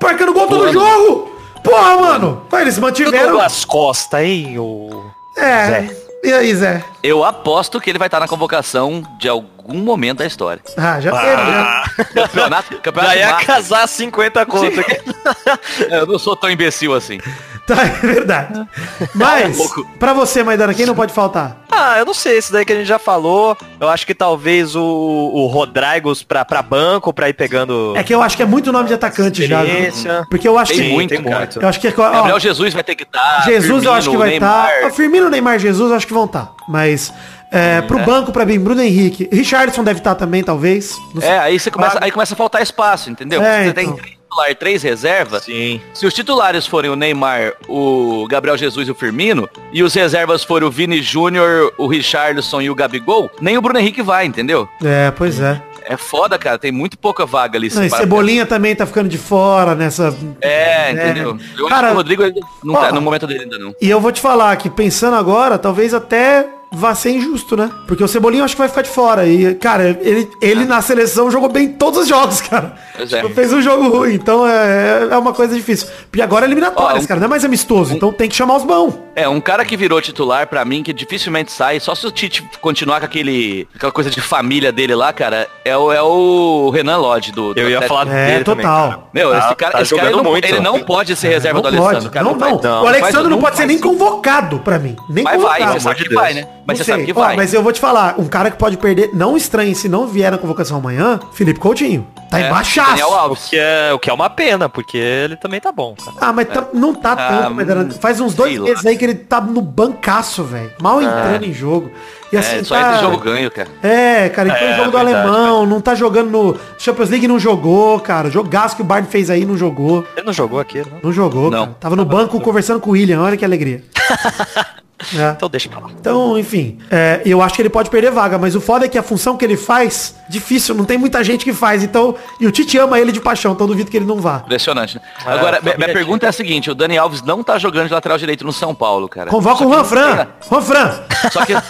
marcando 0.03 0.33
gol 0.33 0.49
todo 0.49 0.63
Voando. 0.65 0.73
jogo. 0.73 1.31
Porra, 1.63 1.97
mano. 1.99 2.43
Pô, 2.51 2.59
Eles 2.59 2.77
mantiveram. 2.79 3.29
Douglas 3.31 3.65
Costa, 3.65 4.25
hein? 4.25 4.59
O... 4.59 4.91
É. 5.37 5.67
Zé. 5.67 5.97
E 6.25 6.33
aí, 6.33 6.53
Zé? 6.53 6.83
Eu 7.01 7.23
aposto 7.25 7.81
que 7.81 7.89
ele 7.89 7.99
vai 7.99 8.09
estar 8.09 8.19
na 8.19 8.27
convocação 8.27 9.05
de 9.21 9.29
algum 9.29 9.47
momento 9.75 10.19
da 10.19 10.27
história. 10.27 10.63
Ah, 10.77 11.01
já 11.01 11.13
teve, 11.13 11.37
já. 11.37 11.85
Campeonato, 12.15 12.79
campeonato 12.79 13.15
Já 13.15 13.19
ia 13.19 13.33
casar 13.45 13.87
50 13.87 14.47
conto 14.47 14.81
aqui. 14.81 15.01
Eu 15.91 16.07
não 16.07 16.19
sou 16.19 16.35
tão 16.37 16.51
imbecil 16.51 16.95
assim. 16.95 17.19
Tá, 17.67 17.83
é 17.85 17.89
verdade. 18.07 18.67
Mas, 19.15 19.57
louco. 19.59 19.87
pra 19.99 20.15
você, 20.15 20.43
Maidana, 20.43 20.73
quem 20.73 20.87
não 20.87 20.95
pode 20.95 21.13
faltar? 21.13 21.65
Ah, 21.71 21.99
eu 21.99 22.07
não 22.07 22.15
sei, 22.15 22.39
isso 22.39 22.51
daí 22.51 22.65
que 22.65 22.73
a 22.73 22.77
gente 22.77 22.87
já 22.87 22.99
falou. 22.99 23.55
Eu 23.79 23.91
acho 23.91 24.07
que 24.07 24.15
talvez 24.15 24.75
o, 24.75 24.83
o 24.83 25.47
Rodrigos 25.49 26.23
pra, 26.23 26.47
pra 26.47 26.63
banco, 26.63 27.13
pra 27.13 27.29
ir 27.29 27.35
pegando... 27.35 27.93
É 27.95 28.03
que 28.03 28.15
eu 28.15 28.23
acho 28.23 28.37
que 28.39 28.43
é 28.43 28.47
muito 28.47 28.73
nome 28.73 28.89
de 28.89 28.95
atacante 28.95 29.47
já. 29.47 29.63
viu? 29.63 29.93
Porque 30.31 30.49
eu 30.49 30.59
acho 30.59 30.73
Tem 30.73 30.83
que. 30.83 30.93
muito, 30.93 31.11
tem 31.11 31.23
cara. 31.23 31.39
muito. 31.41 31.61
Eu 31.61 31.69
acho 31.69 31.79
que. 31.79 31.89
Ó, 31.89 32.11
Gabriel 32.11 32.41
Jesus 32.41 32.73
vai 32.73 32.83
ter 32.83 32.95
que 32.95 33.03
estar. 33.03 33.45
Jesus 33.45 33.85
eu 33.85 33.93
acho 33.93 34.11
que 34.11 34.17
vai 34.17 34.35
estar. 34.35 34.69
Tá. 34.81 34.91
Firmino, 34.91 35.29
Neymar, 35.29 35.59
Jesus 35.59 35.91
eu 35.91 35.97
acho 35.97 36.07
que 36.07 36.15
vão 36.15 36.25
estar. 36.25 36.53
Mas. 36.67 37.13
É, 37.51 37.81
pro 37.83 37.99
é. 37.99 38.05
banco, 38.05 38.33
pra 38.33 38.45
mim, 38.45 38.59
Bruno 38.59 38.83
Henrique. 38.83 39.29
Richardson 39.33 39.83
deve 39.83 40.01
estar 40.01 40.15
também, 40.15 40.43
talvez. 40.43 40.97
É, 41.21 41.39
aí 41.39 41.59
você 41.59 41.71
começa, 41.71 41.99
aí 42.01 42.11
começa 42.11 42.35
a 42.35 42.37
faltar 42.37 42.63
espaço, 42.63 43.11
entendeu? 43.11 43.43
É, 43.43 43.65
você 43.65 43.71
então. 43.71 43.85
tem 43.85 43.93
três 43.95 44.19
titular, 44.29 44.55
três 44.55 44.83
reservas. 44.83 45.45
Sim. 45.45 45.81
Se 45.95 46.07
os 46.07 46.15
titulares 46.15 46.67
forem 46.67 46.91
o 46.91 46.97
Neymar, 46.97 47.55
o 47.69 48.27
Gabriel 48.29 48.57
Jesus 48.57 48.89
e 48.89 48.91
o 48.91 48.95
Firmino, 48.95 49.49
e 49.73 49.83
os 49.83 49.95
reservas 49.95 50.45
forem 50.45 50.69
o 50.69 50.71
Vini 50.71 51.03
Júnior, 51.03 51.73
o 51.79 51.87
Richarlison 51.87 52.61
e 52.61 52.71
o 52.71 52.75
Gabigol, 52.75 53.31
nem 53.41 53.57
o 53.57 53.63
Bruno 53.63 53.79
Henrique 53.79 54.03
vai, 54.03 54.27
entendeu? 54.27 54.69
É, 54.85 55.11
pois 55.11 55.41
é. 55.41 55.61
É 55.91 55.97
foda, 55.97 56.39
cara. 56.39 56.59
Tem 56.59 56.71
muito 56.71 56.99
pouca 56.99 57.25
vaga 57.25 57.57
ali. 57.57 57.71
Não, 57.75 57.83
e 57.83 57.89
Cebolinha 57.89 58.45
também 58.45 58.77
tá 58.77 58.85
ficando 58.85 59.09
de 59.09 59.17
fora 59.17 59.75
nessa. 59.75 60.15
É, 60.39 60.93
entendeu? 60.93 61.39
Eu 61.57 61.67
Cara, 61.67 61.87
acho 61.87 61.87
que 61.87 61.93
o 61.93 61.97
Rodrigo 61.97 62.23
não 62.63 62.75
ó, 62.75 62.81
tá 62.81 62.93
no 62.93 63.01
momento 63.01 63.27
dele 63.27 63.45
ainda 63.45 63.59
não. 63.59 63.75
E 63.81 63.89
eu 63.89 63.99
vou 63.99 64.13
te 64.13 64.21
falar 64.21 64.55
que 64.57 64.69
pensando 64.69 65.17
agora, 65.17 65.57
talvez 65.57 65.95
até 65.95 66.47
vá 66.73 66.95
ser 66.95 67.11
injusto, 67.11 67.57
né? 67.57 67.71
Porque 67.87 68.03
o 68.05 68.09
Cebolinha 68.09 68.41
eu 68.41 68.45
acho 68.45 68.55
que 68.55 68.61
vai 68.61 68.69
ficar 68.69 68.83
de 68.83 68.91
fora. 68.91 69.27
E, 69.27 69.55
cara, 69.55 69.99
ele, 70.03 70.29
ele 70.41 70.65
na 70.65 70.81
seleção 70.83 71.31
jogou 71.31 71.49
bem 71.49 71.65
em 71.67 71.73
todos 71.73 72.01
os 72.01 72.09
jogos, 72.09 72.41
cara. 72.41 72.75
Pois 72.97 73.13
é. 73.13 73.23
Não 73.23 73.31
fez 73.31 73.53
um 73.53 73.61
jogo 73.63 73.89
ruim, 73.89 74.15
então 74.15 74.47
é, 74.47 75.09
é 75.11 75.17
uma 75.17 75.33
coisa 75.33 75.55
difícil. 75.55 75.89
Porque 76.11 76.23
agora 76.23 76.45
é 76.45 76.49
eliminatórias, 76.49 77.01
Ó, 77.03 77.05
um- 77.05 77.07
cara, 77.07 77.21
não 77.21 77.27
é 77.27 77.31
mais 77.31 77.45
amistoso, 77.45 77.95
então 77.95 78.13
tem 78.13 78.29
que 78.29 78.35
chamar 78.37 78.57
os 78.57 78.65
bons. 78.65 78.95
É, 79.17 79.29
um 79.29 79.41
cara 79.41 79.65
que 79.65 79.77
virou 79.77 80.01
titular 80.01 80.47
pra 80.47 80.65
mim, 80.65 80.83
que 80.83 80.93
dificilmente 80.93 81.51
sai, 81.51 81.81
só 81.81 81.95
se 81.95 82.07
o 82.07 82.11
Tite 82.11 82.45
continuar 82.61 83.01
com 83.01 83.07
aquele, 83.07 83.67
aquela 83.75 83.91
coisa 83.91 84.11
de 84.11 84.21
família 84.21 84.71
dele 84.71 84.95
lá, 84.95 85.13
cara, 85.13 85.49
é 85.65 85.77
o, 85.77 85.93
é 85.93 86.01
o 86.03 86.71
Renan 86.73 86.99
Lodge 86.99 87.33
do, 87.33 87.53
do 87.53 87.61
Eu 87.61 87.69
ia 87.69 87.83
falar 87.83 88.07
É, 88.09 88.27
dele 88.33 88.45
também, 88.45 88.65
total. 88.65 88.89
cara. 88.91 89.01
Meu, 89.13 89.31
Tá- 89.33 89.39
esse 89.39 89.55
cara, 89.57 89.73
tá 89.73 89.83
esse 89.83 89.95
cara 89.97 90.09
ele, 90.09 90.17
não, 90.17 90.25
muito. 90.25 90.45
ele 90.45 90.61
não 90.61 90.81
pode 90.81 91.17
ser 91.17 91.29
reserva 91.29 91.61
Não 91.61 91.71
do 91.71 91.77
pode. 91.77 91.83
Alessandro, 91.89 92.11
cara. 92.13 92.25
não, 92.25 92.33
não. 92.33 92.39
vai- 92.39 92.53
o 92.53 92.87
Alexandre 92.87 93.29
não, 93.31 93.41
pode 93.41 93.57
ser 93.57 93.67
nem 93.67 93.79
convocado 93.79 94.61
pra 94.61 94.79
mim. 94.79 94.95
Nem 95.09 95.25
vai, 95.25 95.35
convocado. 95.37 95.73
você 95.73 95.81
sabe 95.81 96.05
que 96.05 96.15
vai, 96.15 96.35
né? 96.35 96.47
Mas 96.69 96.79
Não 96.79 96.85
você 96.85 96.91
sabe 96.93 97.05
sei. 97.07 97.15
que 97.15 97.19
Ó, 97.19 97.23
vai. 97.25 97.35
mas 97.35 97.55
eu 97.55 97.63
vou 97.63 97.73
te 97.73 97.81
falar, 97.81 98.17
um 98.19 98.27
cara 98.27 98.51
que 98.51 98.59
pode 98.59 98.77
perder, 98.77 99.09
não 99.15 99.39
estranhe 99.39 99.75
se 99.75 99.89
não 99.89 100.07
vier 100.07 100.31
na 100.31 100.37
convocação 100.37 100.77
amanhã, 100.77 101.19
Felipe 101.33 101.59
Coutinho. 101.59 102.07
Tá 102.31 102.39
É, 102.39 102.47
embaixaço. 102.49 102.91
Daniel 102.91 103.09
O 103.33 103.35
que, 103.37 103.57
é, 103.59 103.91
o 103.95 103.99
que 103.99 104.11
é 104.11 104.13
uma 104.13 104.29
pena, 104.29 104.69
porque 104.69 104.99
ele 104.99 105.35
também 105.37 105.61
tá 105.61 105.73
bom, 105.73 105.95
cara. 105.95 106.17
Ah, 106.21 106.31
mas 106.31 106.47
tá- 106.47 106.67
não 106.75 106.95
tá 106.95 107.17
tanto, 107.17 107.47
Ah, 107.47 107.49
Maidana. 107.51 107.91
Faz 107.93 108.21
uns 108.21 108.35
dois 108.35 108.59
meses 108.59 108.85
aí 108.85 108.99
que 108.99 109.05
ele 109.07 109.15
tá 109.15 109.41
no 109.41 109.63
bancaço, 109.63 110.45
velho. 110.45 110.71
Mal 110.79 111.01
entrando 111.01 111.43
em 111.47 111.55
jogo. 111.55 111.91
E 112.31 112.37
assim, 112.37 112.57
É, 112.59 112.65
só 112.65 112.75
tá... 112.79 112.93
esse 112.93 113.01
jogo 113.03 113.17
ganho, 113.17 113.51
cara. 113.51 113.69
É, 113.83 114.29
cara, 114.29 114.51
entrou 114.51 114.69
É, 114.69 114.77
jogo 114.77 114.91
do 114.91 114.99
verdade, 114.99 115.17
alemão, 115.27 115.65
não 115.65 115.81
tá 115.81 115.95
jogando 115.95 116.29
no 116.31 116.55
Champions 116.77 117.09
League, 117.09 117.27
não 117.27 117.39
jogou, 117.39 117.99
cara. 118.01 118.31
Jogaço 118.31 118.77
que 118.77 118.83
o 118.83 118.85
Bayern 118.85 119.11
fez 119.11 119.31
aí, 119.31 119.47
não 119.47 119.57
jogou. 119.57 120.05
Ele 120.15 120.27
não 120.27 120.35
jogou 120.35 120.61
aqui, 120.61 120.81
não? 120.81 120.99
Não 121.03 121.13
jogou, 121.15 121.51
Não. 121.51 121.65
cara. 121.65 121.77
Tava 121.81 121.97
no 121.97 122.05
banco 122.05 122.39
conversando 122.43 122.79
com 122.79 122.91
o 122.91 122.93
William, 122.93 123.23
olha 123.23 123.39
que 123.39 123.45
alegria. 123.47 123.83
É. 125.17 125.31
Então 125.31 125.49
deixa 125.49 125.69
pra 125.69 125.81
lá. 125.81 125.89
Então, 125.99 126.39
enfim, 126.39 126.79
é, 126.91 127.23
eu 127.25 127.41
acho 127.41 127.55
que 127.55 127.63
ele 127.63 127.71
pode 127.71 127.89
perder 127.89 128.11
vaga, 128.11 128.37
mas 128.39 128.55
o 128.57 128.61
foda 128.61 128.85
é 128.87 128.89
que 128.89 128.99
a 128.99 129.03
função 129.03 129.37
que 129.37 129.45
ele 129.45 129.57
faz, 129.57 130.17
difícil, 130.29 130.75
não 130.75 130.85
tem 130.85 130.99
muita 130.99 131.23
gente 131.23 131.45
que 131.45 131.53
faz. 131.53 131.83
Então, 131.83 132.15
e 132.41 132.47
o 132.47 132.51
Tite 132.51 132.77
ama 132.79 132.99
ele 132.99 133.13
de 133.13 133.21
paixão, 133.21 133.53
então 133.53 133.67
duvido 133.67 133.91
que 133.91 133.97
ele 133.97 134.07
não 134.07 134.17
vá. 134.21 134.43
Impressionante. 134.45 134.97
né? 134.97 135.03
Ah, 135.25 135.33
Agora, 135.35 135.61
minha, 135.63 135.77
minha 135.77 135.93
pergunta 135.93 136.27
é 136.27 136.29
a 136.29 136.33
seguinte, 136.33 136.71
o 136.71 136.75
Dani 136.75 136.99
Alves 136.99 137.23
não 137.23 137.43
tá 137.45 137.59
jogando 137.59 137.87
de 137.89 137.95
lateral 137.95 138.19
direito 138.19 138.45
no 138.45 138.53
São 138.53 138.75
Paulo, 138.75 139.09
cara. 139.09 139.31
Convoca 139.31 139.55
o 139.57 139.59
que 139.59 139.65
Juan 139.65 139.77
não 139.77 139.83
tem 139.85 139.91
Fran. 139.91 140.15
na- 140.17 140.27
Juan 140.51 140.63
Fran. 140.63 141.01
Só 141.33 141.45
que, 141.47 141.53
é, 141.55 141.61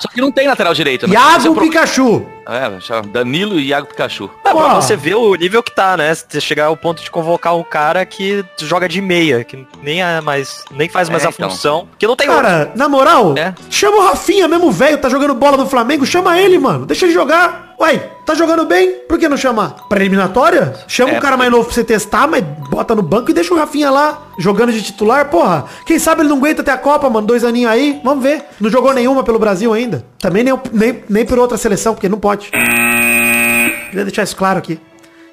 só 0.00 0.08
que 0.08 0.20
não 0.20 0.30
tem 0.32 0.46
lateral 0.46 0.72
direito. 0.74 1.06
né? 1.08 1.16
É 1.16 1.18
Iago 1.18 1.54
pro- 1.54 1.64
Pikachu. 1.64 2.26
É, 2.50 3.02
Danilo 3.12 3.60
e 3.60 3.66
Iago 3.66 3.88
Pikachu. 3.88 4.30
Ah, 4.44 4.50
Pô. 4.52 4.58
pra 4.62 4.74
você 4.76 4.96
ver 4.96 5.16
o 5.16 5.34
nível 5.34 5.62
que 5.62 5.70
tá, 5.74 5.96
né? 5.98 6.14
Você 6.14 6.40
chegar 6.40 6.66
ao 6.66 6.76
ponto 6.78 7.02
de 7.02 7.10
convocar 7.10 7.54
um 7.54 7.62
cara 7.62 8.06
que 8.06 8.42
joga 8.60 8.88
de 8.88 9.02
meia, 9.02 9.44
que 9.44 9.66
nem 9.82 10.02
é 10.02 10.20
mais, 10.22 10.64
nem 10.70 10.88
faz 10.88 11.10
mais 11.10 11.24
É, 11.24 11.26
a 11.26 11.30
então. 11.30 11.50
função, 11.50 11.88
que 11.98 12.06
não 12.06 12.16
tem 12.16 12.28
outro. 12.30 12.46
Cara, 12.68 12.78
na 12.78 12.88
moral, 12.88 13.34
É. 13.36 13.54
chama 13.70 13.96
o 13.98 14.02
Rafinha, 14.06 14.46
mesmo 14.48 14.70
velho, 14.70 14.98
tá 14.98 15.08
jogando 15.08 15.34
bola 15.34 15.56
no 15.56 15.66
Flamengo, 15.66 16.04
chama 16.06 16.38
ele, 16.38 16.58
mano. 16.58 16.86
Deixa 16.86 17.04
ele 17.06 17.12
jogar. 17.12 17.74
Uai, 17.78 18.02
tá 18.26 18.34
jogando 18.34 18.64
bem? 18.64 18.90
Por 19.08 19.18
que 19.18 19.28
não 19.28 19.36
chamar? 19.36 19.86
Pra 19.88 20.00
eliminatória? 20.00 20.74
Chama 20.88 21.12
É, 21.12 21.16
um 21.16 21.20
cara 21.20 21.36
mais 21.36 21.48
novo 21.50 21.64
pra 21.66 21.74
você 21.74 21.84
testar, 21.84 22.26
mas 22.26 22.42
bota 22.68 22.92
no 22.94 23.02
banco 23.02 23.30
e 23.30 23.34
deixa 23.34 23.54
o 23.54 23.56
Rafinha 23.56 23.88
lá, 23.88 24.18
jogando 24.36 24.72
de 24.72 24.82
titular, 24.82 25.26
porra. 25.30 25.64
Quem 25.86 25.96
sabe 25.98 26.22
ele 26.22 26.28
não 26.28 26.38
aguenta 26.38 26.60
até 26.62 26.72
a 26.72 26.76
Copa, 26.76 27.08
mano, 27.08 27.26
dois 27.26 27.44
aninhos 27.44 27.70
aí, 27.70 28.00
vamos 28.02 28.22
ver. 28.24 28.44
Não 28.60 28.68
jogou 28.68 28.92
nenhuma 28.92 29.22
pelo 29.22 29.38
Brasil 29.38 29.72
ainda. 29.72 30.04
Também 30.18 30.42
nem, 30.42 30.58
nem, 30.72 31.04
nem 31.08 31.24
por 31.24 31.38
outra 31.38 31.56
seleção, 31.56 31.94
porque 31.94 32.08
não 32.08 32.18
pode. 32.18 32.50
Queria 32.50 34.04
deixar 34.04 34.24
isso 34.24 34.36
claro 34.36 34.58
aqui. 34.58 34.78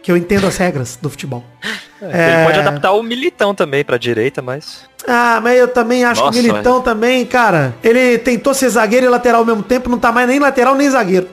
Que 0.06 0.12
eu 0.12 0.18
entendo 0.18 0.46
as 0.46 0.56
regras 0.58 1.00
do 1.02 1.10
futebol. 1.10 1.44
Ele 2.00 2.46
pode 2.46 2.60
adaptar 2.60 2.92
o 2.92 3.02
militão 3.02 3.56
também 3.56 3.84
pra 3.84 3.98
direita, 3.98 4.40
mas. 4.40 4.82
Ah, 5.08 5.40
mas 5.42 5.58
eu 5.58 5.68
também 5.68 6.06
acho 6.06 6.22
Nossa, 6.22 6.32
que 6.32 6.40
o 6.40 6.44
Militão 6.44 6.80
também, 6.80 7.26
cara, 7.26 7.74
ele 7.84 8.20
tentou 8.20 8.54
ser 8.54 8.70
zagueiro 8.70 9.08
e 9.08 9.10
lateral 9.10 9.42
ao 9.42 9.46
mesmo 9.48 9.64
tempo, 9.64 9.90
não 9.90 9.98
tá 9.98 10.12
mais 10.12 10.28
nem 10.28 10.38
lateral 10.38 10.76
nem 10.76 10.88
zagueiro. 10.88 11.28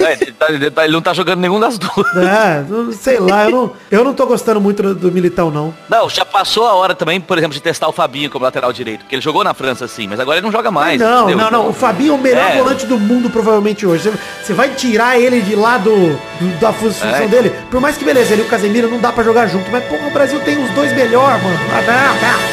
É, 0.00 0.12
ele, 0.20 0.32
tá- 0.32 0.46
ele 0.48 0.70
tá- 0.70 0.84
ele 0.84 0.92
não 0.92 1.02
tá 1.02 1.12
jogando 1.14 1.40
nenhum 1.40 1.58
das 1.60 1.78
duas. 1.78 2.16
É, 2.16 2.64
sei 2.92 3.18
lá, 3.18 3.44
eu 3.44 3.50
não, 3.50 3.72
eu 3.90 4.04
não 4.04 4.14
tô 4.14 4.26
gostando 4.26 4.60
muito 4.60 4.82
do, 4.82 4.94
do 4.94 5.12
Militão, 5.12 5.50
não. 5.50 5.72
Não, 5.88 6.08
já 6.08 6.24
passou 6.24 6.66
a 6.66 6.74
hora 6.74 6.94
também, 6.94 7.20
por 7.20 7.38
exemplo, 7.38 7.54
de 7.54 7.62
testar 7.62 7.88
o 7.88 7.92
Fabinho 7.92 8.30
como 8.30 8.44
lateral 8.44 8.72
direito. 8.72 9.00
Porque 9.00 9.14
ele 9.14 9.22
jogou 9.22 9.44
na 9.44 9.54
França 9.54 9.86
sim, 9.86 10.06
mas 10.08 10.18
agora 10.20 10.38
ele 10.38 10.44
não 10.44 10.52
joga 10.52 10.70
mais. 10.70 11.00
não, 11.00 11.24
entendeu? 11.28 11.44
não, 11.44 11.50
não, 11.50 11.68
o 11.68 11.72
Fabinho 11.72 12.12
é 12.12 12.16
o 12.16 12.18
melhor 12.18 12.50
É. 12.50 12.56
volante 12.58 12.86
do 12.86 12.98
mundo 12.98 13.30
provavelmente 13.30 13.86
hoje. 13.86 14.02
Você, 14.10 14.18
você 14.44 14.52
vai 14.54 14.70
tirar 14.70 15.18
ele 15.20 15.40
de 15.40 15.54
lá 15.54 15.78
do, 15.78 15.90
do- 15.94 16.58
da 16.60 16.72
fu- 16.72 16.82
função 16.92 17.08
É. 17.10 17.26
dele, 17.28 17.50
por 17.70 17.80
mais 17.80 17.96
que 17.96 18.04
beleza, 18.04 18.32
ele 18.32 18.42
e 18.42 18.44
o 18.44 18.48
Casemiro 18.48 18.88
não 18.88 18.98
dá 18.98 19.12
pra 19.12 19.22
jogar 19.22 19.46
junto, 19.46 19.70
mas 19.70 19.84
pô, 19.84 19.94
o 19.94 20.10
Brasil 20.10 20.40
tem 20.40 20.62
os 20.62 20.70
dois 20.72 20.92
melhor, 20.94 21.40
mano. 21.42 21.58
Ah, 21.72 21.82
não, 21.82 22.14
não. 22.14 22.51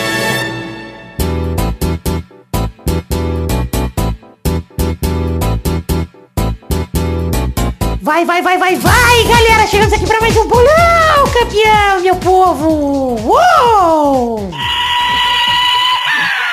Vai, 8.10 8.26
vai, 8.26 8.42
vai, 8.42 8.58
vai, 8.58 8.76
vai, 8.76 9.24
galera! 9.24 9.68
Chegamos 9.68 9.94
aqui 9.94 10.04
pra 10.04 10.20
mais 10.20 10.36
um 10.36 10.48
bolão, 10.48 11.28
campeão, 11.32 12.02
meu 12.02 12.16
povo! 12.16 12.68
Uou! 13.24 14.50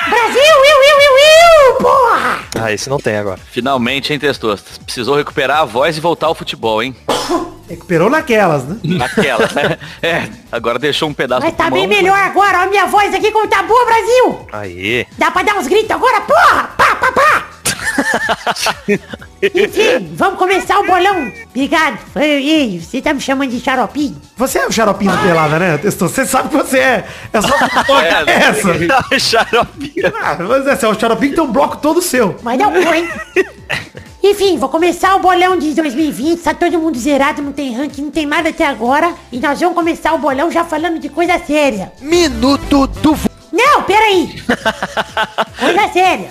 Brasil, 0.07 0.39
eu, 0.39 0.75
eu, 0.83 1.01
eu, 1.01 1.17
eu, 1.17 1.75
porra! 1.77 2.39
Ah, 2.61 2.71
esse 2.71 2.87
não 2.87 2.99
tem 2.99 3.17
agora. 3.17 3.39
Finalmente, 3.49 4.13
hein, 4.13 4.19
Testosta? 4.19 4.69
Precisou 4.85 5.15
recuperar 5.15 5.61
a 5.61 5.65
voz 5.65 5.97
e 5.97 5.99
voltar 5.99 6.27
ao 6.27 6.35
futebol, 6.35 6.83
hein? 6.83 6.95
Recuperou 7.67 8.07
naquelas, 8.07 8.63
né? 8.63 8.77
Naquela, 8.83 9.49
né? 9.51 9.79
É, 10.03 10.29
agora 10.51 10.77
deixou 10.77 11.09
um 11.09 11.13
pedaço 11.13 11.43
Mas 11.43 11.55
tá 11.55 11.71
bem 11.71 11.87
pulmão. 11.87 11.97
melhor 11.97 12.19
agora, 12.19 12.59
ó 12.59 12.61
a 12.65 12.67
minha 12.67 12.85
voz 12.85 13.11
aqui 13.15 13.31
como 13.31 13.47
tá 13.47 13.63
boa, 13.63 13.83
Brasil! 13.83 14.47
Aí. 14.53 15.07
Dá 15.17 15.31
pra 15.31 15.41
dar 15.41 15.57
uns 15.57 15.65
gritos 15.65 15.89
agora, 15.89 16.21
porra! 16.21 16.69
Pá, 16.77 16.95
pá, 16.97 17.11
pá! 17.11 17.56
Enfim, 19.41 20.13
vamos 20.13 20.39
começar 20.39 20.79
o 20.79 20.85
bolão. 20.85 21.31
Obrigado. 21.49 21.99
Foi, 22.13 22.23
ei, 22.23 22.79
você 22.79 23.01
tá 23.01 23.13
me 23.13 23.21
chamando 23.21 23.51
de 23.51 23.59
xaropinho? 23.59 24.19
Você 24.35 24.59
é 24.59 24.67
o 24.67 24.71
xaropinho 24.71 25.11
da 25.11 25.17
pelada, 25.17 25.59
né? 25.59 25.77
Você 25.77 26.25
sabe 26.25 26.49
que 26.49 26.55
você 26.55 26.79
é. 26.79 27.07
É 27.33 27.41
só 27.41 27.47
É, 28.01 28.31
essa. 28.31 29.19
Xaropinho. 29.19 30.13
Ah, 30.21 30.37
mas 30.39 30.67
é, 30.67 30.75
você 30.75 30.85
é 30.85 30.89
o 30.89 30.99
xaropinho 30.99 31.31
que 31.31 31.35
tem 31.35 31.43
um 31.43 31.51
bloco 31.51 31.77
todo 31.77 32.01
seu. 32.01 32.35
Mas 32.41 32.57
não 32.57 32.71
foi, 32.71 32.97
hein? 32.99 33.09
Enfim, 34.23 34.57
vou 34.57 34.67
começar 34.69 35.15
o 35.15 35.19
bolão 35.19 35.57
de 35.57 35.73
2020. 35.73 36.41
Tá 36.41 36.53
todo 36.53 36.79
mundo 36.79 36.97
zerado, 36.97 37.41
não 37.41 37.51
tem 37.51 37.75
ranking, 37.75 38.03
não 38.03 38.11
tem 38.11 38.25
nada 38.25 38.49
até 38.49 38.65
agora. 38.65 39.13
E 39.31 39.39
nós 39.39 39.59
vamos 39.59 39.75
começar 39.75 40.13
o 40.13 40.17
bolão 40.17 40.51
já 40.51 40.63
falando 40.65 40.99
de 40.99 41.09
coisa 41.09 41.39
séria. 41.39 41.93
Minuto 42.01 42.87
do... 42.87 43.15
Não, 43.51 43.83
peraí. 43.83 44.41
coisa 45.59 45.93
séria. 45.93 46.29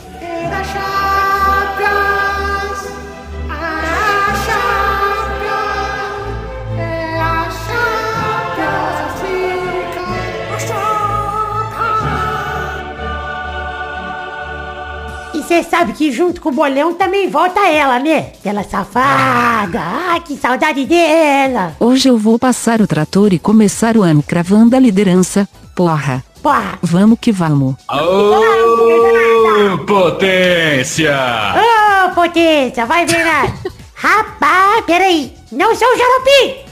E 15.34 15.42
você 15.42 15.62
sabe 15.62 15.92
que 15.92 16.10
junto 16.10 16.40
com 16.40 16.48
o 16.48 16.52
bolão 16.52 16.94
também 16.94 17.28
volta 17.28 17.60
ela, 17.68 17.98
né? 17.98 18.32
Aquela 18.40 18.64
safada. 18.64 19.80
Ai, 19.80 20.20
que 20.20 20.36
saudade 20.36 20.86
dela. 20.86 21.76
Hoje 21.78 22.08
eu 22.08 22.16
vou 22.16 22.38
passar 22.38 22.80
o 22.80 22.86
trator 22.86 23.34
e 23.34 23.38
começar 23.38 23.96
o 23.96 24.02
ano 24.02 24.22
cravando 24.22 24.74
a 24.74 24.78
liderança. 24.78 25.46
Porra, 25.74 26.24
Porra. 26.46 26.78
vamos 26.80 27.18
que 27.20 27.32
vamos. 27.32 27.74
Ô, 27.90 29.78
potência! 29.84 31.12
Ô, 32.06 32.10
potência, 32.14 32.86
vai 32.86 33.04
ver 33.04 33.24
nada. 33.24 33.52
Rapaz, 33.96 34.84
peraí. 34.84 35.34
Não 35.50 35.74
sou 35.74 35.88
o 35.88 35.96
Xaropi. 35.98 36.64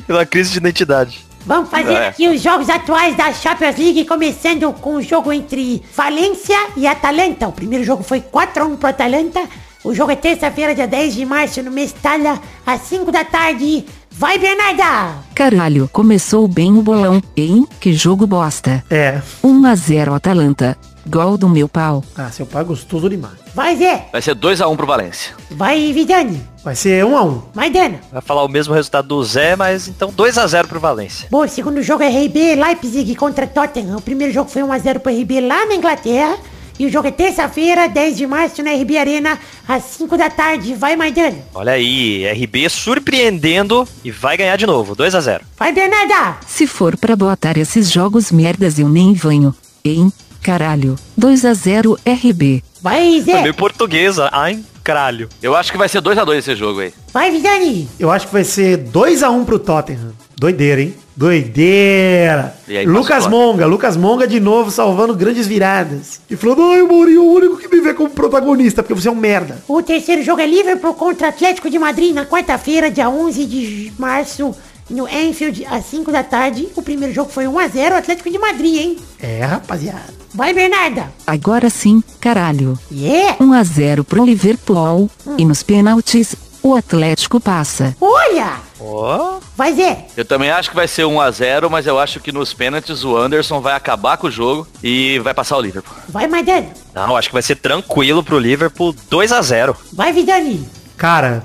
Pela 0.06 0.24
crise 0.24 0.52
de 0.52 0.56
identidade. 0.56 1.26
Vamos 1.44 1.68
fazer 1.68 1.92
É. 1.92 2.08
aqui 2.08 2.26
os 2.26 2.40
jogos 2.40 2.70
atuais 2.70 3.14
da 3.14 3.30
Champions 3.34 3.76
League, 3.76 4.06
começando 4.06 4.72
com 4.72 4.94
o 4.94 5.02
jogo 5.02 5.30
entre 5.30 5.82
Valência 5.94 6.56
e 6.74 6.86
Atalanta. 6.86 7.48
O 7.48 7.52
primeiro 7.52 7.84
jogo 7.84 8.02
foi 8.02 8.22
4x1 8.22 8.78
pro 8.78 8.88
Atalanta. 8.88 9.42
O 9.84 9.94
jogo 9.94 10.10
é 10.10 10.16
terça-feira, 10.16 10.74
dia 10.74 10.86
10 10.88 11.14
de 11.14 11.26
março, 11.26 11.62
no 11.62 11.70
Mestalha, 11.70 12.40
às 12.66 12.80
5 12.80 13.12
da 13.12 13.24
tarde. 13.26 13.84
Vai, 14.18 14.38
Bernarda! 14.38 15.18
Caralho, 15.34 15.90
começou 15.92 16.48
bem 16.48 16.72
o 16.78 16.80
bolão, 16.80 17.22
hein? 17.36 17.66
Que 17.78 17.92
jogo 17.92 18.26
bosta. 18.26 18.82
É. 18.88 19.20
1 19.44 19.66
a 19.66 19.74
0 19.74 20.14
Atalanta. 20.14 20.74
Gol 21.06 21.36
do 21.36 21.46
meu 21.50 21.68
pau. 21.68 22.02
Ah, 22.16 22.30
seu 22.30 22.46
pai 22.46 22.62
é 22.62 22.64
gostoso 22.64 23.10
demais. 23.10 23.34
Vai, 23.54 23.76
Zé! 23.76 24.08
Vai 24.10 24.22
ser 24.22 24.34
2x1 24.34 24.74
pro 24.74 24.86
Valência. 24.86 25.34
Vai, 25.50 25.92
Vidani! 25.92 26.42
Vai 26.64 26.74
ser 26.74 27.04
um 27.04 27.14
a 27.14 27.22
um. 27.24 27.42
Vai, 27.52 27.68
Dana! 27.68 28.00
Vai 28.10 28.22
falar 28.22 28.42
o 28.42 28.48
mesmo 28.48 28.72
resultado 28.72 29.06
do 29.06 29.22
Zé, 29.22 29.54
mas 29.54 29.86
então 29.86 30.10
2x0 30.10 30.66
pro 30.66 30.80
Valência. 30.80 31.28
Bom, 31.30 31.44
o 31.44 31.48
segundo 31.48 31.82
jogo 31.82 32.02
é 32.02 32.08
RB 32.08 32.54
Leipzig 32.56 33.14
contra 33.16 33.46
Tottenham. 33.46 33.98
O 33.98 34.02
primeiro 34.02 34.32
jogo 34.32 34.48
foi 34.48 34.62
1x0 34.62 34.98
pro 34.98 35.12
RB 35.12 35.42
lá 35.42 35.66
na 35.66 35.74
Inglaterra. 35.74 36.38
E 36.78 36.86
o 36.86 36.90
jogo 36.90 37.08
é 37.08 37.10
terça-feira, 37.10 37.88
10 37.88 38.16
de 38.16 38.26
março, 38.26 38.62
na 38.62 38.72
RB 38.72 38.98
Arena, 38.98 39.38
às 39.66 39.82
5 39.84 40.16
da 40.16 40.28
tarde. 40.28 40.74
Vai, 40.74 40.94
Maidana! 40.94 41.38
Olha 41.54 41.72
aí, 41.72 42.26
RB 42.26 42.68
surpreendendo 42.68 43.88
e 44.04 44.10
vai 44.10 44.36
ganhar 44.36 44.56
de 44.56 44.66
novo, 44.66 44.94
2x0. 44.94 45.40
Vai, 45.56 45.72
Bernarda! 45.72 46.38
Se 46.46 46.66
for 46.66 46.96
pra 46.96 47.16
botar 47.16 47.56
esses 47.56 47.90
jogos 47.90 48.30
merdas 48.30 48.78
eu 48.78 48.88
nem 48.88 49.14
venho. 49.14 49.54
Hein? 49.84 50.12
Caralho. 50.42 50.96
2 51.16 51.44
a 51.44 51.54
0 51.54 51.98
RB. 52.06 52.62
Vai, 52.82 53.20
Zé! 53.20 53.40
Meio 53.42 53.54
portuguesa, 53.54 54.28
ai, 54.30 54.62
caralho. 54.84 55.28
Eu 55.42 55.56
acho 55.56 55.72
que 55.72 55.78
vai 55.78 55.88
ser 55.88 56.02
2x2 56.02 56.38
esse 56.38 56.54
jogo 56.54 56.80
aí. 56.80 56.92
Vai, 57.12 57.30
Vidani! 57.30 57.88
Eu 57.98 58.10
acho 58.10 58.26
que 58.26 58.32
vai 58.32 58.44
ser 58.44 58.76
2 58.76 59.22
a 59.22 59.30
1 59.30 59.44
pro 59.44 59.58
Tottenham. 59.58 60.12
Doideira, 60.36 60.82
hein? 60.82 60.94
Doideira. 61.16 62.54
Aí, 62.68 62.84
Lucas 62.84 63.24
passou. 63.24 63.30
Monga, 63.30 63.66
Lucas 63.66 63.96
Monga 63.96 64.26
de 64.26 64.38
novo 64.38 64.70
salvando 64.70 65.14
grandes 65.14 65.46
viradas. 65.46 66.20
E 66.28 66.36
falando, 66.36 66.62
ai, 66.70 66.82
Mourinho, 66.82 67.22
o 67.22 67.32
único 67.34 67.56
que 67.56 67.68
me 67.68 67.80
vê 67.80 67.94
como 67.94 68.10
protagonista, 68.10 68.82
porque 68.82 68.94
você 68.94 69.08
é 69.08 69.10
um 69.10 69.16
merda. 69.16 69.62
O 69.66 69.82
terceiro 69.82 70.22
jogo 70.22 70.40
é 70.42 70.46
Liverpool 70.46 70.94
contra 70.94 71.28
Atlético 71.28 71.70
de 71.70 71.78
Madrid 71.78 72.14
na 72.14 72.26
quarta-feira, 72.26 72.90
dia 72.90 73.08
11 73.08 73.46
de 73.46 73.92
março, 73.98 74.54
no 74.90 75.08
Enfield, 75.08 75.66
às 75.70 75.86
5 75.86 76.12
da 76.12 76.22
tarde. 76.22 76.68
O 76.76 76.82
primeiro 76.82 77.14
jogo 77.14 77.30
foi 77.30 77.46
1x0 77.46 77.92
Atlético 77.92 78.30
de 78.30 78.38
Madrid, 78.38 78.76
hein? 78.76 78.96
É, 79.20 79.42
rapaziada. 79.42 80.14
Vai, 80.34 80.52
Bernarda! 80.52 81.10
Agora 81.26 81.70
sim, 81.70 82.02
caralho. 82.20 82.78
Yeah! 82.92 83.36
1 83.40 83.52
a 83.54 83.64
0 83.64 84.04
pro 84.04 84.24
Liverpool. 84.24 85.10
E 85.38 85.44
nos 85.46 85.62
pênaltis, 85.62 86.36
o 86.62 86.74
Atlético 86.74 87.40
passa. 87.40 87.96
Olha! 88.00 88.65
Ó, 88.78 89.38
Vai, 89.56 89.72
Zé! 89.74 90.06
Eu 90.16 90.24
também 90.24 90.50
acho 90.50 90.68
que 90.70 90.76
vai 90.76 90.86
ser 90.86 91.02
1x0, 91.04 91.68
mas 91.70 91.86
eu 91.86 91.98
acho 91.98 92.20
que 92.20 92.30
nos 92.30 92.52
pênaltis 92.52 93.04
o 93.04 93.16
Anderson 93.16 93.60
vai 93.60 93.74
acabar 93.74 94.16
com 94.18 94.26
o 94.26 94.30
jogo 94.30 94.66
e 94.82 95.18
vai 95.20 95.32
passar 95.32 95.56
o 95.56 95.60
Liverpool. 95.60 95.96
Vai, 96.08 96.26
Maidana! 96.26 96.68
não, 96.94 97.16
acho 97.16 97.28
que 97.28 97.34
vai 97.34 97.42
ser 97.42 97.56
tranquilo 97.56 98.22
pro 98.22 98.38
Liverpool, 98.38 98.94
2x0. 99.10 99.74
Vai, 99.92 100.12
Vidani! 100.12 100.68
Cara, 100.96 101.42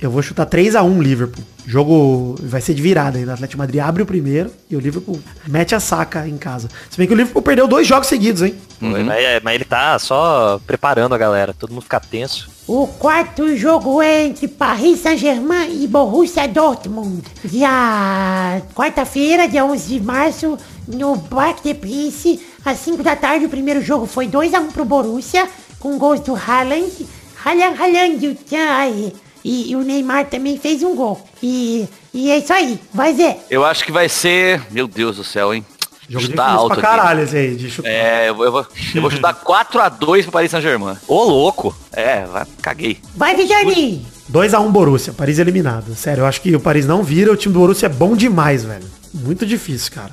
eu 0.00 0.10
vou 0.10 0.22
chutar 0.22 0.46
3 0.46 0.74
a 0.74 0.82
1 0.82 1.00
Liverpool. 1.00 1.44
Jogo 1.66 2.36
vai 2.40 2.60
ser 2.60 2.74
de 2.74 2.82
virada 2.82 3.18
ainda. 3.18 3.30
O 3.30 3.34
Atlético 3.34 3.56
de 3.56 3.58
Madrid 3.58 3.80
abre 3.80 4.02
o 4.02 4.06
primeiro 4.06 4.50
e 4.68 4.76
o 4.76 4.80
Liverpool 4.80 5.20
mete 5.46 5.74
a 5.74 5.80
saca 5.80 6.26
em 6.26 6.36
casa. 6.36 6.68
Se 6.90 6.98
bem 6.98 7.06
que 7.06 7.14
o 7.14 7.16
Liverpool 7.16 7.42
perdeu 7.42 7.68
dois 7.68 7.86
jogos 7.86 8.08
seguidos, 8.08 8.42
hein? 8.42 8.54
Mas, 8.80 9.22
é, 9.22 9.40
mas 9.40 9.54
ele 9.54 9.64
tá 9.64 9.96
só 9.98 10.60
preparando 10.66 11.14
a 11.14 11.18
galera, 11.18 11.54
todo 11.54 11.70
mundo 11.70 11.82
fica 11.82 12.00
tenso. 12.00 12.50
O 12.66 12.86
quarto 12.86 13.56
jogo 13.56 14.02
é 14.02 14.24
entre 14.24 14.48
Paris 14.48 15.00
Saint-Germain 15.00 15.82
e 15.82 15.86
Borussia 15.86 16.48
Dortmund. 16.48 17.22
Dia 17.44 18.62
quarta-feira, 18.74 19.46
dia 19.48 19.64
11 19.64 19.86
de 19.86 20.00
março, 20.00 20.58
no 20.88 21.18
Parque 21.18 21.62
de 21.62 21.74
Prince, 21.74 22.40
às 22.64 22.78
5 22.78 23.02
da 23.02 23.14
tarde. 23.14 23.46
O 23.46 23.48
primeiro 23.48 23.80
jogo 23.82 24.06
foi 24.06 24.26
2x1 24.26 24.72
pro 24.72 24.84
Borussia, 24.84 25.48
com 25.78 25.98
gols 25.98 26.20
do 26.20 26.34
Haaland. 26.34 27.06
Haaland, 27.44 27.80
Haaland, 27.80 28.26
o 28.28 28.34
Tchan, 28.34 29.12
e, 29.44 29.70
e 29.70 29.76
o 29.76 29.82
Neymar 29.82 30.26
também 30.26 30.58
fez 30.58 30.82
um 30.82 30.94
gol. 30.94 31.24
E, 31.42 31.88
e 32.12 32.30
é 32.30 32.38
isso 32.38 32.52
aí. 32.52 32.78
Vai, 32.92 33.14
Zé. 33.14 33.38
Eu 33.50 33.64
acho 33.64 33.84
que 33.84 33.92
vai 33.92 34.08
ser... 34.08 34.60
Meu 34.70 34.86
Deus 34.86 35.16
do 35.16 35.24
céu, 35.24 35.52
hein? 35.54 35.64
Jogo 36.08 36.26
Chutar 36.26 36.46
difícil 36.46 36.60
alto 36.60 36.74
pra 36.74 36.82
caralho 36.82 37.22
esse 37.22 37.36
aí, 37.36 37.56
de 37.56 37.70
chutar. 37.70 37.88
É, 37.90 38.28
eu 38.28 38.34
vou, 38.34 38.44
eu 38.44 38.52
vou, 38.52 38.66
eu 38.94 39.00
vou 39.00 39.10
chutar 39.10 39.34
4x2 39.42 40.22
pro 40.24 40.32
Paris 40.32 40.50
Saint-Germain. 40.50 40.96
Ô, 41.08 41.24
louco. 41.24 41.74
É, 41.92 42.26
vai, 42.26 42.44
caguei. 42.60 42.98
Vai, 43.16 43.34
Vidani. 43.34 44.04
2x1 44.30 44.70
Borussia, 44.70 45.12
Paris 45.12 45.38
eliminado. 45.38 45.94
Sério, 45.94 46.22
eu 46.22 46.26
acho 46.26 46.40
que 46.40 46.54
o 46.54 46.60
Paris 46.60 46.86
não 46.86 47.02
vira, 47.02 47.32
o 47.32 47.36
time 47.36 47.54
do 47.54 47.60
Borussia 47.60 47.86
é 47.86 47.88
bom 47.88 48.16
demais, 48.16 48.64
velho. 48.64 48.84
Muito 49.14 49.46
difícil, 49.46 49.92
cara. 49.92 50.12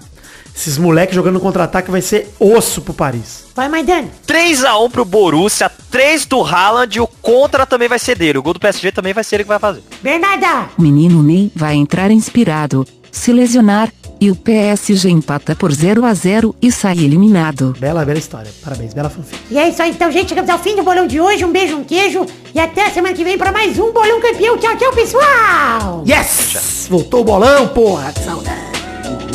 Esses 0.56 0.78
moleques 0.78 1.16
jogando 1.16 1.40
contra-ataque 1.40 1.90
vai 1.90 2.02
ser 2.02 2.34
osso 2.40 2.82
pro 2.82 2.94
Paris. 2.94 3.46
Vai, 3.56 3.70
Maidana. 3.70 4.10
3x1 4.28 4.92
pro 4.92 5.06
Borussia, 5.06 5.72
3 5.90 6.26
do 6.26 6.42
Haaland 6.44 6.98
e 6.98 7.02
o 7.02 7.08
contra 7.08 7.66
também 7.66 7.88
vai 7.88 8.00
ser 8.00 8.18
dele. 8.18 8.38
O 8.38 8.44
gol 8.44 8.54
do 8.54 8.60
PSG 8.60 8.92
também 8.92 9.14
vai 9.14 9.24
ser 9.24 9.38
ele 9.38 9.44
que 9.44 9.50
vai 9.50 9.60
fazer. 9.60 9.84
Bernarda. 10.02 10.70
Menino 10.78 11.24
Ney 11.24 11.52
vai 11.56 11.76
entrar 11.76 12.12
inspirado, 12.12 12.86
se 13.12 13.32
lesionar, 13.32 13.90
e 14.22 14.30
o 14.30 14.36
PSG 14.36 15.10
empata 15.10 15.56
por 15.56 15.72
0 15.72 16.06
a 16.06 16.14
0 16.14 16.54
e 16.62 16.72
sai 16.72 16.98
eliminado. 16.98 17.74
Bela, 17.80 18.04
bela 18.04 18.20
história. 18.20 18.52
Parabéns, 18.62 18.94
bela 18.94 19.10
fanfic. 19.10 19.40
E 19.50 19.58
é 19.58 19.70
isso 19.70 19.82
aí, 19.82 19.92
então, 19.92 20.12
gente. 20.12 20.30
Chegamos 20.30 20.50
ao 20.50 20.60
fim 20.60 20.76
do 20.76 20.84
bolão 20.84 21.08
de 21.08 21.22
hoje. 21.22 21.46
Um 21.46 21.52
beijo, 21.52 21.78
um 21.78 21.84
queijo. 21.86 22.26
E 22.54 22.60
até 22.60 22.88
a 22.88 22.92
semana 22.92 23.16
que 23.16 23.24
vem 23.24 23.38
para 23.38 23.52
mais 23.52 23.80
um 23.80 23.94
bolão 23.94 24.20
campeão. 24.20 24.58
Tchau, 24.58 24.76
tchau, 24.76 24.92
pessoal. 24.92 26.04
Yes! 26.08 26.88
Voltou 26.90 27.22
o 27.22 27.24
bolão, 27.24 27.70
porra! 27.70 28.12
Que 28.12 28.20
saudade! 28.20 28.79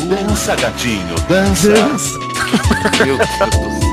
Dança, 0.07 0.55
gatinho, 0.55 1.15
dança. 1.27 1.67
Meu 1.67 3.17
Deus 3.17 3.19
do 3.19 3.25
céu. 3.37 3.84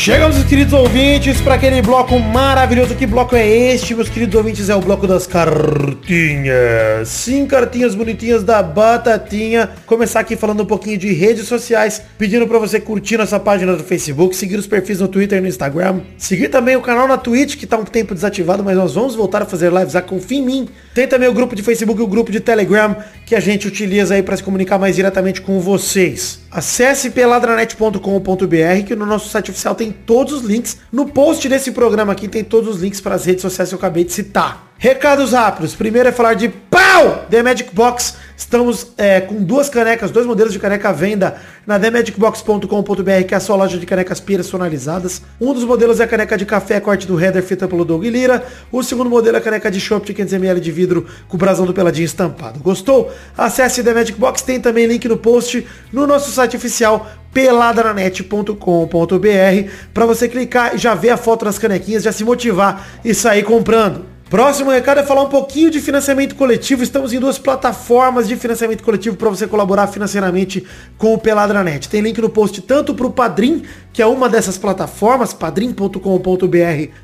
Chegamos, 0.00 0.42
queridos 0.44 0.72
ouvintes, 0.72 1.42
para 1.42 1.56
aquele 1.56 1.82
bloco 1.82 2.18
maravilhoso. 2.18 2.94
Que 2.94 3.06
bloco 3.06 3.36
é 3.36 3.46
este, 3.46 3.94
meus 3.94 4.08
queridos 4.08 4.34
ouvintes? 4.34 4.70
É 4.70 4.74
o 4.74 4.80
bloco 4.80 5.06
das 5.06 5.26
cartinhas. 5.26 7.06
Sim, 7.06 7.46
cartinhas 7.46 7.94
bonitinhas 7.94 8.42
da 8.42 8.62
Batatinha. 8.62 9.68
Começar 9.84 10.20
aqui 10.20 10.36
falando 10.36 10.62
um 10.62 10.66
pouquinho 10.66 10.96
de 10.96 11.12
redes 11.12 11.46
sociais, 11.46 12.00
pedindo 12.16 12.48
para 12.48 12.58
você 12.58 12.80
curtir 12.80 13.18
nossa 13.18 13.38
página 13.38 13.76
do 13.76 13.84
Facebook, 13.84 14.34
seguir 14.34 14.56
os 14.56 14.66
perfis 14.66 15.00
no 15.00 15.06
Twitter 15.06 15.36
e 15.36 15.42
no 15.42 15.48
Instagram, 15.48 16.00
seguir 16.16 16.48
também 16.48 16.76
o 16.76 16.80
canal 16.80 17.06
na 17.06 17.18
Twitch, 17.18 17.56
que 17.56 17.66
tá 17.66 17.76
um 17.76 17.84
tempo 17.84 18.14
desativado, 18.14 18.64
mas 18.64 18.78
nós 18.78 18.94
vamos 18.94 19.14
voltar 19.14 19.42
a 19.42 19.44
fazer 19.44 19.70
lives 19.70 19.94
a 19.94 20.00
confia 20.00 20.38
em 20.38 20.42
mim. 20.42 20.68
Tem 20.94 21.06
também 21.06 21.28
o 21.28 21.34
grupo 21.34 21.54
de 21.54 21.62
Facebook 21.62 22.00
e 22.00 22.04
o 22.04 22.08
grupo 22.08 22.32
de 22.32 22.40
Telegram, 22.40 22.96
que 23.26 23.34
a 23.34 23.40
gente 23.40 23.68
utiliza 23.68 24.14
aí 24.14 24.22
para 24.22 24.34
se 24.34 24.42
comunicar 24.42 24.78
mais 24.78 24.96
diretamente 24.96 25.42
com 25.42 25.60
vocês. 25.60 26.40
Acesse 26.50 27.10
peladranet.com.br, 27.10 28.86
que 28.86 28.96
no 28.96 29.04
nosso 29.04 29.28
site 29.28 29.50
oficial 29.50 29.74
tem 29.74 29.89
todos 29.90 30.32
os 30.32 30.42
links. 30.42 30.78
No 30.92 31.06
post 31.06 31.48
desse 31.48 31.72
programa 31.72 32.12
aqui 32.12 32.28
tem 32.28 32.44
todos 32.44 32.76
os 32.76 32.82
links 32.82 33.00
para 33.00 33.14
as 33.14 33.24
redes 33.24 33.42
sociais 33.42 33.68
que 33.68 33.74
eu 33.74 33.78
acabei 33.78 34.04
de 34.04 34.12
citar. 34.12 34.70
Recados 34.78 35.32
rápidos. 35.32 35.74
Primeiro 35.74 36.08
é 36.08 36.12
falar 36.12 36.34
de 36.34 36.48
pau! 36.48 37.26
The 37.30 37.42
Magic 37.42 37.74
Box. 37.74 38.14
Estamos 38.36 38.88
é, 38.96 39.20
com 39.20 39.42
duas 39.42 39.68
canecas, 39.68 40.10
dois 40.10 40.26
modelos 40.26 40.52
de 40.52 40.58
caneca 40.58 40.88
à 40.88 40.92
venda 40.92 41.36
na 41.66 41.78
themagicbox.com.br, 41.78 43.24
que 43.28 43.34
é 43.34 43.36
a 43.36 43.40
sua 43.40 43.56
loja 43.56 43.76
de 43.76 43.84
canecas 43.84 44.18
personalizadas. 44.18 45.20
Um 45.38 45.52
dos 45.52 45.64
modelos 45.64 46.00
é 46.00 46.04
a 46.04 46.06
caneca 46.06 46.38
de 46.38 46.46
café, 46.46 46.80
corte 46.80 47.06
do 47.06 47.20
header, 47.20 47.42
feita 47.42 47.68
pelo 47.68 47.84
Doug 47.84 48.02
Lira. 48.04 48.42
O 48.72 48.82
segundo 48.82 49.10
modelo 49.10 49.36
é 49.36 49.40
a 49.40 49.42
caneca 49.42 49.70
de 49.70 49.78
chopp 49.78 50.06
de 50.06 50.14
500ml 50.14 50.58
de 50.58 50.72
vidro 50.72 51.06
com 51.28 51.36
o 51.36 51.38
brasão 51.38 51.66
do 51.66 51.74
Peladinho 51.74 52.06
estampado. 52.06 52.58
Gostou? 52.60 53.12
Acesse 53.36 53.84
The 53.84 53.92
Magic 53.92 54.18
Box, 54.18 54.42
tem 54.42 54.58
também 54.58 54.86
link 54.86 55.06
no 55.06 55.18
post 55.18 55.66
no 55.92 56.06
nosso 56.06 56.30
site 56.30 56.56
oficial 56.56 57.06
peladranet.com.br 57.32 59.70
para 59.92 60.06
você 60.06 60.28
clicar 60.28 60.74
e 60.74 60.78
já 60.78 60.94
ver 60.94 61.10
a 61.10 61.16
foto 61.16 61.44
das 61.44 61.58
canequinhas, 61.58 62.02
já 62.02 62.12
se 62.12 62.24
motivar 62.24 62.86
e 63.04 63.14
sair 63.14 63.42
comprando. 63.42 64.04
Próximo 64.30 64.70
recado 64.70 65.00
é 65.00 65.02
falar 65.02 65.22
um 65.22 65.28
pouquinho 65.28 65.72
de 65.72 65.80
financiamento 65.80 66.36
coletivo. 66.36 66.84
Estamos 66.84 67.12
em 67.12 67.18
duas 67.18 67.36
plataformas 67.36 68.28
de 68.28 68.36
financiamento 68.36 68.84
coletivo 68.84 69.16
para 69.16 69.28
você 69.28 69.44
colaborar 69.44 69.88
financeiramente 69.88 70.64
com 70.96 71.12
o 71.12 71.18
Peladranet. 71.18 71.88
Tem 71.88 72.00
link 72.00 72.16
no 72.20 72.30
post 72.30 72.62
tanto 72.62 72.94
para 72.94 73.08
o 73.08 73.10
Padrim, 73.10 73.64
que 73.92 74.00
é 74.00 74.06
uma 74.06 74.28
dessas 74.28 74.56
plataformas, 74.56 75.32
padrim.com.br 75.32 75.98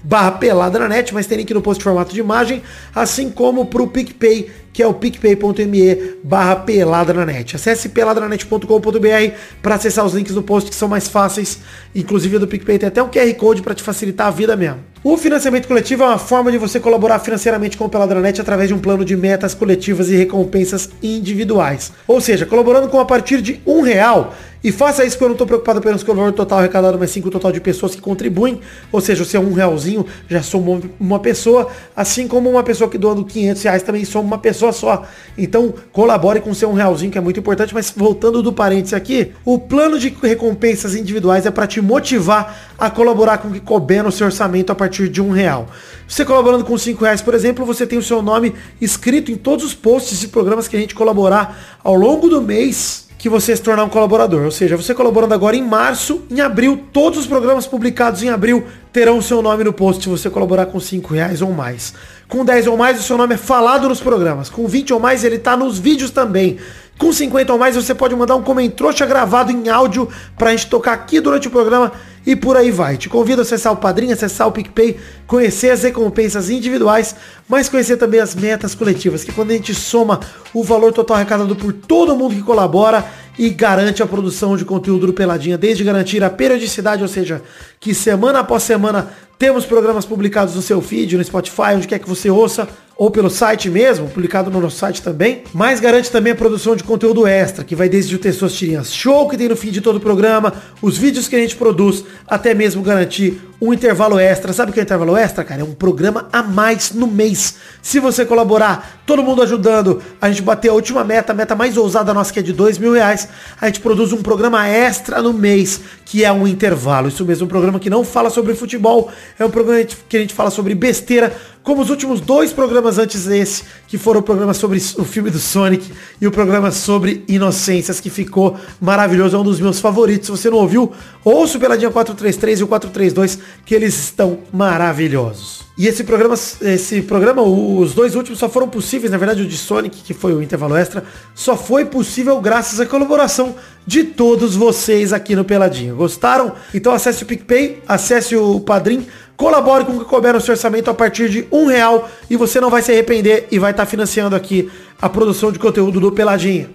barra 0.05 0.31
Peladranet, 0.31 1.13
mas 1.13 1.27
tem 1.27 1.39
link 1.39 1.53
no 1.53 1.61
post 1.61 1.81
em 1.81 1.83
formato 1.83 2.15
de 2.15 2.21
imagem, 2.21 2.63
assim 2.95 3.29
como 3.29 3.67
para 3.67 3.83
o 3.83 3.89
PicPay, 3.89 4.49
que 4.77 4.83
é 4.83 4.87
o 4.87 4.93
picpay.me 4.93 6.19
barra 6.23 6.57
peladranet. 6.57 7.57
Acesse 7.57 7.89
peladranet.com.br 7.89 9.33
para 9.63 9.77
acessar 9.77 10.05
os 10.05 10.13
links 10.13 10.35
do 10.35 10.43
post 10.43 10.69
que 10.69 10.77
são 10.77 10.87
mais 10.87 11.09
fáceis. 11.09 11.61
Inclusive 11.95 12.39
do 12.39 12.47
PicPay 12.47 12.81
tem 12.81 12.89
até 12.89 13.03
um 13.03 13.09
QR 13.09 13.33
Code 13.37 13.63
para 13.63 13.75
te 13.75 13.83
facilitar 13.83 14.27
a 14.27 14.31
vida 14.31 14.55
mesmo. 14.55 14.81
O 15.03 15.17
financiamento 15.17 15.67
coletivo 15.67 16.03
é 16.03 16.07
uma 16.07 16.19
forma 16.19 16.53
de 16.53 16.59
você 16.59 16.79
colaborar 16.79 17.21
financeiramente 17.21 17.79
com 17.79 17.87
o 17.87 17.89
Peladranet 17.89 18.39
através 18.39 18.69
de 18.69 18.75
um 18.75 18.79
plano 18.79 19.03
de 19.03 19.17
metas 19.17 19.55
coletivas 19.55 20.11
e 20.11 20.17
recompensas 20.17 20.91
individuais. 21.03 21.91
Ou 22.07 22.21
seja, 22.21 22.45
colaborando 22.45 22.89
com 22.89 23.01
a 23.01 23.05
partir 23.07 23.41
de 23.41 23.63
um 23.65 23.81
real, 23.81 24.35
e 24.63 24.73
faça 24.73 25.05
isso 25.05 25.17
que 25.17 25.23
eu 25.23 25.29
não 25.29 25.35
estou 25.35 25.47
preocupado 25.47 25.79
apenas 25.79 26.03
com 26.03 26.13
o 26.13 26.15
valor 26.15 26.33
total 26.33 26.59
arrecadado, 26.59 26.99
mas 26.99 27.11
sim 27.11 27.21
com 27.21 27.29
o 27.29 27.31
total 27.31 27.53
de 27.53 27.61
pessoas 27.61 27.95
que 27.95 28.01
contribuem. 28.01 28.61
Ou 28.91 29.01
seja, 29.01 29.25
se 29.25 29.37
é 29.37 29.41
um 29.41 29.53
realzinho, 29.53 30.05
já 30.29 30.43
sou 30.43 30.81
uma 30.99 31.19
pessoa, 31.19 31.69
assim 31.95 32.27
como 32.27 32.51
uma 32.51 32.63
pessoa 32.63 32.91
que 32.91 32.99
doando 32.99 33.25
500 33.25 33.63
reais 33.63 33.83
também 33.83 34.05
sou 34.05 34.23
uma 34.23 34.39
pessoa 34.39 34.73
só. 34.73 35.05
Então, 35.37 35.75
colabore 35.93 36.41
com 36.41 36.51
o 36.51 36.55
seu 36.55 36.69
um 36.69 36.75
realzinho, 36.75 37.13
que 37.13 37.19
é 37.19 37.21
muito 37.21 37.39
importante. 37.39 37.75
Mas 37.75 37.93
voltando 37.95 38.43
do 38.43 38.53
parênteses 38.53 38.95
aqui, 38.95 39.33
o 39.45 39.59
plano 39.59 39.99
de 39.99 40.09
recompensas 40.23 40.95
individuais 40.95 41.47
é 41.47 41.51
para 41.51 41.67
te 41.67 41.81
motivar 41.81 42.75
a 42.79 42.91
colaborar 42.91 43.39
com 43.39 43.49
o 43.49 43.53
que 43.53 43.61
couber 43.61 44.03
no 44.03 44.13
seu 44.13 44.27
orçamento 44.27 44.73
a 44.73 44.75
partir 44.75 45.09
de 45.09 45.23
um 45.23 45.31
real. 45.31 45.69
Você 46.09 46.25
colaborando 46.25 46.65
com 46.65 46.77
5 46.77 47.05
reais, 47.05 47.23
por 47.23 47.35
exemplo, 47.35 47.65
você 47.65 47.87
tem 47.87 47.99
o 47.99 48.03
seu 48.03 48.23
nome 48.23 48.55
escrito 48.81 49.31
em 49.31 49.37
todos 49.37 49.65
os 49.65 49.75
posts 49.75 50.23
e 50.23 50.29
programas 50.29 50.69
que 50.69 50.77
a 50.77 50.81
gente 50.81 50.95
colaborar 50.95 51.79
ao 51.83 51.95
longo 51.95 52.29
do 52.29 52.41
mês 52.41 53.06
que 53.27 53.31
você 53.31 53.57
se 53.57 53.63
tornar 53.63 53.83
um 53.83 53.89
colaborador. 53.89 54.45
Ou 54.45 54.53
seja, 54.53 54.77
você 54.77 54.95
colaborando 54.95 55.35
agora 55.35 55.57
em 55.57 55.63
março, 55.63 56.23
em 56.31 56.41
abril, 56.41 56.85
todos 56.93 57.19
os 57.19 57.27
programas 57.27 57.67
publicados 57.67 58.23
em 58.23 58.29
abril 58.29 58.65
terão 58.93 59.19
o 59.19 59.23
seu 59.23 59.43
nome 59.43 59.65
no 59.65 59.73
post 59.73 60.05
se 60.05 60.09
você 60.09 60.31
colaborar 60.31 60.67
com 60.67 60.79
5 60.79 61.13
reais 61.13 61.43
ou 61.43 61.51
mais. 61.51 61.93
Com 62.29 62.45
10 62.45 62.69
ou 62.69 62.77
mais, 62.77 63.01
o 63.01 63.03
seu 63.03 63.19
nome 63.19 63.35
é 63.35 63.37
falado 63.37 63.89
nos 63.89 63.99
programas. 63.99 64.49
Com 64.49 64.69
20 64.69 64.93
ou 64.93 65.01
mais, 65.01 65.25
ele 65.25 65.41
tá 65.41 65.57
nos 65.57 65.77
vídeos 65.77 66.13
também. 66.13 66.59
Com 66.99 67.13
50 67.13 67.53
ou 67.53 67.59
mais, 67.59 67.77
você 67.77 67.95
pode 67.95 68.17
mandar 68.17 68.37
um 68.37 68.43
comentário 68.43 69.07
gravado 69.07 69.53
em 69.53 69.69
áudio 69.69 70.09
pra 70.37 70.51
gente 70.51 70.67
tocar 70.69 70.93
aqui 70.93 71.21
durante 71.21 71.47
o 71.47 71.51
programa 71.51 71.93
e 72.27 72.35
por 72.35 72.57
aí 72.57 72.71
vai. 72.71 72.97
Te 72.97 73.09
convido 73.09 73.43
a 73.43 73.45
acessar 73.45 73.73
o 73.73 73.77
Padrinho, 73.77 74.15
acessar 74.15 74.49
o 74.49 74.53
PicPay, 74.53 74.99
conhecer 75.27 75.71
as 75.71 75.83
recompensas 75.83 76.49
individuais, 76.49 77.15
mas 77.47 77.69
conhecer 77.69 77.99
também 77.99 78.19
as 78.19 78.35
metas 78.35 78.75
coletivas, 78.75 79.23
que 79.23 79.33
quando 79.33 79.51
a 79.51 79.55
gente 79.55 79.75
soma 79.75 80.21
o 80.55 80.65
valor 80.65 80.93
total 80.93 81.17
arrecadado 81.19 81.55
por 81.55 81.73
todo 81.73 82.17
mundo 82.17 82.35
que 82.35 82.43
colabora 82.43 83.05
e 83.39 83.51
garante 83.51 84.03
a 84.03 84.07
produção 84.07 84.57
de 84.57 84.65
conteúdo 84.65 85.07
do 85.07 85.13
Peladinha, 85.13 85.59
desde 85.59 85.85
garantir 85.85 86.25
a 86.25 86.31
periodicidade, 86.31 87.03
ou 87.03 87.09
seja, 87.09 87.43
que 87.79 87.95
semana 87.95 88.41
após 88.41 88.63
semana 88.63 89.11
temos 89.39 89.67
programas 89.67 90.07
publicados 90.07 90.55
no 90.55 90.63
seu 90.63 90.81
feed, 90.81 91.17
no 91.17 91.23
Spotify, 91.23 91.75
onde 91.77 91.87
quer 91.87 91.99
que 91.99 92.09
você 92.09 92.31
ouça, 92.31 92.67
ou 92.97 93.11
pelo 93.11 93.29
site 93.29 93.69
mesmo, 93.69 94.09
publicado 94.09 94.51
no 94.51 94.59
nosso 94.59 94.79
site 94.79 95.03
também, 95.03 95.43
mas 95.53 95.81
garante 95.81 96.11
também 96.11 96.33
a 96.33 96.37
produção 96.37 96.75
de 96.75 96.83
conteúdo 96.83 97.27
extra, 97.27 97.63
que 97.63 97.77
vai 97.77 97.91
desde 97.91 98.15
o 98.15 98.19
Tessoas 98.19 98.55
Tirinhas 98.55 98.95
Show, 98.95 99.29
que 99.29 99.37
tem 99.37 99.49
no 99.49 99.57
fim 99.57 99.71
de 99.71 99.83
todo 99.83 99.97
o 99.97 100.01
programa, 100.01 100.55
os 100.81 100.97
vídeos 100.97 101.29
que 101.29 101.37
a 101.37 101.39
gente 101.39 101.57
produz, 101.57 102.05
até 102.27 102.55
mesmo 102.55 102.83
garantir 102.83 103.39
um 103.61 103.73
intervalo 103.73 104.19
extra. 104.19 104.53
Sabe 104.53 104.71
o 104.71 104.75
que 104.75 104.81
é 104.81 104.83
intervalo 104.83 105.17
extra, 105.17 105.45
cara? 105.45 105.61
É 105.61 105.65
um 105.65 105.75
programa 105.75 106.29
a 106.33 106.43
mais 106.43 106.93
no 106.93 107.07
mês. 107.07 107.57
Se 107.83 107.99
você 107.99 108.25
colaborar, 108.25 109.03
todo 109.07 109.23
mundo 109.23 109.43
ajudando, 109.43 110.03
a 110.21 110.29
gente 110.29 110.43
bater 110.43 110.69
a 110.69 110.73
última 110.73 111.05
meta, 111.05 111.33
a 111.33 111.35
meta 111.35 111.55
mais 111.55 111.77
ousada 111.77 112.13
nossa, 112.13 112.33
que 112.33 112.39
é 112.39 112.43
de 112.43 112.53
dois 112.53 112.79
mil 112.79 112.93
reais, 112.93 113.29
a 113.61 113.67
gente 113.67 113.81
produz 113.81 114.13
um 114.13 114.23
programa 114.23 114.67
extra 114.69 115.23
no 115.23 115.33
mês, 115.33 115.81
que 116.05 116.25
é 116.25 116.33
um 116.33 116.47
intervalo. 116.47 117.09
Isso 117.09 117.25
mesmo, 117.25 117.47
um 117.47 117.49
programa 117.49 117.79
que 117.79 117.91
não 117.91 118.05
fala 118.05 118.31
sobre 118.31 118.55
futebol, 118.55 119.11
é 119.39 119.45
um 119.45 119.51
programa 119.51 119.85
que 120.09 120.17
a 120.17 120.21
gente 120.21 120.35
fala 120.35 120.51
sobre 120.51 120.75
besteira, 120.75 121.35
como 121.67 121.83
os 121.83 121.91
últimos 121.91 122.21
dois 122.21 122.53
programas 122.53 122.97
antes 122.97 123.25
desse, 123.25 123.65
que 123.89 123.99
foram 123.99 124.21
o 124.21 124.23
programa 124.23 124.55
sobre 124.55 124.79
o 124.99 125.05
filme 125.05 125.31
do 125.31 125.39
Sonic 125.41 125.91
e 126.21 126.25
o 126.25 126.31
programa 126.31 126.71
sobre 126.71 127.25
Inocências, 127.27 127.99
que 127.99 128.09
ficou 128.09 128.57
maravilhoso, 128.81 129.37
é 129.37 129.41
um 129.41 129.43
dos 129.43 129.59
meus 129.59 129.81
favoritos. 129.81 130.27
Se 130.27 130.31
você 130.31 130.49
não 130.49 130.59
ouviu, 130.59 130.93
ouça 131.25 131.59
o 131.59 131.61
Peladinha 131.61 131.91
433 131.91 132.61
e 132.61 132.63
o 132.63 132.69
432, 132.69 133.41
que 133.65 133.75
eles 133.75 133.99
estão 133.99 134.39
maravilhosos. 134.53 135.67
E 135.77 135.89
esse 135.89 136.05
programa, 136.05 136.35
esse 136.63 137.03
programa, 137.03 137.43
os 137.43 137.93
dois 137.93 138.15
últimos 138.15 138.39
só 138.39 138.49
foram 138.49 138.69
possíveis, 138.69 139.11
na 139.11 139.19
verdade 139.19 139.43
o 139.43 139.47
de 139.47 139.59
Sonic, 139.59 140.05
que 140.05 140.15
foi 140.15 140.33
o 140.35 140.43
intervalo 140.43 140.77
extra, 140.77 141.05
só 141.35 141.57
foi 141.57 141.85
possível 141.85 142.41
graças 142.41 142.79
à 142.79 142.87
colaboração 142.87 143.57
de 143.87 144.03
todos 144.03 144.57
vocês 144.57 145.13
aqui 145.13 145.37
no 145.37 145.45
Peladinho. 145.45 145.95
Gostaram? 145.95 146.55
Então 146.73 146.93
acesse 146.93 147.25
o 147.25 147.27
PicPay, 147.27 147.83
acesse 147.87 148.35
o 148.35 148.59
Padrim, 148.59 149.07
colabore 149.37 149.85
com 149.85 149.93
o 149.93 149.99
que 149.99 150.05
couber 150.05 150.33
no 150.33 150.41
seu 150.41 150.53
orçamento 150.53 150.91
a 150.91 150.95
partir 150.95 151.29
de 151.29 151.47
um 151.53 151.67
real 151.67 152.09
e 152.29 152.37
você 152.37 152.61
não 152.61 152.71
vai 152.71 152.83
se 152.83 152.91
arrepender 152.91 153.47
e 153.51 153.59
vai 153.59 153.71
estar 153.71 153.87
financiando 153.87 154.35
aqui 154.35 154.71
a 155.01 155.09
produção 155.09 155.53
de 155.53 155.59
conteúdo 155.59 156.01
do 156.01 156.11
Peladinho. 156.11 156.71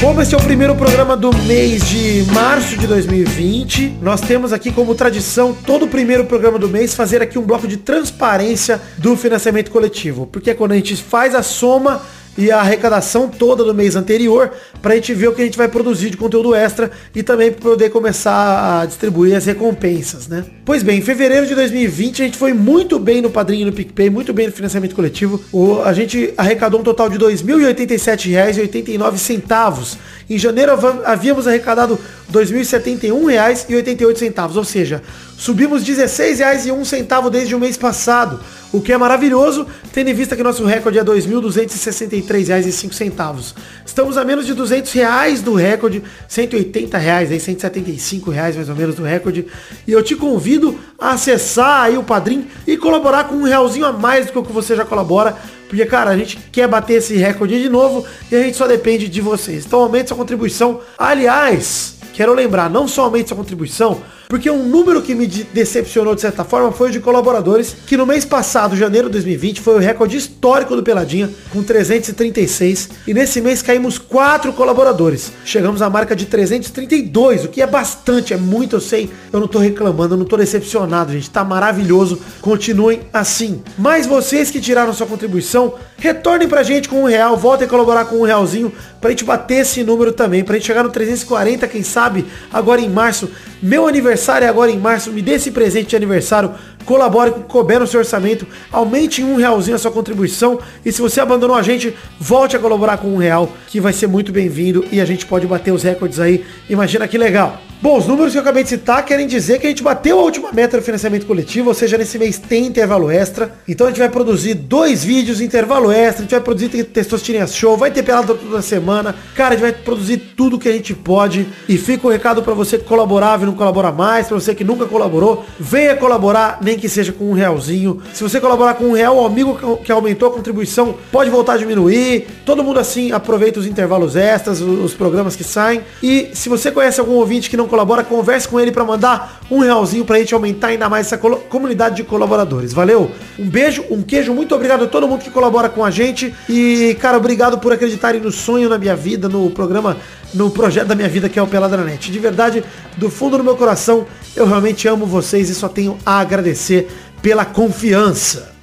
Como 0.00 0.22
esse 0.22 0.32
é 0.32 0.38
o 0.38 0.40
primeiro 0.40 0.76
programa 0.76 1.16
do 1.16 1.36
mês 1.38 1.84
de 1.88 2.24
março 2.32 2.76
de 2.76 2.86
2020, 2.86 3.98
nós 4.00 4.20
temos 4.20 4.52
aqui 4.52 4.70
como 4.70 4.94
tradição, 4.94 5.52
todo 5.52 5.86
o 5.86 5.88
primeiro 5.88 6.24
programa 6.24 6.56
do 6.56 6.68
mês, 6.68 6.94
fazer 6.94 7.20
aqui 7.20 7.36
um 7.36 7.42
bloco 7.42 7.66
de 7.66 7.78
transparência 7.78 8.80
do 8.96 9.16
financiamento 9.16 9.72
coletivo. 9.72 10.24
Porque 10.24 10.50
é 10.50 10.54
quando 10.54 10.70
a 10.70 10.76
gente 10.76 10.94
faz 10.94 11.34
a 11.34 11.42
soma 11.42 12.00
e 12.38 12.50
a 12.52 12.60
arrecadação 12.60 13.28
toda 13.28 13.64
do 13.64 13.74
mês 13.74 13.96
anterior 13.96 14.52
para 14.80 14.92
a 14.92 14.96
gente 14.96 15.12
ver 15.12 15.26
o 15.26 15.34
que 15.34 15.42
a 15.42 15.44
gente 15.44 15.58
vai 15.58 15.66
produzir 15.66 16.08
de 16.08 16.16
conteúdo 16.16 16.54
extra 16.54 16.88
e 17.12 17.20
também 17.20 17.50
poder 17.50 17.90
começar 17.90 18.80
a 18.80 18.86
distribuir 18.86 19.36
as 19.36 19.44
recompensas, 19.44 20.28
né? 20.28 20.44
Pois 20.64 20.84
bem, 20.84 21.00
em 21.00 21.02
fevereiro 21.02 21.48
de 21.48 21.56
2020 21.56 22.22
a 22.22 22.26
gente 22.26 22.38
foi 22.38 22.52
muito 22.52 22.96
bem 22.96 23.20
no 23.20 23.28
Padrinho 23.28 23.66
no 23.66 23.72
PicPay, 23.72 24.08
muito 24.08 24.32
bem 24.32 24.46
no 24.46 24.52
financiamento 24.52 24.94
coletivo. 24.94 25.42
O, 25.52 25.82
a 25.82 25.92
gente 25.92 26.32
arrecadou 26.36 26.78
um 26.80 26.84
total 26.84 27.10
de 27.10 27.18
R$ 27.18 27.24
2.087,89. 27.24 29.96
Em 30.30 30.38
janeiro 30.38 30.74
havíamos 31.04 31.48
arrecadado 31.48 31.98
R$ 32.32 32.40
2.071,88, 32.40 34.56
ou 34.56 34.64
seja, 34.64 35.02
subimos 35.38 35.86
R$ 35.86 35.94
16,01 35.94 37.30
desde 37.30 37.54
o 37.54 37.60
mês 37.60 37.76
passado 37.76 38.40
o 38.72 38.80
que 38.82 38.92
é 38.92 38.98
maravilhoso, 38.98 39.66
tendo 39.92 40.10
em 40.10 40.14
vista 40.14 40.34
que 40.36 40.42
nosso 40.42 40.64
recorde 40.64 40.98
é 40.98 41.02
R$ 41.02 41.08
2.263,05. 41.08 43.54
Estamos 43.84 44.16
a 44.18 44.24
menos 44.24 44.46
de 44.46 44.54
200 44.54 44.92
reais 44.92 45.40
do 45.40 45.54
recorde, 45.54 46.02
180 46.28 46.98
reais, 46.98 47.32
aí 47.32 47.40
175 47.40 48.30
reais 48.30 48.54
mais 48.56 48.68
ou 48.68 48.76
menos 48.76 48.96
do 48.96 49.02
recorde. 49.02 49.46
E 49.86 49.92
eu 49.92 50.02
te 50.02 50.14
convido 50.14 50.78
a 50.98 51.12
acessar 51.12 51.84
aí 51.84 51.96
o 51.96 52.02
Padrim 52.02 52.46
e 52.66 52.76
colaborar 52.76 53.24
com 53.24 53.36
um 53.36 53.44
realzinho 53.44 53.86
a 53.86 53.92
mais 53.92 54.26
do 54.26 54.32
que 54.32 54.38
o 54.38 54.44
que 54.44 54.52
você 54.52 54.76
já 54.76 54.84
colabora. 54.84 55.34
Porque, 55.66 55.86
cara, 55.86 56.10
a 56.10 56.16
gente 56.16 56.36
quer 56.52 56.68
bater 56.68 56.94
esse 56.94 57.16
recorde 57.16 57.60
de 57.60 57.68
novo 57.68 58.06
e 58.30 58.36
a 58.36 58.42
gente 58.42 58.56
só 58.56 58.66
depende 58.66 59.06
de 59.08 59.20
vocês. 59.20 59.66
Então 59.66 59.80
aumente 59.80 60.08
sua 60.08 60.16
contribuição. 60.16 60.80
Aliás, 60.96 61.96
quero 62.14 62.32
lembrar, 62.34 62.70
não 62.70 62.88
só 62.88 63.04
aumente 63.04 63.28
sua 63.28 63.36
contribuição, 63.36 64.00
porque 64.28 64.50
um 64.50 64.62
número 64.62 65.00
que 65.00 65.14
me 65.14 65.26
decepcionou 65.26 66.14
de 66.14 66.20
certa 66.20 66.44
forma 66.44 66.70
foi 66.70 66.90
o 66.90 66.92
de 66.92 67.00
colaboradores, 67.00 67.74
que 67.86 67.96
no 67.96 68.04
mês 68.04 68.24
passado, 68.26 68.76
janeiro 68.76 69.08
de 69.08 69.12
2020, 69.12 69.60
foi 69.62 69.74
o 69.76 69.78
recorde 69.78 70.16
histórico 70.16 70.76
do 70.76 70.82
Peladinha, 70.82 71.30
com 71.50 71.62
336. 71.62 72.90
E 73.06 73.14
nesse 73.14 73.40
mês 73.40 73.62
caímos 73.62 73.98
quatro 73.98 74.52
colaboradores. 74.52 75.32
Chegamos 75.44 75.80
à 75.80 75.88
marca 75.88 76.14
de 76.14 76.26
332, 76.26 77.46
o 77.46 77.48
que 77.48 77.62
é 77.62 77.66
bastante, 77.66 78.34
é 78.34 78.36
muito, 78.36 78.76
eu 78.76 78.80
sei. 78.80 79.10
Eu 79.32 79.40
não 79.40 79.48
tô 79.48 79.58
reclamando, 79.58 80.14
eu 80.14 80.18
não 80.18 80.26
tô 80.26 80.36
decepcionado, 80.36 81.12
gente. 81.12 81.30
Tá 81.30 81.42
maravilhoso. 81.42 82.20
Continuem 82.42 83.00
assim. 83.12 83.62
Mas 83.78 84.06
vocês 84.06 84.50
que 84.50 84.60
tiraram 84.60 84.92
sua 84.92 85.06
contribuição, 85.06 85.74
retornem 85.96 86.48
pra 86.48 86.62
gente 86.62 86.88
com 86.88 87.02
um 87.02 87.06
real, 87.06 87.36
voltem 87.36 87.66
a 87.66 87.70
colaborar 87.70 88.04
com 88.04 88.16
um 88.16 88.24
realzinho 88.24 88.72
pra 89.00 89.10
gente 89.10 89.24
bater 89.24 89.62
esse 89.62 89.84
número 89.84 90.12
também, 90.12 90.42
pra 90.42 90.54
gente 90.56 90.66
chegar 90.66 90.82
no 90.82 90.90
340, 90.90 91.66
quem 91.68 91.82
sabe, 91.82 92.26
agora 92.52 92.80
em 92.80 92.88
março, 92.88 93.30
meu 93.62 93.86
aniversário 93.86 94.08
aniversário 94.18 94.48
agora 94.48 94.70
em 94.70 94.78
março, 94.78 95.12
me 95.12 95.22
dê 95.22 95.32
esse 95.32 95.50
presente 95.50 95.88
de 95.88 95.96
aniversário, 95.96 96.52
colabore 96.84 97.30
com 97.46 97.58
o 97.58 97.78
no 97.78 97.86
seu 97.86 98.00
orçamento, 98.00 98.46
aumente 98.72 99.20
em 99.20 99.24
um 99.24 99.36
realzinho 99.36 99.76
a 99.76 99.78
sua 99.78 99.90
contribuição 99.90 100.58
e 100.84 100.90
se 100.90 101.00
você 101.00 101.20
abandonou 101.20 101.56
a 101.56 101.62
gente, 101.62 101.94
volte 102.18 102.56
a 102.56 102.58
colaborar 102.58 102.98
com 102.98 103.08
um 103.08 103.16
real, 103.16 103.50
que 103.66 103.80
vai 103.80 103.92
ser 103.92 104.06
muito 104.06 104.32
bem-vindo 104.32 104.84
e 104.90 105.00
a 105.00 105.04
gente 105.04 105.26
pode 105.26 105.46
bater 105.46 105.72
os 105.72 105.82
recordes 105.82 106.18
aí. 106.18 106.44
Imagina 106.68 107.06
que 107.06 107.18
legal. 107.18 107.60
Bom, 107.80 107.96
os 107.96 108.08
números 108.08 108.32
que 108.32 108.38
eu 108.38 108.42
acabei 108.42 108.64
de 108.64 108.70
citar 108.70 109.04
querem 109.04 109.24
dizer 109.24 109.60
que 109.60 109.66
a 109.66 109.70
gente 109.70 109.84
bateu 109.84 110.18
a 110.18 110.22
última 110.22 110.50
meta 110.50 110.76
do 110.76 110.82
financiamento 110.82 111.24
coletivo, 111.24 111.68
ou 111.68 111.74
seja, 111.74 111.96
nesse 111.96 112.18
mês 112.18 112.36
tem 112.36 112.66
intervalo 112.66 113.08
extra. 113.08 113.52
Então 113.68 113.86
a 113.86 113.90
gente 113.90 114.00
vai 114.00 114.08
produzir 114.08 114.54
dois 114.54 115.04
vídeos, 115.04 115.40
intervalo 115.40 115.92
extra, 115.92 116.18
a 116.18 116.22
gente 116.22 116.32
vai 116.32 116.40
produzir 116.40 116.68
Testosterinha 116.68 117.46
Show, 117.46 117.76
vai 117.76 117.92
ter 117.92 118.02
pelada 118.02 118.34
toda 118.34 118.60
semana. 118.62 119.14
Cara, 119.36 119.50
a 119.50 119.56
gente 119.56 119.62
vai 119.62 119.72
produzir 119.72 120.16
tudo 120.36 120.58
que 120.58 120.68
a 120.68 120.72
gente 120.72 120.92
pode. 120.92 121.46
E 121.68 121.78
fica 121.78 122.04
o 122.04 122.10
um 122.10 122.12
recado 122.12 122.42
para 122.42 122.52
você 122.52 122.78
que 122.78 122.84
colaborava 122.84 123.44
e 123.44 123.46
não 123.46 123.54
colabora 123.54 123.92
mais, 123.92 124.26
para 124.26 124.40
você 124.40 124.56
que 124.56 124.64
nunca 124.64 124.84
colaborou, 124.86 125.46
venha 125.60 125.94
colaborar, 125.94 126.58
nem 126.60 126.76
que 126.78 126.88
seja 126.88 127.12
com 127.12 127.30
um 127.30 127.32
realzinho. 127.32 128.00
Se 128.14 128.22
você 128.22 128.40
colaborar 128.40 128.74
com 128.74 128.84
um 128.84 128.92
real, 128.92 129.16
o 129.16 129.26
amigo 129.26 129.78
que 129.84 129.92
aumentou 129.92 130.28
a 130.28 130.32
contribuição 130.32 130.94
pode 131.12 131.30
voltar 131.30 131.54
a 131.54 131.56
diminuir. 131.56 132.26
Todo 132.44 132.64
mundo 132.64 132.80
assim 132.80 133.12
aproveita 133.12 133.60
os 133.60 133.66
intervalos 133.66 134.16
extras, 134.16 134.60
os 134.60 134.94
programas 134.94 135.36
que 135.36 135.44
saem. 135.44 135.82
E 136.02 136.30
se 136.32 136.48
você 136.48 136.70
conhece 136.70 137.00
algum 137.00 137.14
ouvinte 137.14 137.50
que 137.50 137.56
não 137.56 137.68
colabora, 137.68 138.04
converse 138.04 138.48
com 138.48 138.58
ele 138.58 138.72
para 138.72 138.84
mandar 138.84 139.40
um 139.50 139.58
realzinho 139.58 140.04
pra 140.04 140.18
gente 140.18 140.34
aumentar 140.34 140.68
ainda 140.68 140.88
mais 140.88 141.06
essa 141.06 141.18
comunidade 141.18 141.96
de 141.96 142.04
colaboradores. 142.04 142.72
Valeu? 142.72 143.10
Um 143.38 143.48
beijo, 143.48 143.84
um 143.90 144.02
queijo, 144.02 144.32
muito 144.32 144.54
obrigado 144.54 144.84
a 144.84 144.86
todo 144.86 145.08
mundo 145.08 145.22
que 145.22 145.30
colabora 145.30 145.68
com 145.68 145.84
a 145.84 145.90
gente. 145.90 146.34
E, 146.48 146.96
cara, 147.00 147.16
obrigado 147.16 147.58
por 147.58 147.72
acreditarem 147.72 148.20
no 148.20 148.30
sonho 148.30 148.68
na 148.68 148.78
minha 148.78 148.96
vida, 148.96 149.28
no 149.28 149.50
programa, 149.50 149.96
no 150.34 150.50
projeto 150.50 150.88
da 150.88 150.94
minha 150.94 151.08
vida 151.08 151.28
que 151.28 151.38
é 151.38 151.42
o 151.42 151.46
Pelada 151.46 151.76
na 151.76 151.84
Net. 151.84 152.10
De 152.10 152.18
verdade, 152.18 152.64
do 152.96 153.10
fundo 153.10 153.38
do 153.38 153.44
meu 153.44 153.56
coração, 153.56 154.06
eu 154.36 154.46
realmente 154.46 154.86
amo 154.88 155.06
vocês 155.06 155.48
e 155.48 155.54
só 155.54 155.68
tenho 155.68 155.96
a 156.04 156.20
agradecer 156.20 156.88
pela 157.22 157.44
confiança. 157.44 158.58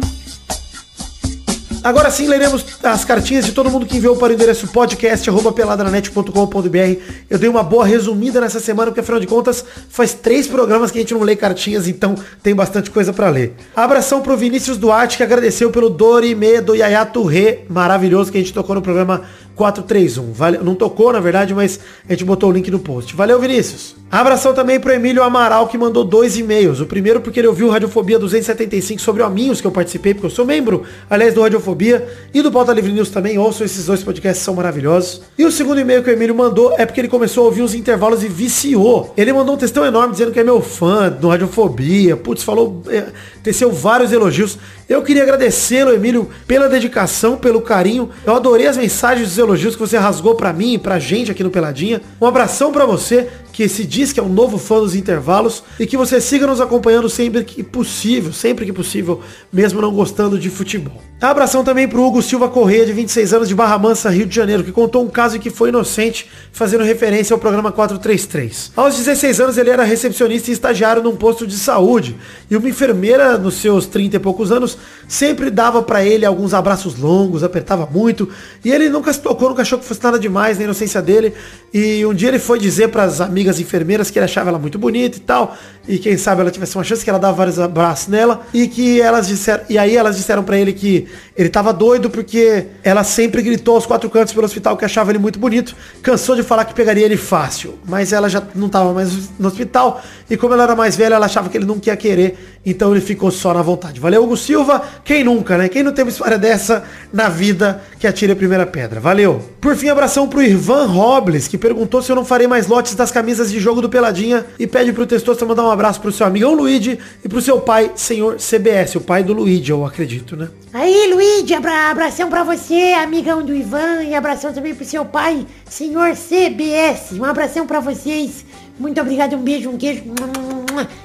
Agora 1.86 2.10
sim, 2.10 2.28
leremos 2.28 2.66
as 2.82 3.06
cartinhas 3.06 3.46
de 3.46 3.52
todo 3.52 3.70
mundo 3.70 3.86
que 3.86 3.98
enviou 3.98 4.16
para 4.16 4.32
o 4.32 4.34
endereço 4.34 4.68
podcast.peladranet.com.br. 4.70 7.02
Eu 7.30 7.38
dei 7.38 7.48
uma 7.48 7.62
boa 7.62 7.86
resumida 7.86 8.42
nessa 8.42 8.60
semana, 8.60 8.90
porque 8.90 9.02
afinal 9.02 9.20
de 9.20 9.28
contas, 9.28 9.64
faz 9.88 10.12
três 10.12 10.48
programas 10.48 10.90
que 10.90 10.98
a 10.98 11.02
gente 11.02 11.14
não 11.14 11.22
lê 11.22 11.36
cartinhas, 11.36 11.88
então 11.88 12.16
tem 12.42 12.56
bastante 12.56 12.90
coisa 12.90 13.14
para 13.14 13.30
ler. 13.30 13.54
Abração 13.76 14.24
pro 14.24 14.36
Vinícius 14.36 14.78
Duarte, 14.78 15.18
que 15.18 15.22
agradeceu 15.22 15.70
pelo 15.70 15.92
Dorime 15.92 16.60
do 16.60 16.74
Yayato 16.74 17.24
Rê, 17.24 17.60
maravilhoso, 17.70 18.32
que 18.32 18.40
a 18.40 18.42
gente 18.42 18.52
tocou 18.52 18.74
no 18.74 18.82
programa 18.82 19.22
431. 19.56 20.34
Vale, 20.34 20.58
não 20.60 20.76
tocou, 20.76 21.12
na 21.12 21.20
verdade, 21.20 21.54
mas 21.54 21.80
a 22.08 22.12
gente 22.12 22.26
botou 22.26 22.50
o 22.50 22.52
link 22.52 22.70
no 22.70 22.80
post. 22.80 23.16
Valeu, 23.16 23.40
Vinícius. 23.40 23.96
Abração 24.12 24.54
também 24.54 24.80
pro 24.80 24.94
Emílio 24.94 25.24
Amaral, 25.24 25.68
que 25.68 25.78
mandou 25.78 26.04
dois 26.04 26.38
e-mails. 26.38 26.80
O 26.80 26.86
primeiro 26.86 27.20
porque 27.20 27.40
ele 27.40 27.48
ouviu 27.48 27.70
Radiofobia 27.70 28.20
275 28.20 29.02
sobre 29.02 29.24
Aminhos, 29.24 29.60
que 29.60 29.68
eu 29.68 29.72
participei, 29.72 30.14
porque 30.14 30.28
eu 30.28 30.32
sou 30.32 30.46
membro, 30.46 30.84
aliás, 31.10 31.34
do 31.34 31.42
Radiofobia 31.42 32.08
e 32.34 32.42
do 32.42 32.52
Pauta 32.52 32.72
Livre 32.72 32.94
News 32.94 33.10
também. 33.10 33.38
Ouçam 33.38 33.66
esses 33.66 33.86
dois 33.86 34.04
podcasts, 34.04 34.44
são 34.44 34.54
maravilhosos. 34.54 35.22
E 35.38 35.44
o 35.44 35.52
segundo 35.52 35.80
e-mail 35.80 36.04
que 36.04 36.10
o 36.10 36.14
Emílio 36.14 36.36
mandou 36.36 36.76
é 36.78 36.86
porque 36.86 37.02
ele 37.02 37.08
começou 37.08 37.44
a 37.44 37.46
ouvir 37.48 37.64
os 37.64 37.74
intervalos 37.74 38.24
e 38.24 38.28
viciou. 38.28 39.14
Ele 39.18 39.34
mandou 39.34 39.56
um 39.56 39.58
textão 39.58 39.86
enorme 39.86 40.14
dizendo 40.14 40.32
que 40.32 40.40
é 40.40 40.44
meu 40.44 40.62
fã 40.62 41.10
do 41.10 41.28
Radiofobia. 41.28 42.16
Putz, 42.16 42.44
falou, 42.44 42.84
é, 42.88 43.08
teceu 43.44 43.72
vários 43.72 44.12
elogios. 44.12 44.58
Eu 44.88 45.02
queria 45.02 45.24
agradecê-lo, 45.24 45.92
Emílio, 45.92 46.30
pela 46.48 46.70
dedicação, 46.70 47.38
pelo 47.38 47.60
carinho. 47.60 48.10
Eu 48.26 48.36
adorei 48.36 48.68
as 48.68 48.78
mensagens 48.78 49.30
dos 49.30 49.38
elogios 49.46 49.76
que 49.76 49.80
você 49.80 49.98
rasgou 49.98 50.36
para 50.36 50.52
mim 50.52 50.74
e 50.74 50.78
pra 50.78 51.00
gente 51.00 51.32
aqui 51.32 51.44
no 51.44 51.50
Peladinha. 51.50 52.02
Um 52.20 52.26
abração 52.26 52.72
para 52.72 52.86
você 52.86 53.30
que 53.56 53.70
se 53.70 53.86
diz 53.86 54.12
que 54.12 54.20
é 54.20 54.24
um 54.24 54.28
novo 54.28 54.58
fã 54.58 54.82
dos 54.82 54.96
intervalos 54.96 55.64
e 55.80 55.88
que 55.88 55.96
você 55.96 56.20
siga 56.20 56.46
nos 56.46 56.60
acompanhando 56.60 57.10
sempre 57.10 57.42
que 57.42 57.64
possível, 57.64 58.34
sempre 58.34 58.66
que 58.66 58.74
possível, 58.74 59.22
mesmo 59.52 59.82
não 59.82 59.94
gostando 59.94 60.38
de 60.38 60.50
futebol. 60.50 61.02
Abração 61.22 61.64
também 61.64 61.88
pro 61.88 62.04
Hugo 62.04 62.22
Silva 62.22 62.50
Correia, 62.50 62.86
de 62.86 62.92
26 62.92 63.34
anos, 63.34 63.48
de 63.48 63.56
Barra 63.56 63.80
Mansa, 63.80 64.10
Rio 64.10 64.26
de 64.26 64.36
Janeiro, 64.36 64.64
que 64.64 64.72
contou 64.72 65.04
um 65.04 65.08
caso 65.08 65.38
em 65.38 65.40
que 65.40 65.50
foi 65.50 65.70
inocente, 65.70 66.30
fazendo 66.52 66.84
referência 66.84 67.34
ao 67.34 67.40
programa 67.40 67.72
433. 67.72 68.74
Aos 68.76 68.98
16 68.98 69.40
anos, 69.40 69.58
ele 69.58 69.70
era 69.70 69.84
recepcionista 69.84 70.52
e 70.52 70.54
estagiário 70.54 71.02
num 71.02 71.16
posto 71.16 71.48
de 71.48 71.56
saúde, 71.58 72.18
e 72.52 72.56
uma 72.56 72.70
enfermeira, 72.70 73.38
nos 73.38 73.56
seus 73.56 73.88
30 73.88 74.18
e 74.18 74.20
poucos 74.20 74.52
anos, 74.52 74.78
sempre 75.08 75.50
dava 75.50 75.82
para 75.82 76.06
ele 76.06 76.26
alguns 76.26 76.54
abraços 76.54 77.00
longos, 77.00 77.44
apertava 77.44 77.90
muito, 77.92 78.30
e 78.64 78.72
ele 78.72 78.90
nunca 78.90 79.12
se 79.12 79.22
tocou, 79.22 79.50
nunca 79.50 79.62
achou 79.62 79.80
que 79.80 79.86
fosse 79.86 80.04
nada 80.04 80.20
demais 80.20 80.58
na 80.58 80.66
inocência 80.66 81.02
dele, 81.02 81.34
e 81.74 82.06
um 82.06 82.14
dia 82.14 82.28
ele 82.28 82.40
foi 82.40 82.60
dizer 82.60 82.90
para 82.90 83.04
as 83.04 83.22
amigas 83.22 83.45
enfermeiras 83.60 84.12
que 84.12 84.20
ele 84.20 84.26
achava 84.26 84.50
ela 84.50 84.60
muito 84.60 84.78
bonita 84.78 85.18
e 85.18 85.22
tal, 85.22 85.56
e 85.88 85.98
quem 85.98 86.18
sabe 86.18 86.42
ela 86.42 86.52
tivesse 86.52 86.76
uma 86.76 86.84
chance 86.84 87.04
que 87.04 87.10
ela 87.10 87.20
dava 87.20 87.38
vários 87.38 87.60
abraços 87.60 88.08
nela, 88.08 88.42
e 88.54 88.68
que 88.68 89.00
elas 89.02 89.28
disseram, 89.28 89.64
e 89.70 89.78
aí 89.78 89.96
elas 89.96 90.18
disseram 90.18 90.44
para 90.44 90.58
ele 90.58 90.74
que 90.74 91.08
ele 91.38 91.50
tava 91.50 91.74
doido 91.74 92.10
porque 92.10 92.68
ela 92.82 93.04
sempre 93.04 93.42
gritou 93.42 93.76
aos 93.76 93.86
quatro 93.86 94.10
cantos 94.10 94.34
pelo 94.34 94.46
hospital 94.46 94.78
que 94.78 94.86
achava 94.86 95.12
ele 95.12 95.20
muito 95.20 95.38
bonito. 95.38 95.76
Cansou 96.02 96.34
de 96.34 96.44
falar 96.44 96.64
que 96.64 96.74
pegaria 96.74 97.04
ele 97.04 97.18
fácil. 97.18 97.78
Mas 97.86 98.14
ela 98.14 98.30
já 98.30 98.42
não 98.56 98.70
tava 98.70 98.94
mais 98.94 99.12
no 99.38 99.50
hospital. 99.50 100.02
E 100.30 100.38
como 100.38 100.54
ela 100.54 100.64
era 100.64 100.76
mais 100.76 100.96
velha, 100.96 101.16
ela 101.16 101.26
achava 101.26 101.50
que 101.50 101.58
ele 101.58 101.66
não 101.66 101.78
queria 101.78 101.98
querer. 101.98 102.60
Então 102.66 102.92
ele 102.92 103.02
ficou 103.02 103.30
só 103.32 103.54
na 103.54 103.62
vontade. 103.62 104.00
Valeu, 104.00 104.24
Hugo 104.24 104.38
Silva. 104.38 104.82
Quem 105.04 105.26
nunca, 105.26 105.58
né? 105.58 105.68
Quem 105.68 105.84
não 105.84 105.92
tem 105.92 106.06
uma 106.06 106.10
história 106.10 106.38
dessa 106.38 106.84
na 107.12 107.28
vida 107.28 107.82
que 108.00 108.08
atire 108.08 108.32
a 108.32 108.36
primeira 108.36 108.66
pedra. 108.66 109.02
Valeu. 109.02 109.42
Por 109.60 109.76
fim, 109.76 109.90
abração 109.90 110.30
pro 110.30 110.42
Irvan 110.42 110.86
Robles, 110.86 111.50
que 111.50 111.58
perguntou 111.58 112.02
se 112.02 112.12
eu 112.12 112.16
não 112.16 112.24
farei 112.24 112.48
mais 112.48 112.68
lotes 112.68 112.96
das 112.96 113.12
camisas 113.12 113.35
de 113.44 113.60
jogo 113.60 113.82
do 113.82 113.90
Peladinha. 113.90 114.46
E 114.58 114.66
pede 114.66 114.94
pro 114.94 115.06
Testosta 115.06 115.46
mandar 115.46 115.64
um 115.64 115.72
abraço 115.72 116.00
pro 116.00 116.12
seu 116.12 116.26
amigão 116.26 116.56
Luigi 116.56 116.98
e 117.24 117.28
pro 117.28 117.42
seu 117.42 117.60
pai, 117.60 117.92
senhor 117.96 118.38
CBS. 118.38 118.96
O 118.96 119.02
pai 119.02 119.24
do 119.24 119.34
Luigi, 119.34 119.72
eu 119.72 119.86
acredito, 119.86 120.36
né? 120.36 120.50
Aí, 120.74 121.12
Luigi, 121.14 121.54
abra 121.54 121.90
abração 121.90 122.30
pra 122.30 122.44
você, 122.44 122.94
amigão 122.94 123.44
do 123.44 123.54
Ivan, 123.54 124.04
e 124.04 124.16
abração 124.16 124.54
também 124.54 124.74
pro 124.74 124.86
seu 124.86 125.06
pai, 125.06 125.46
senhor 125.70 126.16
CBS. 126.16 127.14
Um 127.14 127.26
abração 127.26 127.68
pra 127.68 127.80
vocês. 127.80 128.46
Muito 128.80 129.00
obrigado, 129.00 129.36
um 129.36 129.42
beijo, 129.42 129.70
um 129.70 129.78
queijo. 129.78 130.04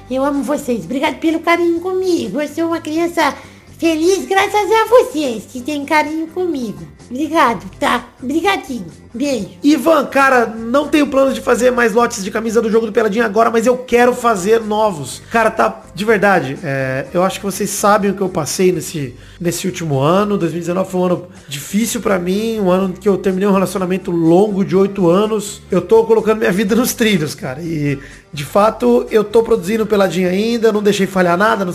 Eu 0.09 0.25
amo 0.25 0.43
vocês. 0.43 0.83
Obrigado 0.83 1.19
pelo 1.19 1.39
carinho 1.39 1.79
comigo. 1.79 2.41
Eu 2.41 2.47
sou 2.47 2.67
uma 2.67 2.81
criança 2.81 3.33
feliz 3.77 4.25
graças 4.25 4.69
a 4.69 4.85
vocês 4.89 5.43
que 5.51 5.61
têm 5.61 5.85
carinho 5.85 6.27
comigo. 6.27 6.85
Obrigado, 7.11 7.69
tá? 7.77 8.05
Obrigadinho. 8.23 8.85
Beijo. 9.13 9.49
Ivan, 9.61 10.05
cara, 10.05 10.45
não 10.45 10.87
tenho 10.87 11.05
plano 11.07 11.33
de 11.33 11.41
fazer 11.41 11.69
mais 11.69 11.91
lotes 11.91 12.23
de 12.23 12.31
camisa 12.31 12.61
do 12.61 12.71
jogo 12.71 12.85
do 12.85 12.93
Peladinho 12.93 13.25
agora, 13.25 13.51
mas 13.51 13.67
eu 13.67 13.77
quero 13.77 14.13
fazer 14.13 14.61
novos. 14.61 15.21
Cara, 15.29 15.51
tá, 15.51 15.81
de 15.93 16.05
verdade, 16.05 16.57
é, 16.63 17.07
eu 17.13 17.21
acho 17.21 17.39
que 17.39 17.45
vocês 17.45 17.69
sabem 17.69 18.11
o 18.11 18.13
que 18.13 18.21
eu 18.21 18.29
passei 18.29 18.71
nesse, 18.71 19.13
nesse 19.39 19.67
último 19.67 19.99
ano. 19.99 20.37
2019 20.37 20.89
foi 20.89 21.01
um 21.01 21.03
ano 21.03 21.27
difícil 21.49 21.99
para 21.99 22.17
mim, 22.17 22.57
um 22.61 22.71
ano 22.71 22.93
que 22.93 23.09
eu 23.09 23.17
terminei 23.17 23.49
um 23.49 23.51
relacionamento 23.51 24.11
longo 24.11 24.63
de 24.63 24.77
oito 24.77 25.09
anos. 25.09 25.61
Eu 25.69 25.81
tô 25.81 26.05
colocando 26.05 26.39
minha 26.39 26.51
vida 26.51 26.73
nos 26.73 26.93
trilhos, 26.93 27.35
cara. 27.35 27.61
E, 27.61 27.99
de 28.31 28.45
fato, 28.45 29.05
eu 29.11 29.25
tô 29.25 29.43
produzindo 29.43 29.85
Peladinho 29.85 30.29
ainda, 30.29 30.71
não 30.71 30.81
deixei 30.81 31.05
falhar 31.05 31.37
nada, 31.37 31.65
não, 31.65 31.73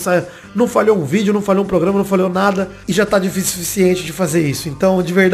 não 0.54 0.66
falhou 0.66 0.96
um 0.96 1.04
vídeo, 1.04 1.34
não 1.34 1.42
falhou 1.42 1.64
um 1.64 1.68
programa, 1.68 1.98
não 1.98 2.04
falhou 2.04 2.30
nada. 2.30 2.70
E 2.88 2.94
já 2.94 3.04
tá 3.04 3.18
difícil 3.18 3.48
o 3.48 3.58
suficiente 3.58 4.04
de 4.04 4.12
fazer 4.12 4.48
isso. 4.48 4.70
Então, 4.70 5.02
de 5.02 5.12
verdade, 5.12 5.25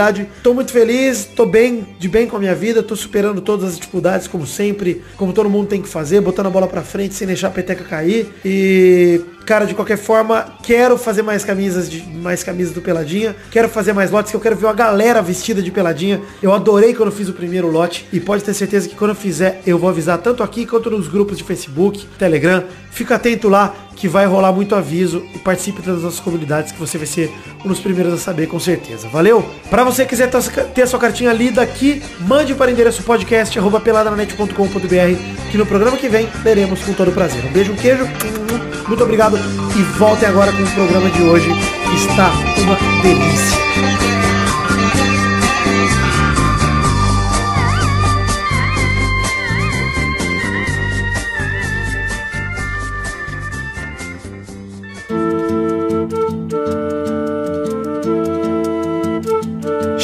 tô 0.43 0.55
muito 0.55 0.73
feliz, 0.73 1.25
tô 1.25 1.47
bem 1.47 1.87
de 1.99 2.09
bem 2.09 2.27
com 2.27 2.37
a 2.37 2.39
minha 2.39 2.55
vida, 2.55 2.83
tô 2.83 2.97
superando 2.97 3.41
todas 3.41 3.71
as 3.71 3.77
dificuldades, 3.77 4.27
como 4.27 4.47
sempre, 4.47 5.03
como 5.17 5.33
todo 5.33 5.49
mundo 5.49 5.69
tem 5.69 5.83
que 5.83 5.89
fazer, 5.89 6.21
botando 6.21 6.47
a 6.47 6.51
bola 6.51 6.67
pra 6.67 6.83
frente 6.83 7.15
sem 7.15 7.27
deixar 7.27 7.49
a 7.49 7.51
peteca 7.51 7.85
cair. 7.85 8.29
E, 8.45 9.21
cara, 9.47 9.65
de 9.65 9.75
qualquer 9.75 9.99
forma, 9.99 10.55
quero 10.63 10.97
fazer 10.97 11.23
mais 11.23 11.45
camisas 11.45 11.91
de 11.91 12.03
mais 12.03 12.43
camisas 12.43 12.73
do 12.73 12.81
Peladinha, 12.81 13.35
quero 13.51 13.69
fazer 13.69 13.93
mais 13.93 14.11
lotes, 14.11 14.31
que 14.31 14.37
eu 14.37 14.41
quero 14.41 14.57
ver 14.57 14.67
a 14.67 14.73
galera 14.73 15.21
vestida 15.21 15.63
de 15.63 15.71
Peladinha. 15.71 16.21
Eu 16.43 16.53
adorei 16.53 16.95
quando 16.95 17.11
eu 17.11 17.15
fiz 17.15 17.29
o 17.29 17.33
primeiro 17.33 17.71
lote 17.71 18.07
e 18.13 18.21
pode 18.21 18.45
ter 18.45 18.55
certeza 18.55 18.89
que 18.89 18.95
quando 18.95 19.11
eu 19.11 19.17
fizer, 19.17 19.61
eu 19.67 19.79
vou 19.79 19.89
avisar 19.89 20.19
tanto 20.19 20.43
aqui 20.43 20.67
quanto 20.67 20.91
nos 20.91 21.09
grupos 21.09 21.39
de 21.39 21.45
Facebook, 21.45 22.07
Telegram. 22.19 22.65
Fica 22.93 23.15
atento 23.15 23.49
lá 23.49 23.75
que 23.97 24.07
vai 24.07 24.27
rolar 24.27 24.53
muito 24.53 24.75
aviso 24.75 25.25
e 25.35 25.39
participe 25.39 25.81
das 25.81 26.03
nossas 26.03 26.21
comunidades 26.21 26.73
que 26.73 26.79
você 26.79 26.99
vai 26.99 27.07
ser 27.07 27.33
um 27.65 27.69
dos 27.69 27.81
primeiros 27.81 28.13
a 28.13 28.19
saber 28.19 28.47
com 28.47 28.61
certeza. 28.61 29.09
Valeu? 29.09 29.49
Para 29.71 29.83
você 29.83 30.05
que 30.05 30.11
quiser 30.11 30.31
ter 30.75 30.83
a 30.83 30.87
sua 30.87 30.99
cartinha 30.99 31.33
lida 31.33 31.63
aqui, 31.63 32.03
mande 32.21 32.55
para 32.55 32.69
o 32.69 32.73
endereço 32.73 33.03
podcast 33.03 33.59
peladranet.com.br 33.83 35.51
que 35.51 35.57
no 35.57 35.65
programa 35.65 35.97
que 35.97 36.09
vem 36.09 36.29
leremos 36.45 36.83
com 36.83 36.93
todo 36.93 37.13
prazer. 37.13 37.45
Um 37.47 37.53
beijo, 37.53 37.73
um 37.73 37.77
queijo, 37.77 38.05
muito 38.87 39.03
obrigado 39.03 39.39
e 39.39 39.83
voltem 39.97 40.29
agora 40.29 40.53
com 40.53 40.63
o 40.63 40.71
programa 40.73 41.09
de 41.09 41.23
hoje 41.23 41.49
que 41.49 41.97
está 41.97 42.31
uma 42.59 42.77
delícia. 43.03 44.02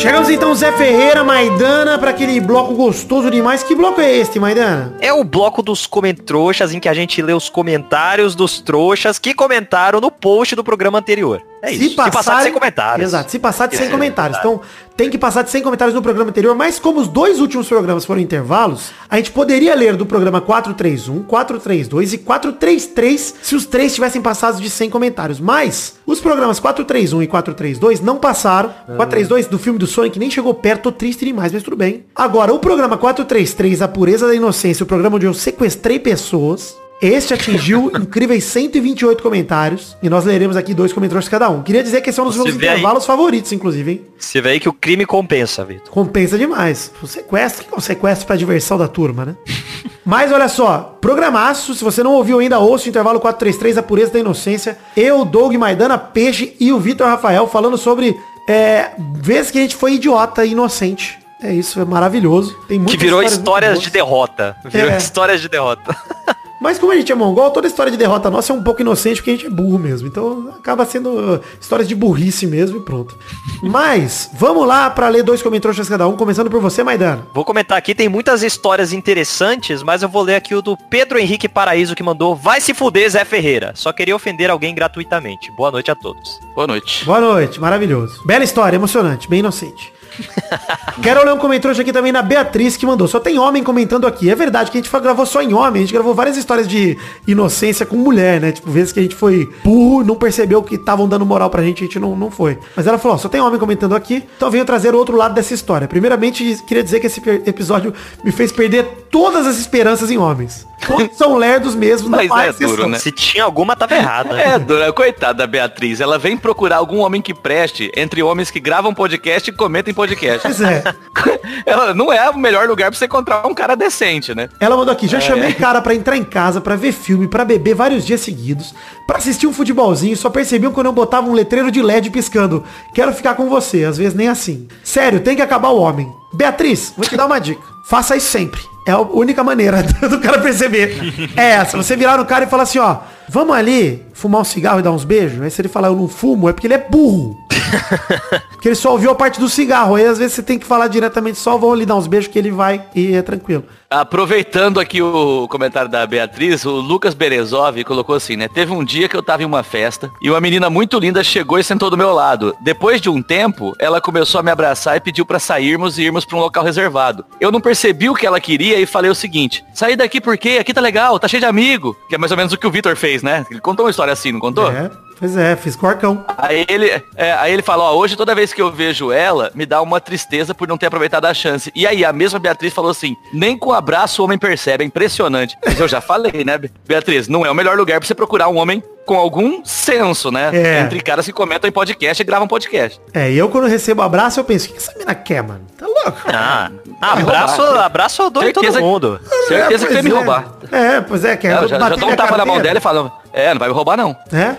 Chegamos 0.01 0.31
então, 0.31 0.55
Zé 0.55 0.71
Ferreira, 0.71 1.25
Maidana, 1.25 1.99
para 1.99 2.11
aquele 2.11 2.39
bloco 2.39 2.73
gostoso 2.73 3.29
demais. 3.33 3.65
Que 3.65 3.75
bloco 3.75 4.01
é 4.01 4.17
este, 4.17 4.39
Maidana? 4.39 4.95
É 5.01 5.13
o 5.13 5.25
bloco 5.25 5.61
dos 5.61 5.89
comentroxas 5.89 6.73
em 6.73 6.79
que 6.79 6.89
a 6.89 6.95
gente 6.95 7.21
lê 7.21 7.33
os 7.33 7.49
comentários 7.49 8.37
dos 8.37 8.61
trouxas 8.61 9.19
que 9.19 9.35
comentaram 9.35 10.01
no 10.01 10.09
post 10.09 10.55
do 10.55 10.63
programa 10.63 11.01
anterior. 11.01 11.43
É 11.63 11.73
isso. 11.73 11.91
Se 11.91 11.95
passar, 11.97 12.37
de 12.39 12.43
100 12.45 12.53
comentários. 12.53 13.09
Exato, 13.09 13.31
se 13.31 13.39
passar 13.39 13.67
de 13.67 13.77
100 13.77 13.87
É, 13.87 13.91
comentários. 13.91 14.39
Então, 14.39 14.61
tem 14.97 15.11
que 15.11 15.19
passar 15.19 15.43
de 15.43 15.51
100 15.51 15.63
comentários 15.63 15.95
no 15.95 16.03
programa 16.03 16.31
anterior, 16.31 16.55
mas 16.57 16.79
como 16.79 17.01
os 17.01 17.09
dois 17.09 17.41
últimos 17.41 17.69
programas 17.69 18.05
foram 18.05 18.21
intervalos, 18.21 18.91
a 19.09 19.17
gente 19.17 19.31
poderia 19.31 19.75
ler 19.75 19.97
do 19.97 20.05
programa 20.05 20.41
431, 20.41 21.23
432 21.23 22.13
e 22.15 22.19
433 22.19 23.35
se 23.43 23.55
os 23.55 23.65
três 23.65 23.95
tivessem 23.95 24.21
passado 24.21 24.61
de 24.61 24.69
100 24.69 24.91
comentários. 24.91 25.41
Mas, 25.41 25.95
os 26.07 26.21
programas 26.21 26.59
431 26.61 27.23
e 27.23 27.27
432 27.27 28.01
não 28.01 28.17
passaram. 28.17 28.71
432 28.87 29.47
do 29.47 29.59
filme 29.59 29.79
do 29.79 29.87
Sonic 29.87 30.19
nem 30.19 30.31
chegou 30.31 30.55
perto, 30.55 30.85
tô 30.85 30.93
triste 30.93 31.25
demais, 31.25 31.53
mas 31.53 31.63
tudo 31.63 31.77
bem. 31.77 32.05
Agora, 32.15 32.53
o 32.53 32.59
programa 32.59 32.97
433, 32.97 33.83
A 33.83 33.89
Pureza 33.89 34.27
da 34.27 34.35
Inocência, 34.35 34.85
o 34.85 34.87
programa 34.87 35.17
onde 35.17 35.27
eu 35.27 35.35
sequestrei 35.35 35.99
pessoas, 35.99 36.77
este 37.01 37.33
atingiu 37.35 37.91
incríveis 37.97 38.45
128 38.45 39.23
comentários 39.23 39.97
e 40.03 40.09
nós 40.09 40.25
leremos 40.25 40.57
aqui 40.57 40.75
dois 40.75 40.93
comentários 40.93 41.29
cada 41.29 41.49
um. 41.49 41.63
Queria 41.63 41.83
dizer 41.83 42.01
que 42.01 42.11
esse 42.11 42.19
é 42.19 42.23
um 42.23 42.27
dos 42.27 42.37
meus 42.37 42.55
vê 42.55 42.69
aí- 42.69 42.75
intervalos 42.79 43.07
favoritos, 43.07 43.53
inclusive, 43.53 43.91
hein? 43.93 44.05
Você 44.19 44.41
vê 44.41 44.51
aí 44.51 44.61
que 44.61 44.69
o 44.69 44.73
crime 44.73 45.07
compensa, 45.07 45.65
Vitor. 45.65 45.91
Compensa 45.91 46.37
demais. 46.37 46.91
O 47.03 47.07
sequestro, 47.07 47.67
que 47.67 47.75
é 47.75 47.77
o 47.77 47.81
sequestro 47.81 48.27
pra 48.27 48.37
diversão 48.37 48.77
da 48.77 48.89
turma, 48.89 49.25
né? 49.25 49.37
Mas 50.05 50.33
olha 50.33 50.49
só, 50.49 50.97
programaço, 51.01 51.75
se 51.75 51.85
você 51.85 52.03
não 52.03 52.15
ouviu 52.15 52.39
ainda, 52.39 52.59
ouça 52.59 52.87
o 52.87 52.89
intervalo 52.89 53.21
433, 53.21 53.77
a 53.79 53.83
pureza 53.83 54.13
da 54.13 54.19
inocência. 54.19 54.79
Eu, 54.97 55.25
Doug 55.25 55.55
Maidana, 55.57 55.99
Peixe 55.99 56.57
e 56.59 56.73
o 56.73 56.81
Vitor 56.81 57.07
Rafael 57.07 57.47
falando 57.47 57.77
sobre 57.77 58.17
é, 58.49 58.93
vezes 59.17 59.51
que 59.51 59.59
a 59.59 59.61
gente 59.61 59.77
foi 59.77 59.95
idiota 59.95 60.45
e 60.47 60.53
inocente. 60.53 61.19
É 61.43 61.53
isso, 61.53 61.79
é 61.79 61.85
maravilhoso. 61.85 62.57
Tem 62.67 62.83
Que 62.85 62.97
virou 62.97 63.23
histórias 63.23 63.81
de 63.81 63.91
derrota. 63.91 64.57
Virou 64.65 64.91
É. 64.91 64.97
histórias 64.97 65.41
de 65.43 65.49
derrota. 65.49 65.95
Mas 66.61 66.79
como 66.79 66.93
a 66.93 66.97
gente 66.97 67.13
é 67.13 67.15
mongol, 67.15 67.51
toda 67.51 67.67
história 67.67 67.91
de 67.91 67.97
derrota 67.97 68.31
nossa 68.31 68.53
é 68.53 68.57
um 68.57 68.63
pouco 68.63 68.81
inocente 68.81 69.17
porque 69.17 69.31
a 69.31 69.35
gente 69.35 69.47
é 69.47 69.51
burro 69.51 69.79
mesmo. 69.79 70.09
Então 70.09 70.53
acaba 70.57 70.85
sendo 70.85 71.11
uh, 71.11 71.41
histórias 71.61 71.87
de 71.87 71.95
burrice 71.95 72.47
mesmo 72.47 72.79
e 72.79 72.81
pronto. 72.81 73.17
Mas, 73.63 74.31
vamos 74.35 74.67
lá 74.67 74.91
pra 74.91 75.09
ler 75.09 75.23
dois 75.23 75.43
comentários 75.43 75.89
cada 75.89 76.07
um, 76.07 76.17
começando 76.17 76.51
por 76.51 76.61
você, 76.61 76.83
Maidana. 76.83 77.27
Vou 77.35 77.45
comentar 77.45 77.77
aqui, 77.77 77.95
tem 77.95 78.09
muitas 78.09 78.43
histórias 78.43 78.93
interessantes, 78.93 79.83
mas 79.83 80.03
eu 80.03 80.09
vou 80.09 80.23
ler 80.23 80.37
aqui 80.37 80.55
o 80.55 80.63
do 80.63 80.77
Pedro 80.77 81.19
Henrique 81.19 81.49
Paraíso 81.49 81.95
que 81.95 82.03
mandou 82.03 82.37
Vai 82.37 82.61
se 82.61 82.73
fuder, 82.73 83.11
Zé 83.11 83.25
Ferreira. 83.25 83.73
Só 83.75 83.93
queria 83.93 84.15
ofender 84.15 84.51
alguém 84.51 84.75
gratuitamente. 84.75 85.51
Boa 85.51 85.71
noite 85.71 85.91
a 85.91 85.95
todos. 85.95 86.41
Boa 86.55 86.67
noite. 86.67 87.05
Boa 87.05 87.21
noite, 87.21 87.61
maravilhoso. 87.61 88.23
Bela 88.25 88.45
história, 88.45 88.77
emocionante, 88.77 89.29
bem 89.29 89.41
inocente. 89.41 89.93
Quero 91.03 91.25
ler 91.25 91.33
um 91.33 91.39
comentário 91.39 91.81
aqui 91.81 91.93
também 91.93 92.12
na 92.12 92.23
Beatriz 92.23 92.77
que 92.77 92.85
mandou. 92.85 93.07
Só 93.07 93.21
tem 93.21 93.39
homem 93.39 93.62
comentando 93.62 94.07
aqui. 94.07 94.31
É 94.31 94.35
verdade 94.35 94.71
que 94.71 94.79
a 94.79 94.81
gente 94.81 94.91
foi- 94.91 95.01
gravou 95.01 95.25
só 95.25 95.41
em 95.43 95.55
homem. 95.55 95.83
A 95.83 95.85
gente 95.85 95.93
gravou 95.95 96.14
várias 96.14 96.37
histórias 96.37 96.66
de 96.66 96.97
inocência 97.27 97.87
com 97.87 97.97
mulher, 97.97 98.41
né? 98.41 98.53
Tipo, 98.53 98.71
vezes 98.71 98.93
que 98.93 99.01
a 99.01 99.03
gente 99.03 99.14
foi 99.14 99.49
burro, 99.64 100.05
não 100.05 100.16
percebeu 100.16 100.62
que 100.62 100.75
estavam 100.75 101.09
dando 101.09 101.25
moral 101.25 101.51
pra 101.51 101.62
gente, 101.62 101.85
a 101.85 101.87
gente 101.87 101.99
não, 101.99 102.16
não 102.16 102.31
foi. 102.31 102.59
Mas 102.77 102.87
ela 102.87 102.99
falou, 102.99 103.16
ó, 103.16 103.19
só 103.19 103.29
tem 103.29 103.41
homem 103.41 103.59
comentando 103.59 103.95
aqui. 103.95 104.25
Então 104.37 104.51
venho 104.51 104.64
trazer 104.64 104.95
o 104.95 104.99
outro 104.99 105.16
lado 105.16 105.35
dessa 105.35 105.55
história. 105.55 105.87
Primeiramente, 105.87 106.62
queria 106.66 106.83
dizer 106.83 107.01
que 107.01 107.07
esse 107.07 107.23
episódio 107.47 107.95
me 108.25 108.33
fez 108.33 108.51
perder 108.53 109.07
todas 109.11 109.47
as 109.47 109.59
esperanças 109.59 110.11
em 110.11 110.19
homens. 110.19 110.66
Todos 110.87 111.16
são 111.16 111.37
lerdos 111.37 111.75
mesmo, 111.75 112.09
Mas 112.09 112.31
é 112.31 112.53
duro, 112.53 112.89
né? 112.89 112.99
Se 112.99 113.11
tinha 113.11 113.45
alguma, 113.45 113.75
tava 113.75 113.95
errada. 113.97 114.41
É, 114.41 114.59
dona, 114.59 114.93
coitada 114.93 115.35
da 115.35 115.47
Beatriz. 115.47 116.01
Ela 116.01 116.19
vem 116.19 116.37
procurar 116.37 116.77
algum 116.77 116.99
homem 116.99 117.21
que 117.21 117.35
preste 117.35 117.91
entre 117.97 118.23
homens 118.23 118.51
que 118.51 118.61
gravam 118.61 118.95
podcast 118.95 119.51
e 119.51 119.53
comentam 119.53 119.91
em 119.91 119.95
podcast. 120.09 120.41
Pois 120.43 120.61
é. 120.61 120.83
Ela 121.67 121.95
não 121.95 122.13
é 122.13 122.29
o 122.31 122.39
melhor 122.39 122.69
lugar 122.69 122.91
pra 122.91 122.99
você 122.99 123.05
encontrar 123.05 123.47
um 123.47 123.55
cara 123.55 123.75
decente, 123.75 124.35
né? 124.35 124.49
Ela 124.61 124.77
mandou 124.77 124.93
aqui, 124.93 125.07
já 125.07 125.21
chamei 125.21 125.53
cara 125.53 125.81
pra 125.81 125.95
entrar 125.95 126.17
em 126.17 126.25
casa, 126.25 126.61
pra 126.61 126.77
ver 126.77 126.93
filme, 126.93 127.29
pra 127.29 127.45
beber 127.45 127.75
vários 127.75 128.05
dias 128.05 128.21
seguidos, 128.21 128.75
pra 129.07 129.19
assistir 129.19 129.47
um 129.47 129.53
futebolzinho, 129.53 130.17
só 130.17 130.31
percebiam 130.31 130.73
quando 130.73 130.87
eu 130.87 130.93
botava 130.93 131.29
um 131.29 131.33
letreiro 131.33 131.71
de 131.71 131.83
LED 131.83 132.11
piscando. 132.11 132.65
Quero 132.95 133.13
ficar 133.13 133.35
com 133.35 133.49
você, 133.49 133.85
às 133.85 133.99
vezes 133.99 134.15
nem 134.15 134.29
assim. 134.29 134.67
Sério, 134.83 135.21
tem 135.21 135.37
que 135.37 135.43
acabar 135.43 135.69
o 135.69 135.81
homem. 135.81 136.11
Beatriz, 136.33 136.93
vou 136.97 137.07
te 137.07 137.17
dar 137.17 137.27
uma 137.27 137.39
dica. 137.39 137.63
Faça 137.89 138.17
isso 138.17 138.31
sempre. 138.31 138.61
É 138.87 138.91
a 138.91 139.01
única 139.01 139.43
maneira 139.45 139.83
do 140.09 140.19
cara 140.21 140.39
perceber. 140.39 141.31
É 141.37 141.51
essa. 141.51 141.77
Você 141.77 141.97
virar 141.97 142.19
no 142.19 142.25
cara 142.25 142.45
e 142.45 142.49
falar 142.49 142.63
assim, 142.65 142.79
ó, 142.79 142.99
vamos 143.29 143.55
ali 143.57 144.03
fumar 144.13 144.41
um 144.41 144.45
cigarro 144.45 144.81
e 144.81 144.83
dar 144.83 144.93
uns 144.93 145.05
beijos? 145.05 145.41
Aí 145.43 145.51
se 145.51 145.61
ele 145.61 145.69
falar 145.69 145.89
eu 145.89 145.97
não 145.97 146.09
fumo, 146.09 146.49
é 146.49 146.53
porque 146.53 146.67
ele 146.67 146.75
é 146.75 146.79
burro. 146.79 147.37
Porque 148.51 148.69
ele 148.69 148.75
só 148.75 148.93
ouviu 148.93 149.11
a 149.11 149.14
parte 149.14 149.39
do 149.39 149.49
cigarro. 149.49 149.95
Aí 149.95 150.05
às 150.05 150.19
vezes 150.19 150.35
você 150.35 150.43
tem 150.43 150.59
que 150.59 150.66
falar 150.66 150.89
diretamente, 150.89 151.39
só 151.39 151.57
vão 151.57 151.73
ali 151.73 151.87
dar 151.87 151.97
uns 151.97 152.07
beijos 152.07 152.29
que 152.29 152.39
ele 152.39 152.51
vai 152.51 152.85
e 152.95 153.14
é 153.14 153.23
tranquilo. 153.23 153.64
Aproveitando 153.91 154.79
aqui 154.79 155.01
o 155.01 155.49
comentário 155.49 155.91
da 155.91 156.07
Beatriz, 156.07 156.66
o 156.66 156.73
Lucas 156.73 157.14
Berezov 157.14 157.83
colocou 157.85 158.14
assim, 158.14 158.37
né? 158.37 158.47
Teve 158.47 158.71
um 158.71 158.85
dia 158.85 159.09
que 159.09 159.16
eu 159.16 159.23
tava 159.23 159.43
em 159.43 159.47
uma 159.47 159.62
festa 159.62 160.11
e 160.21 160.29
uma 160.29 160.41
menina 160.41 160.69
muito 160.69 160.99
linda 160.99 161.25
chegou 161.25 161.59
e 161.59 161.64
sentou 161.64 161.89
do 161.89 161.97
meu 161.97 162.12
lado. 162.12 162.55
Depois 162.61 163.01
de 163.01 163.09
um 163.09 163.23
tempo, 163.23 163.75
ela 163.79 163.99
começou 163.99 164.41
a 164.41 164.43
me 164.43 164.51
abraçar 164.51 164.97
e 164.97 165.01
pediu 165.01 165.25
pra 165.25 165.39
sairmos 165.39 165.99
e 165.99 166.03
irmos 166.03 166.27
pra 166.27 166.37
um 166.37 166.41
local 166.41 166.62
reservado. 166.62 167.25
Eu 167.41 167.51
não 167.51 167.62
percebi 167.62 168.11
o 168.11 168.14
que 168.14 168.27
ela 168.27 168.41
queria 168.41 168.79
e 168.79 168.85
falei 168.85 169.11
o 169.11 169.14
seguinte: 169.14 169.64
sair 169.73 169.97
daqui 169.97 170.21
porque 170.21 170.59
aqui 170.61 170.75
tá 170.75 170.83
legal, 170.83 171.19
tá 171.19 171.27
cheio 171.27 171.41
de 171.41 171.47
amigo. 171.47 171.97
Que 172.11 172.16
é 172.16 172.19
mais 172.19 172.31
ou 172.31 172.37
menos 172.37 172.53
o 172.53 172.59
que 172.59 172.66
o 172.66 172.71
Vitor 172.71 172.95
fez, 172.95 173.23
né? 173.23 173.47
Ele 173.51 173.61
contou 173.61 173.87
uma 173.87 173.91
história 173.91 174.12
assim, 174.12 174.33
não 174.33 174.41
contou? 174.41 174.71
É, 174.71 174.91
pois 175.19 175.37
é, 175.37 175.57
fiz 175.57 175.75
corcão. 175.77 176.25
Aí 176.37 176.64
ele, 176.69 176.91
é, 177.16 177.33
aí 177.35 177.53
ele 177.53 177.62
falou, 177.62 177.87
ó, 177.87 177.97
hoje 177.97 178.16
toda 178.16 178.35
vez 178.35 178.53
que 178.53 178.61
eu 178.62 178.71
vejo 178.71 179.11
ela, 179.12 179.51
me 179.55 179.66
dá 179.66 179.81
uma 179.83 180.01
tristeza 180.01 180.55
por 180.55 180.69
não 180.69 180.77
ter 180.79 180.87
aproveitado 180.87 181.25
a 181.27 181.35
chance. 181.35 181.71
E 181.75 181.87
aí 181.87 182.05
a 182.05 182.12
mesma 182.12 182.39
Beatriz 182.39 182.73
falou 182.73 182.91
assim, 182.91 183.16
nem 183.33 183.57
com 183.59 183.73
abraço 183.73 184.23
o 184.23 184.25
homem 184.25 184.39
percebe, 184.39 184.85
é 184.85 184.87
impressionante. 184.87 185.57
Mas 185.64 185.79
eu 185.81 185.89
já 185.89 186.01
falei, 186.01 186.45
né, 186.45 186.59
Be- 186.59 186.71
Beatriz, 186.87 187.29
não 187.29 187.45
é 187.45 187.51
o 187.51 187.55
melhor 187.55 187.77
lugar 187.77 187.99
pra 187.99 188.07
você 188.07 188.14
procurar 188.14 188.49
um 188.49 188.57
homem 188.57 188.83
com 189.07 189.16
algum 189.16 189.64
senso, 189.64 190.31
né? 190.31 190.51
É. 190.53 190.81
Entre 190.81 191.01
caras 191.01 191.25
que 191.25 191.33
comentam 191.33 191.66
em 191.66 191.73
podcast 191.73 192.23
e 192.23 192.27
gravam 192.27 192.47
podcast. 192.47 193.01
É, 193.14 193.31
e 193.33 193.39
eu 193.39 193.49
quando 193.49 193.66
recebo 193.66 194.03
abraço, 194.03 194.39
eu 194.39 194.45
penso, 194.45 194.69
o 194.69 194.73
que 194.73 194.77
essa 194.77 194.93
mina 194.99 195.14
quer, 195.14 195.43
mano? 195.43 195.62
Tá 195.79 195.87
louco? 195.87 196.19
Ah, 196.27 196.71
abraço, 197.01 197.62
roubar. 197.62 197.85
abraço 197.87 198.23
eu 198.23 198.29
dou 198.31 198.43
em 198.45 198.53
todo 198.53 198.64
Certeza- 198.64 198.85
mundo. 198.85 199.19
Certeza 199.49 199.87
que 199.87 199.93
pois 199.95 199.97
quer 199.97 200.03
me 200.03 200.11
é. 200.11 200.12
roubar. 200.14 200.45
É, 200.71 201.01
pois 201.01 201.25
é, 201.25 201.37
quer 201.39 201.53
É, 201.53 201.64
eu 201.64 201.69
já, 201.69 201.79
já 201.79 201.89
dou 201.97 202.11
um 202.11 202.16
tapa 202.16 202.37
na 202.37 202.45
mão 202.45 202.61
dela 202.61 202.77
e 202.77 202.83
falo, 202.83 203.11
é, 203.39 203.55
não 203.55 203.59
vai 203.61 203.68
me 203.68 203.74
roubar 203.74 203.97
não. 203.97 204.16
É? 204.32 204.57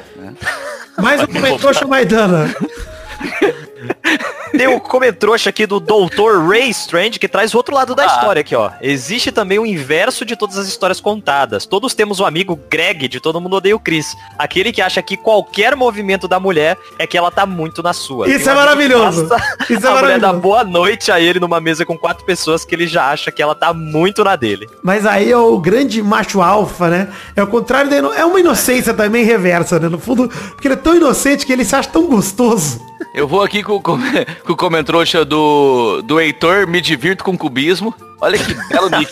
Mais 1.01 1.21
um 1.21 1.27
comentário 1.27 1.88
Maidana. 1.88 2.55
Tem 4.52 4.68
o 4.68 4.80
comentrouxa 4.80 5.50
aqui 5.50 5.66
do 5.66 5.80
Dr. 5.80 6.47
Ray 6.47 6.70
Strange 6.70 7.20
que 7.20 7.28
traz 7.28 7.54
o 7.54 7.58
outro 7.58 7.74
lado 7.76 7.93
da 7.95 8.04
Ah. 8.04 8.06
história 8.08 8.39
aqui, 8.41 8.56
ó. 8.56 8.72
Existe 8.82 9.32
também 9.32 9.60
o 9.60 9.66
inverso 9.66 10.26
de 10.26 10.36
todas 10.36 10.58
as 10.58 10.68
histórias 10.68 11.00
contadas. 11.00 11.66
Todos 11.66 11.93
temos 11.93 12.20
o 12.20 12.26
amigo 12.26 12.60
Greg 12.70 13.08
de 13.08 13.20
Todo 13.20 13.39
Mundo 13.41 13.56
Odeia 13.58 13.76
o 13.76 13.80
Chris. 13.80 14.16
Aquele 14.38 14.72
que 14.72 14.82
acha 14.82 15.02
que 15.02 15.16
qualquer 15.18 15.76
movimento 15.76 16.28
da 16.28 16.39
mulher 16.39 16.78
é 16.97 17.06
que 17.06 17.18
ela 17.18 17.32
tá 17.32 17.45
muito 17.45 17.82
na 17.84 17.93
sua. 17.93 18.28
Isso 18.30 18.39
Tem 18.45 18.47
um 18.47 18.52
é 18.52 18.56
maravilhoso. 18.56 19.24
Isso 19.70 19.86
é 19.86 19.89
a 19.89 19.95
mulher 19.95 20.20
dá 20.20 20.28
maravilhoso. 20.28 20.39
boa 20.39 20.64
noite 20.64 21.12
a 21.12 21.20
ele 21.20 21.39
numa 21.39 21.60
mesa 21.60 21.86
com 21.86 21.97
quatro 21.97 22.26
pessoas 22.26 22.66
que 22.66 22.74
ele 22.74 22.88
já 22.88 23.10
acha 23.10 23.32
que 23.32 23.41
ela 23.41 23.56
tá 23.56 23.74
muito 23.74 24.24
na 24.24 24.36
dele. 24.36 24.68
Mas 24.84 25.06
aí 25.06 25.32
é 25.32 25.38
o 25.38 25.58
grande 25.60 26.02
macho 26.02 26.41
alfa, 26.41 26.89
né? 26.89 27.08
É 27.36 27.43
o 27.43 27.47
contrário. 27.47 27.89
É 28.14 28.26
uma 28.26 28.39
inocência 28.39 28.93
também 28.93 29.24
reversa, 29.24 29.80
né? 29.80 29.88
No 29.89 30.00
fundo, 30.00 30.28
porque 30.28 30.68
ele 30.68 30.74
é 30.76 30.78
tão 30.78 30.95
inocente 30.95 31.45
que 31.45 31.54
ele 31.54 31.64
se 31.66 31.76
acha 31.76 31.89
tão 31.89 32.06
gostoso. 32.08 32.80
Eu 33.14 33.28
vou 33.28 33.41
aqui 33.41 33.64
com, 33.64 33.82
com, 33.82 33.97
com 34.45 34.53
o 34.53 34.55
comentrouxa 34.57 35.26
do, 35.26 36.01
do 36.03 36.20
Heitor, 36.20 36.68
me 36.68 36.80
divirto 36.80 37.24
com 37.24 37.38
cubismo. 37.38 37.93
Olha 38.22 38.38
que 38.38 38.53
belo 38.70 38.89
nick. 38.97 39.12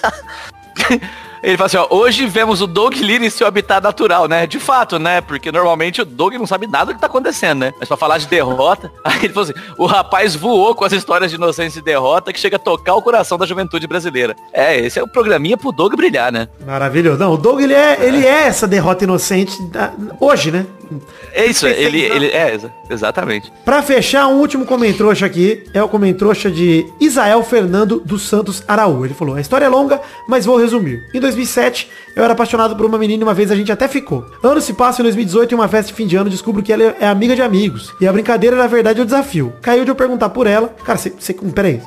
Ele 1.43 1.55
fala 1.55 1.67
assim, 1.67 1.77
ó, 1.77 1.87
hoje 1.91 2.25
vemos 2.25 2.61
o 2.61 2.67
Doug 2.67 2.95
Lira 2.95 3.23
em 3.25 3.29
seu 3.29 3.45
habitat 3.47 3.81
natural, 3.81 4.27
né? 4.27 4.47
De 4.47 4.59
fato, 4.59 4.97
né? 4.97 5.21
Porque 5.21 5.51
normalmente 5.51 6.01
o 6.01 6.05
Doug 6.05 6.33
não 6.33 6.47
sabe 6.47 6.65
nada 6.67 6.85
do 6.87 6.95
que 6.95 6.99
tá 6.99 7.05
acontecendo, 7.07 7.59
né? 7.59 7.73
Mas 7.79 7.87
pra 7.87 7.95
falar 7.95 8.17
de 8.17 8.25
derrota, 8.27 8.91
aí 9.05 9.17
ele 9.23 9.33
falou 9.33 9.49
assim, 9.49 9.59
o 9.77 9.85
rapaz 9.85 10.35
voou 10.35 10.73
com 10.73 10.83
as 10.83 10.91
histórias 10.93 11.29
de 11.29 11.37
inocência 11.37 11.79
e 11.79 11.81
derrota 11.83 12.33
que 12.33 12.39
chega 12.39 12.55
a 12.55 12.59
tocar 12.59 12.95
o 12.95 13.01
coração 13.01 13.37
da 13.37 13.45
juventude 13.45 13.85
brasileira. 13.87 14.35
É, 14.51 14.77
esse 14.77 14.99
é 14.99 15.03
o 15.03 15.07
programinha 15.07 15.57
pro 15.57 15.71
Doug 15.71 15.93
brilhar, 15.95 16.31
né? 16.31 16.49
Maravilhoso. 16.65 17.19
Não, 17.19 17.33
o 17.33 17.37
Doug, 17.37 17.61
ele 17.61 17.73
é, 17.73 18.03
ele 18.05 18.25
é 18.25 18.47
essa 18.47 18.67
derrota 18.67 19.03
inocente 19.03 19.61
da- 19.63 19.93
hoje, 20.19 20.51
né? 20.51 20.65
É 21.33 21.45
isso, 21.45 21.65
ele, 21.67 22.01
ele 22.01 22.27
é, 22.27 22.53
exa- 22.55 22.71
exatamente. 22.89 23.51
Pra 23.65 23.81
fechar, 23.81 24.27
um 24.27 24.39
último 24.39 24.65
comentrouxa 24.65 25.25
aqui 25.25 25.63
é 25.73 25.81
o 25.83 25.87
comentrouxa 25.89 26.49
de 26.51 26.85
Isael 26.99 27.43
Fernando 27.43 27.99
dos 28.03 28.27
Santos 28.27 28.63
Araú. 28.67 29.05
Ele 29.05 29.13
falou, 29.13 29.35
a 29.35 29.41
história 29.41 29.65
é 29.65 29.69
longa, 29.69 30.01
mas 30.27 30.45
vou 30.45 30.57
resumir. 30.57 30.99
Em 31.13 31.19
2007, 31.19 31.89
eu 32.15 32.23
era 32.23 32.33
apaixonado 32.33 32.75
por 32.75 32.85
uma 32.85 32.97
menina 32.97 33.21
e 33.21 33.23
uma 33.23 33.33
vez 33.33 33.51
a 33.51 33.55
gente 33.55 33.71
até 33.71 33.87
ficou. 33.87 34.25
Anos 34.43 34.63
se 34.63 34.73
passam 34.73 35.01
em 35.01 35.03
2018, 35.03 35.51
em 35.51 35.55
uma 35.55 35.67
festa 35.67 35.87
de 35.91 35.93
fim 35.95 36.07
de 36.07 36.15
ano, 36.15 36.29
descubro 36.29 36.63
que 36.63 36.73
ela 36.73 36.95
é 36.99 37.07
amiga 37.07 37.35
de 37.35 37.41
amigos. 37.41 37.93
E 38.01 38.07
a 38.07 38.11
brincadeira, 38.13 38.55
na 38.55 38.67
verdade, 38.67 38.99
é 38.99 39.03
o 39.03 39.05
desafio. 39.05 39.53
Caiu 39.61 39.83
de 39.85 39.91
eu 39.91 39.95
perguntar 39.95 40.29
por 40.29 40.47
ela. 40.47 40.73
Cara, 40.85 40.97
você... 40.97 41.09
você 41.17 41.33
peraí. 41.33 41.81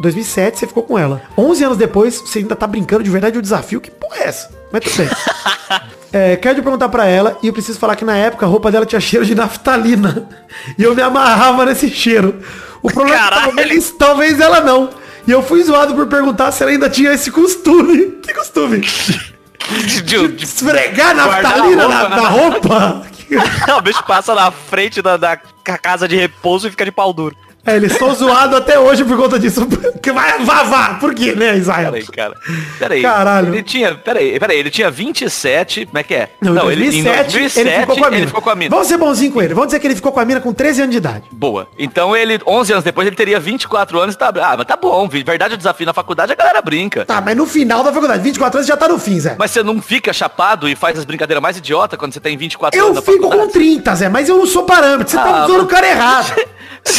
2007, 0.00 0.58
você 0.58 0.66
ficou 0.66 0.82
com 0.82 0.98
ela. 0.98 1.22
11 1.36 1.64
anos 1.64 1.76
depois, 1.78 2.20
você 2.20 2.38
ainda 2.38 2.56
tá 2.56 2.66
brincando 2.66 3.02
de 3.02 3.10
verdade 3.10 3.38
o 3.38 3.42
desafio? 3.42 3.80
Que 3.80 3.90
porra 3.90 4.16
é 4.20 4.28
essa? 4.28 4.50
Mas 4.72 4.82
tudo 4.84 4.96
bem. 4.96 5.08
É, 6.16 6.34
quero 6.36 6.54
te 6.54 6.62
perguntar 6.62 6.88
pra 6.88 7.04
ela, 7.04 7.36
e 7.42 7.46
eu 7.48 7.52
preciso 7.52 7.78
falar 7.78 7.94
que 7.94 8.04
na 8.04 8.16
época 8.16 8.46
a 8.46 8.48
roupa 8.48 8.70
dela 8.70 8.86
tinha 8.86 9.00
cheiro 9.00 9.26
de 9.26 9.34
naftalina. 9.34 10.26
E 10.78 10.82
eu 10.82 10.94
me 10.94 11.02
amarrava 11.02 11.66
nesse 11.66 11.90
cheiro. 11.90 12.40
O 12.82 12.90
problema 12.90 13.14
é 13.16 13.18
que 13.22 13.28
Caralho. 13.30 13.54
talvez, 13.56 13.90
talvez 13.90 14.40
ela 14.40 14.60
não. 14.62 14.88
E 15.26 15.30
eu 15.30 15.42
fui 15.42 15.62
zoado 15.62 15.94
por 15.94 16.06
perguntar 16.06 16.50
se 16.50 16.62
ela 16.62 16.72
ainda 16.72 16.88
tinha 16.88 17.12
esse 17.12 17.30
costume. 17.30 18.16
Que 18.26 18.32
costume? 18.32 18.80
De- 18.80 20.02
de- 20.02 20.42
Esfregar 20.44 21.14
Guardar 21.14 21.42
naftalina 21.42 21.88
na, 21.88 21.98
roupa, 22.00 22.16
na 22.16 22.28
roupa? 22.28 23.06
o 23.78 23.80
bicho 23.82 24.02
passa 24.04 24.34
na 24.34 24.50
frente 24.50 25.02
da, 25.02 25.16
da 25.18 25.36
ca- 25.36 25.76
casa 25.78 26.08
de 26.08 26.16
repouso 26.16 26.66
e 26.66 26.70
fica 26.70 26.84
de 26.84 26.92
pau 26.92 27.12
duro. 27.12 27.36
É, 27.66 27.76
eles 27.76 27.92
estão 27.92 28.14
zoados 28.14 28.56
até 28.56 28.78
hoje 28.78 29.04
por 29.04 29.16
conta 29.16 29.38
disso. 29.38 29.66
Que 30.06 30.12
vai, 30.12 30.38
vá. 30.44 30.94
Por 31.00 31.12
quê, 31.12 31.34
né, 31.34 31.56
Israel? 31.56 31.90
Peraí, 31.90 32.06
cara. 32.06 32.34
Peraí. 32.78 33.02
Caralho. 33.02 33.52
Ele 33.52 33.62
tinha. 33.64 33.92
Peraí, 33.96 34.38
peraí, 34.38 34.56
ele 34.58 34.70
tinha 34.70 34.88
27. 34.88 35.86
Como 35.86 35.98
é 35.98 36.02
que 36.04 36.14
é? 36.14 36.28
Não, 36.40 36.54
2007, 36.54 37.36
ele, 37.36 37.46
em 37.46 37.60
ele, 37.60 37.80
ficou 37.80 37.96
com 37.96 38.04
a 38.04 38.10
mina. 38.10 38.16
ele 38.20 38.26
ficou 38.28 38.42
com 38.42 38.50
a 38.50 38.54
mina. 38.54 38.70
Vamos 38.70 38.86
ser 38.86 38.96
bonzinho 38.96 39.32
com 39.32 39.42
ele. 39.42 39.52
Vamos 39.52 39.66
dizer 39.66 39.80
que 39.80 39.86
ele 39.88 39.96
ficou 39.96 40.12
com 40.12 40.20
a 40.20 40.24
mina 40.24 40.40
com 40.40 40.52
13 40.52 40.82
anos 40.82 40.92
de 40.92 40.98
idade. 40.98 41.24
Boa. 41.32 41.66
Então 41.76 42.16
ele, 42.16 42.38
11 42.46 42.72
anos 42.72 42.84
depois, 42.84 43.04
ele 43.04 43.16
teria 43.16 43.40
24 43.40 43.98
anos 43.98 44.14
e 44.14 44.18
tá. 44.18 44.28
Ah, 44.28 44.54
mas 44.56 44.66
tá 44.66 44.76
bom. 44.76 45.08
Verdade, 45.08 45.54
o 45.54 45.56
desafio 45.56 45.86
na 45.86 45.92
faculdade, 45.92 46.30
a 46.30 46.36
galera 46.36 46.62
brinca. 46.62 47.04
Tá, 47.04 47.20
mas 47.20 47.36
no 47.36 47.46
final 47.46 47.82
da 47.82 47.92
faculdade, 47.92 48.22
24 48.22 48.58
anos 48.58 48.68
já 48.68 48.76
tá 48.76 48.86
no 48.86 49.00
fim, 49.00 49.18
Zé. 49.18 49.34
Mas 49.36 49.50
você 49.50 49.64
não 49.64 49.82
fica 49.82 50.12
chapado 50.12 50.68
e 50.68 50.76
faz 50.76 50.96
as 51.00 51.04
brincadeiras 51.04 51.42
mais 51.42 51.56
idiotas 51.56 51.98
quando 51.98 52.12
você 52.12 52.20
tem 52.20 52.36
24 52.36 52.78
Eu 52.78 52.84
anos 52.86 52.96
na 52.96 53.02
fico 53.02 53.18
com 53.24 53.30
faculdade? 53.30 53.52
30, 53.54 53.94
Zé, 53.96 54.08
mas 54.08 54.28
eu 54.28 54.36
não 54.36 54.46
sou 54.46 54.62
parâmetro. 54.62 55.08
Você 55.10 55.16
tá 55.16 55.42
Ah, 55.42 55.46
usando 55.46 55.62
o 55.62 55.66
cara 55.66 55.88
errado. 55.88 56.32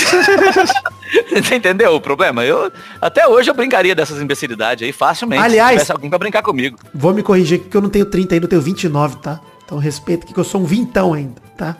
Você 1.41 1.55
entendeu 1.55 1.95
o 1.95 2.01
problema? 2.01 2.43
Eu, 2.43 2.71
até 3.01 3.27
hoje 3.27 3.49
eu 3.49 3.53
brincaria 3.53 3.95
dessas 3.95 4.21
imbecilidades 4.21 4.85
aí 4.85 4.91
facilmente. 4.91 5.43
Aliás- 5.43 5.69
se 5.69 5.73
tivesse 5.75 5.91
alguém 5.91 6.09
pra 6.09 6.19
brincar 6.19 6.41
comigo. 6.41 6.77
Vou 6.93 7.13
me 7.13 7.23
corrigir 7.23 7.59
aqui 7.59 7.69
que 7.69 7.77
eu 7.77 7.81
não 7.81 7.89
tenho 7.89 8.05
30 8.05 8.35
ainda, 8.35 8.45
eu 8.45 8.49
tenho 8.49 8.61
29, 8.61 9.17
tá? 9.17 9.39
Então 9.65 9.77
respeita 9.77 10.23
aqui 10.25 10.33
que 10.33 10.39
eu 10.39 10.43
sou 10.43 10.61
um 10.61 10.65
vintão 10.65 11.13
ainda, 11.13 11.41
tá? 11.57 11.75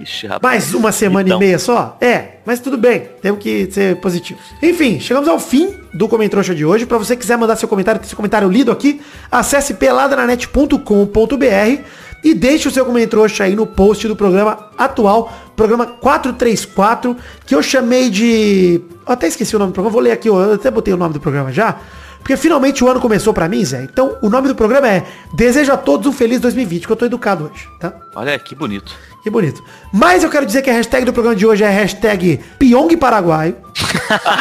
Ixi, 0.00 0.28
rapaz. 0.28 0.42
Mais 0.64 0.74
uma 0.74 0.92
semana 0.92 1.28
Então. 1.28 1.38
e 1.38 1.44
meia 1.44 1.58
só? 1.58 1.96
É, 2.00 2.36
mas 2.46 2.60
tudo 2.60 2.78
bem, 2.78 3.08
temos 3.20 3.42
que 3.42 3.68
ser 3.70 3.96
positivos. 3.96 4.42
Enfim, 4.62 5.00
chegamos 5.00 5.28
ao 5.28 5.40
fim 5.40 5.74
do 5.92 6.08
Comentrouxa 6.08 6.54
de 6.54 6.64
hoje. 6.64 6.86
Pra 6.86 6.98
você 6.98 7.16
quiser 7.16 7.36
mandar 7.36 7.56
seu 7.56 7.68
comentário, 7.68 8.00
ter 8.00 8.06
seu 8.06 8.16
comentário 8.16 8.48
lido 8.48 8.70
aqui, 8.70 9.02
acesse 9.30 9.74
peladananet.com.br 9.74 11.82
e 12.26 12.34
deixe 12.34 12.66
o 12.66 12.72
seu 12.72 12.84
Comentrouxa 12.84 13.44
aí 13.44 13.54
no 13.54 13.64
post 13.64 14.08
do 14.08 14.16
programa 14.16 14.70
atual, 14.76 15.32
programa 15.54 15.86
434, 15.86 17.16
que 17.46 17.54
eu 17.54 17.62
chamei 17.62 18.10
de... 18.10 18.80
Eu 19.06 19.12
até 19.12 19.28
esqueci 19.28 19.54
o 19.54 19.60
nome 19.60 19.70
do 19.70 19.74
programa, 19.74 19.92
vou 19.92 20.02
ler 20.02 20.10
aqui, 20.10 20.28
eu 20.28 20.54
até 20.54 20.68
botei 20.68 20.92
o 20.92 20.96
nome 20.96 21.14
do 21.14 21.20
programa 21.20 21.52
já. 21.52 21.78
Porque 22.26 22.36
finalmente 22.36 22.82
o 22.82 22.88
ano 22.88 23.00
começou 23.00 23.32
pra 23.32 23.48
mim, 23.48 23.64
Zé. 23.64 23.84
Então, 23.84 24.18
o 24.20 24.28
nome 24.28 24.48
do 24.48 24.54
programa 24.56 24.88
é 24.88 25.06
Desejo 25.32 25.72
a 25.72 25.76
todos 25.76 26.08
um 26.08 26.12
feliz 26.12 26.40
2020, 26.40 26.84
que 26.84 26.92
eu 26.92 26.96
tô 26.96 27.06
educado 27.06 27.44
hoje, 27.44 27.68
tá? 27.78 27.92
Olha 28.16 28.36
que 28.36 28.52
bonito. 28.52 28.92
Que 29.22 29.30
bonito. 29.30 29.62
Mas 29.92 30.24
eu 30.24 30.30
quero 30.30 30.44
dizer 30.44 30.60
que 30.62 30.68
a 30.68 30.72
hashtag 30.72 31.04
do 31.04 31.12
programa 31.12 31.36
de 31.36 31.46
hoje 31.46 31.62
é 31.62 31.68
a 31.68 31.70
hashtag 31.70 32.40
Pyong 32.58 32.96
Paraguaio. 32.96 33.54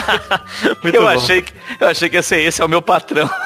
Muito 0.82 0.96
eu, 0.96 1.04
bom. 1.04 1.10
achei 1.10 1.44
que, 1.44 1.54
eu 1.80 1.88
achei 1.88 2.10
que 2.10 2.16
ia 2.16 2.24
ser 2.24 2.40
esse, 2.40 2.60
é 2.60 2.66
o 2.66 2.68
meu 2.68 2.82
patrão. 2.82 3.30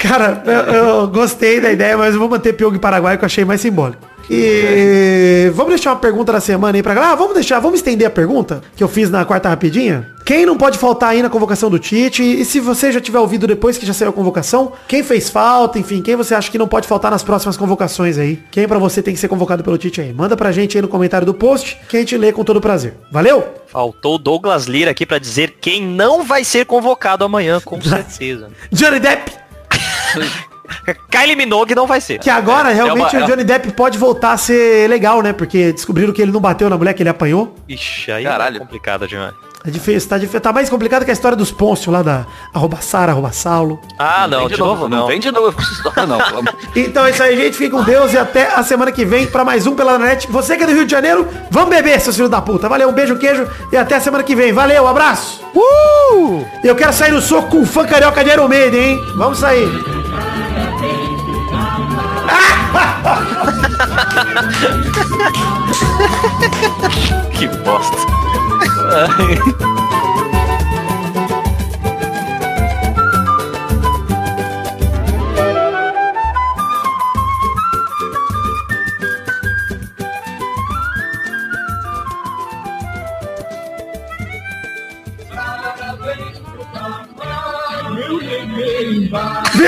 Cara, 0.00 0.42
eu, 0.44 0.74
eu 0.74 1.06
gostei 1.06 1.60
da 1.60 1.70
ideia, 1.70 1.96
mas 1.96 2.14
eu 2.14 2.18
vou 2.18 2.28
manter 2.28 2.52
Pyong 2.54 2.80
Paraguaio 2.80 3.16
que 3.16 3.24
eu 3.24 3.26
achei 3.26 3.44
mais 3.44 3.60
simbólico. 3.60 4.07
E 4.30 5.50
vamos 5.54 5.70
deixar 5.74 5.90
uma 5.90 5.96
pergunta 5.96 6.32
da 6.32 6.40
semana 6.40 6.76
aí 6.76 6.82
pra 6.82 6.94
galera. 6.94 7.12
Ah, 7.12 7.16
vamos 7.16 7.34
deixar, 7.34 7.60
vamos 7.60 7.80
estender 7.80 8.06
a 8.06 8.10
pergunta 8.10 8.62
que 8.76 8.82
eu 8.82 8.88
fiz 8.88 9.10
na 9.10 9.24
quarta 9.24 9.48
rapidinha. 9.48 10.06
Quem 10.24 10.44
não 10.44 10.58
pode 10.58 10.76
faltar 10.76 11.10
aí 11.10 11.22
na 11.22 11.30
convocação 11.30 11.70
do 11.70 11.78
Tite? 11.78 12.22
E 12.22 12.44
se 12.44 12.60
você 12.60 12.92
já 12.92 13.00
tiver 13.00 13.18
ouvido 13.18 13.46
depois 13.46 13.78
que 13.78 13.86
já 13.86 13.94
saiu 13.94 14.10
a 14.10 14.12
convocação, 14.12 14.72
quem 14.86 15.02
fez 15.02 15.30
falta, 15.30 15.78
enfim, 15.78 16.02
quem 16.02 16.16
você 16.16 16.34
acha 16.34 16.50
que 16.50 16.58
não 16.58 16.68
pode 16.68 16.86
faltar 16.86 17.10
nas 17.10 17.22
próximas 17.22 17.56
convocações 17.56 18.18
aí? 18.18 18.42
Quem 18.50 18.68
pra 18.68 18.78
você 18.78 19.00
tem 19.02 19.14
que 19.14 19.20
ser 19.20 19.28
convocado 19.28 19.64
pelo 19.64 19.78
Tite 19.78 20.02
aí? 20.02 20.12
Manda 20.12 20.36
pra 20.36 20.52
gente 20.52 20.76
aí 20.76 20.82
no 20.82 20.88
comentário 20.88 21.24
do 21.24 21.32
post, 21.32 21.78
que 21.88 21.96
a 21.96 22.00
gente 22.00 22.16
lê 22.18 22.30
com 22.30 22.44
todo 22.44 22.60
prazer. 22.60 22.94
Valeu? 23.10 23.42
Faltou 23.68 24.16
o 24.16 24.18
Douglas 24.18 24.66
Lira 24.66 24.90
aqui 24.90 25.06
pra 25.06 25.18
dizer 25.18 25.56
quem 25.60 25.82
não 25.82 26.22
vai 26.22 26.44
ser 26.44 26.66
convocado 26.66 27.24
amanhã, 27.24 27.58
com 27.60 27.80
certeza. 27.82 28.50
Johnny 28.70 29.00
Depp! 29.00 29.32
Kylie 31.10 31.36
Minogue 31.36 31.74
não 31.74 31.86
vai 31.86 32.00
ser. 32.00 32.18
Que 32.18 32.30
agora 32.30 32.70
realmente 32.70 33.16
uma- 33.16 33.24
o 33.24 33.26
Johnny 33.28 33.44
Depp 33.44 33.72
pode 33.72 33.98
voltar 33.98 34.32
a 34.32 34.36
ser 34.36 34.88
legal, 34.88 35.22
né? 35.22 35.32
Porque 35.32 35.72
descobriram 35.72 36.12
que 36.12 36.20
ele 36.22 36.32
não 36.32 36.40
bateu 36.40 36.68
na 36.70 36.76
mulher 36.76 36.94
que 36.94 37.02
ele 37.02 37.10
apanhou. 37.10 37.54
Ixi, 37.68 38.10
aí 38.12 38.24
Caralho. 38.24 38.56
é 38.56 38.60
complicado 38.60 39.06
demais. 39.06 39.34
É 39.66 39.70
difícil, 39.70 40.08
tá, 40.08 40.16
difícil, 40.16 40.40
tá 40.40 40.52
mais 40.52 40.70
complicado 40.70 41.04
que 41.04 41.10
a 41.10 41.12
história 41.12 41.36
dos 41.36 41.50
Pôncio 41.50 41.90
lá 41.90 42.00
da 42.00 42.24
arroba 42.54 42.76
Sara, 42.80 43.10
arroba 43.10 43.32
Saulo. 43.32 43.80
Ah, 43.98 44.28
não, 44.28 44.46
Vem 44.46 44.48
de 44.50 44.58
novo 44.58 44.88
não. 44.88 45.06
vem 45.08 45.18
de 45.18 45.32
novo 45.32 45.52
com 45.52 45.60
essa 45.60 45.72
história, 45.72 46.06
não. 46.06 46.18
Então 46.76 47.04
é 47.04 47.10
isso 47.10 47.22
aí, 47.22 47.36
gente. 47.36 47.56
Fique 47.56 47.70
com 47.70 47.82
Deus 47.82 48.12
e 48.12 48.18
até 48.18 48.54
a 48.54 48.62
semana 48.62 48.92
que 48.92 49.04
vem 49.04 49.26
pra 49.26 49.44
mais 49.44 49.66
um 49.66 49.74
pela 49.74 49.98
net. 49.98 50.28
Você 50.30 50.56
que 50.56 50.62
é 50.62 50.66
do 50.66 50.72
Rio 50.72 50.84
de 50.86 50.92
Janeiro, 50.92 51.26
vamos 51.50 51.70
beber, 51.70 52.00
seus 52.00 52.14
filhos 52.14 52.30
da 52.30 52.40
puta. 52.40 52.68
Valeu, 52.68 52.88
um 52.88 52.92
beijo, 52.92 53.14
um 53.14 53.18
queijo 53.18 53.48
e 53.72 53.76
até 53.76 53.96
a 53.96 54.00
semana 54.00 54.22
que 54.22 54.36
vem. 54.36 54.52
Valeu, 54.52 54.84
um 54.84 54.88
abraço. 54.88 55.42
Uh! 55.54 56.44
Eu 56.62 56.76
quero 56.76 56.92
sair 56.92 57.10
no 57.10 57.20
soco 57.20 57.48
com 57.50 57.62
o 57.62 57.66
fã 57.66 57.84
carioca 57.84 58.22
de 58.22 58.30
Iron 58.30 58.46
Maiden, 58.46 58.80
hein? 58.92 59.00
Vamos 59.16 59.38
sair. 59.38 59.68
Que 67.38 67.46
bosta. 67.64 68.02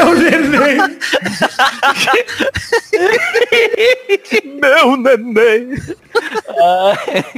Meu 0.01 0.15
neném. 0.15 0.79
Meu 4.61 4.97
neném. 4.97 5.77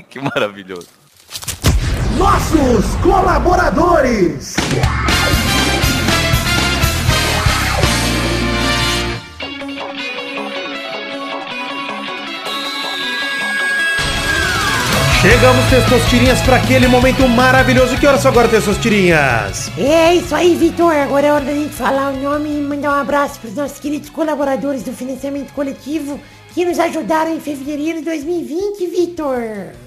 que 0.09 0.21
maravilhoso. 0.21 0.87
Nossos 2.17 2.95
colaboradores. 3.03 4.55
Chegamos, 15.23 15.65
Testosterinhas, 15.71 16.41
para 16.41 16.57
aquele 16.57 16.89
momento 16.89 17.29
maravilhoso. 17.29 17.97
Que 17.97 18.05
horas 18.09 18.23
são 18.23 18.33
agora, 18.33 18.49
Testosterinhas? 18.49 19.71
É 19.79 20.17
isso 20.17 20.35
aí, 20.35 20.57
Vitor. 20.57 20.93
Agora 20.93 21.25
é 21.25 21.33
hora 21.33 21.45
da 21.45 21.55
gente 21.55 21.73
falar 21.73 22.13
o 22.13 22.21
nome 22.21 22.51
e 22.51 22.61
mandar 22.61 22.91
um 22.91 23.01
abraço 23.01 23.39
para 23.39 23.49
os 23.49 23.55
nossos 23.55 23.79
queridos 23.79 24.11
colaboradores 24.11 24.83
do 24.83 24.93
financiamento 24.93 25.53
coletivo 25.53 26.19
que 26.55 26.65
nos 26.65 26.79
ajudaram 26.79 27.35
em 27.35 27.41
fevereiro 27.41 27.99
de 27.99 28.05
2020, 28.05 28.87
Vitor. 28.87 29.43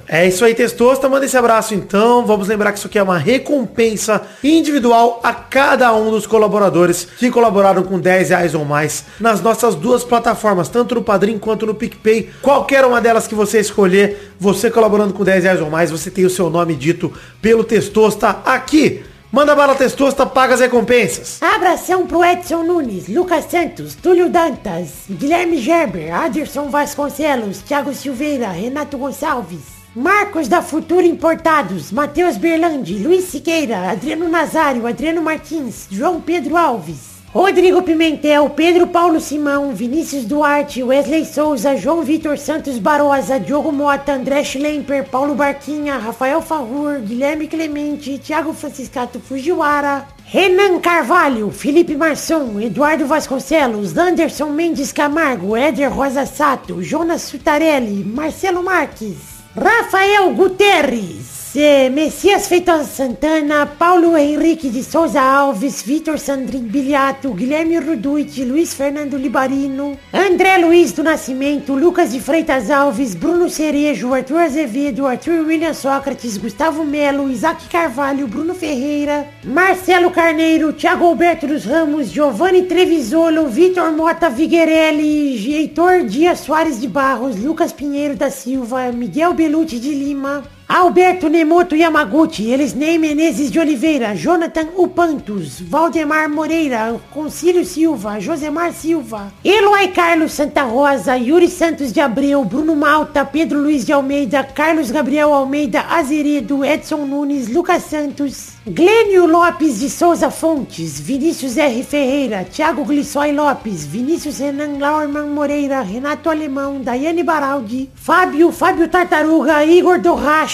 É 0.07 0.27
isso 0.27 0.43
aí, 0.45 0.53
Testosta. 0.53 1.07
Manda 1.07 1.25
esse 1.25 1.37
abraço 1.37 1.73
então. 1.73 2.25
Vamos 2.25 2.47
lembrar 2.47 2.71
que 2.71 2.79
isso 2.79 2.87
aqui 2.87 2.97
é 2.97 3.03
uma 3.03 3.17
recompensa 3.17 4.21
individual 4.43 5.19
a 5.23 5.33
cada 5.33 5.93
um 5.95 6.11
dos 6.11 6.27
colaboradores 6.27 7.07
que 7.17 7.31
colaboraram 7.31 7.83
com 7.83 7.99
10 7.99 8.29
reais 8.29 8.55
ou 8.55 8.65
mais 8.65 9.05
nas 9.19 9.41
nossas 9.41 9.75
duas 9.75 10.03
plataformas, 10.03 10.69
tanto 10.69 10.95
no 10.95 11.03
Padrim 11.03 11.37
quanto 11.37 11.65
no 11.65 11.75
PicPay. 11.75 12.29
Qualquer 12.41 12.85
uma 12.85 13.01
delas 13.01 13.27
que 13.27 13.35
você 13.35 13.59
escolher, 13.59 14.33
você 14.39 14.69
colaborando 14.69 15.13
com 15.13 15.23
10 15.23 15.43
reais 15.43 15.61
ou 15.61 15.69
mais, 15.69 15.91
você 15.91 16.09
tem 16.09 16.25
o 16.25 16.29
seu 16.29 16.49
nome 16.49 16.75
dito 16.75 17.13
pelo 17.41 17.63
Testosta 17.63 18.41
aqui. 18.45 19.03
Manda 19.35 19.53
bala 19.53 19.75
Testosta, 19.75 20.25
paga 20.25 20.53
as 20.53 20.61
recompensas. 20.61 21.43
Abração 21.43 22.07
pro 22.07 22.23
Edson 22.23 22.63
Nunes, 22.63 23.09
Lucas 23.09 23.43
Santos, 23.51 23.93
Túlio 23.93 24.29
Dantas, 24.29 24.91
Guilherme 25.09 25.57
Gerber, 25.57 26.09
Aderson 26.13 26.69
Vasconcelos, 26.69 27.59
Thiago 27.59 27.93
Silveira, 27.93 28.47
Renato 28.47 28.97
Gonçalves, 28.97 29.59
Marcos 29.93 30.47
da 30.47 30.61
Futura 30.61 31.05
Importados, 31.05 31.91
Matheus 31.91 32.37
Berlandi, 32.37 32.93
Luiz 32.97 33.25
Siqueira, 33.25 33.91
Adriano 33.91 34.29
Nazário, 34.29 34.87
Adriano 34.87 35.21
Martins, 35.21 35.85
João 35.91 36.21
Pedro 36.21 36.55
Alves. 36.55 37.14
Rodrigo 37.35 37.81
Pimentel, 37.81 38.49
Pedro 38.51 38.87
Paulo 38.87 39.19
Simão, 39.19 39.75
Vinícius 39.75 40.23
Duarte, 40.23 40.81
Wesley 40.81 41.25
Souza, 41.25 41.75
João 41.75 42.01
Vitor 42.01 42.37
Santos 42.37 42.79
Barosa, 42.79 43.37
Diogo 43.37 43.73
Mota, 43.73 44.13
André 44.13 44.41
Schlemper, 44.41 45.03
Paulo 45.09 45.35
Barquinha, 45.35 45.97
Rafael 45.97 46.41
Farrur, 46.41 47.01
Guilherme 47.01 47.45
Clemente, 47.45 48.17
Thiago 48.19 48.53
Franciscato 48.53 49.19
Fujiwara, 49.19 50.07
Renan 50.31 50.79
Carvalho, 50.79 51.51
Felipe 51.51 51.97
Marçom, 51.97 52.57
Eduardo 52.61 53.05
Vasconcelos, 53.05 53.97
Anderson 53.97 54.51
Mendes 54.51 54.93
Camargo, 54.93 55.57
Éder 55.57 55.91
Rosa 55.91 56.25
Sato, 56.25 56.81
Jonas 56.81 57.23
Sutarelli, 57.23 58.05
Marcelo 58.05 58.63
Marques, 58.63 59.43
Rafael 59.53 60.33
Guterres, 60.33 61.34
Zé, 61.55 61.89
Messias 61.89 62.47
Feitosa 62.49 62.83
Santana, 62.83 63.65
Paulo 63.65 64.17
Henrique 64.17 64.69
de 64.69 64.83
Souza 64.83 65.21
Alves, 65.21 65.81
Vitor 65.83 66.19
Sandrin 66.19 66.63
Biliato, 66.63 67.31
Guilherme 67.33 67.79
Ruduit, 67.79 68.43
Luiz 68.43 68.73
Fernando 68.73 69.15
Libarino, 69.15 69.97
André 70.11 70.57
Luiz 70.57 70.91
do 70.91 71.01
Nascimento, 71.01 71.73
Lucas 71.73 72.11
de 72.11 72.19
Freitas 72.19 72.69
Alves, 72.69 73.15
Bruno 73.15 73.47
Cerejo, 73.49 74.13
Arthur 74.13 74.39
Azevedo, 74.39 75.07
Arthur 75.07 75.45
William 75.47 75.73
Sócrates, 75.73 76.35
Gustavo 76.37 76.83
Melo, 76.83 77.29
Isaac 77.29 77.69
Carvalho, 77.71 78.27
Bruno 78.27 78.53
Ferreira, 78.53 79.25
Marcelo 79.45 80.11
Carneiro, 80.11 80.73
Thiago 80.73 81.07
Alberto 81.07 81.47
dos 81.47 81.63
Ramos, 81.63 82.11
Giovanni 82.11 82.63
Trevisolo, 82.63 83.47
Vitor 83.47 83.93
Mota 83.93 84.29
Viguerelli, 84.29 85.55
Heitor 85.55 86.03
Dias 86.03 86.41
Soares 86.41 86.81
de 86.81 86.89
Barros, 86.89 87.37
Lucas 87.37 87.71
Pinheiro 87.71 88.17
da 88.17 88.29
Silva, 88.29 88.91
Miguel 88.91 89.33
Belucci 89.33 89.79
de 89.79 89.91
Lima, 89.91 90.43
Alberto 90.67 91.29
Nemoto 91.29 91.75
Yamaguchi, 91.75 92.51
Elisnei 92.51 92.97
Menezes 92.97 93.51
de 93.51 93.59
Oliveira, 93.59 94.15
Jonathan 94.15 94.67
Upantos, 94.75 95.61
Valdemar 95.61 96.27
Moreira, 96.27 96.99
Concílio 97.13 97.63
Silva, 97.63 98.19
Josemar 98.19 98.73
Silva, 98.73 99.31
Eloy 99.43 99.89
Carlos 99.89 100.31
Santa 100.31 100.63
Rosa, 100.63 101.15
Yuri 101.17 101.49
Santos 101.49 101.93
de 101.93 102.01
Abreu, 102.01 102.43
Bruno 102.43 102.75
Malta, 102.75 103.23
Pedro 103.23 103.59
Luiz 103.61 103.85
de 103.85 103.93
Almeida, 103.93 104.43
Carlos 104.43 104.89
Gabriel 104.89 105.35
Almeida 105.35 105.81
Azeredo, 105.81 106.65
Edson 106.65 107.05
Nunes, 107.05 107.47
Lucas 107.47 107.83
Santos, 107.83 108.55
Glênio 108.67 109.27
Lopes 109.27 109.79
de 109.81 109.89
Souza 109.91 110.31
Fontes, 110.31 110.99
Vinícius 110.99 111.55
R. 111.55 111.83
Ferreira, 111.83 112.43
Thiago 112.43 112.83
Glissói 112.83 113.31
Lopes, 113.31 113.85
Vinícius 113.85 114.39
Renan 114.39 114.79
Laurman 114.79 115.27
Moreira, 115.27 115.81
Renato 115.81 116.31
Alemão, 116.31 116.81
Daiane 116.81 117.21
Baraldi, 117.21 117.91
Fábio, 117.93 118.51
Fábio 118.51 118.87
Tartaruga, 118.87 119.63
Igor 119.63 119.99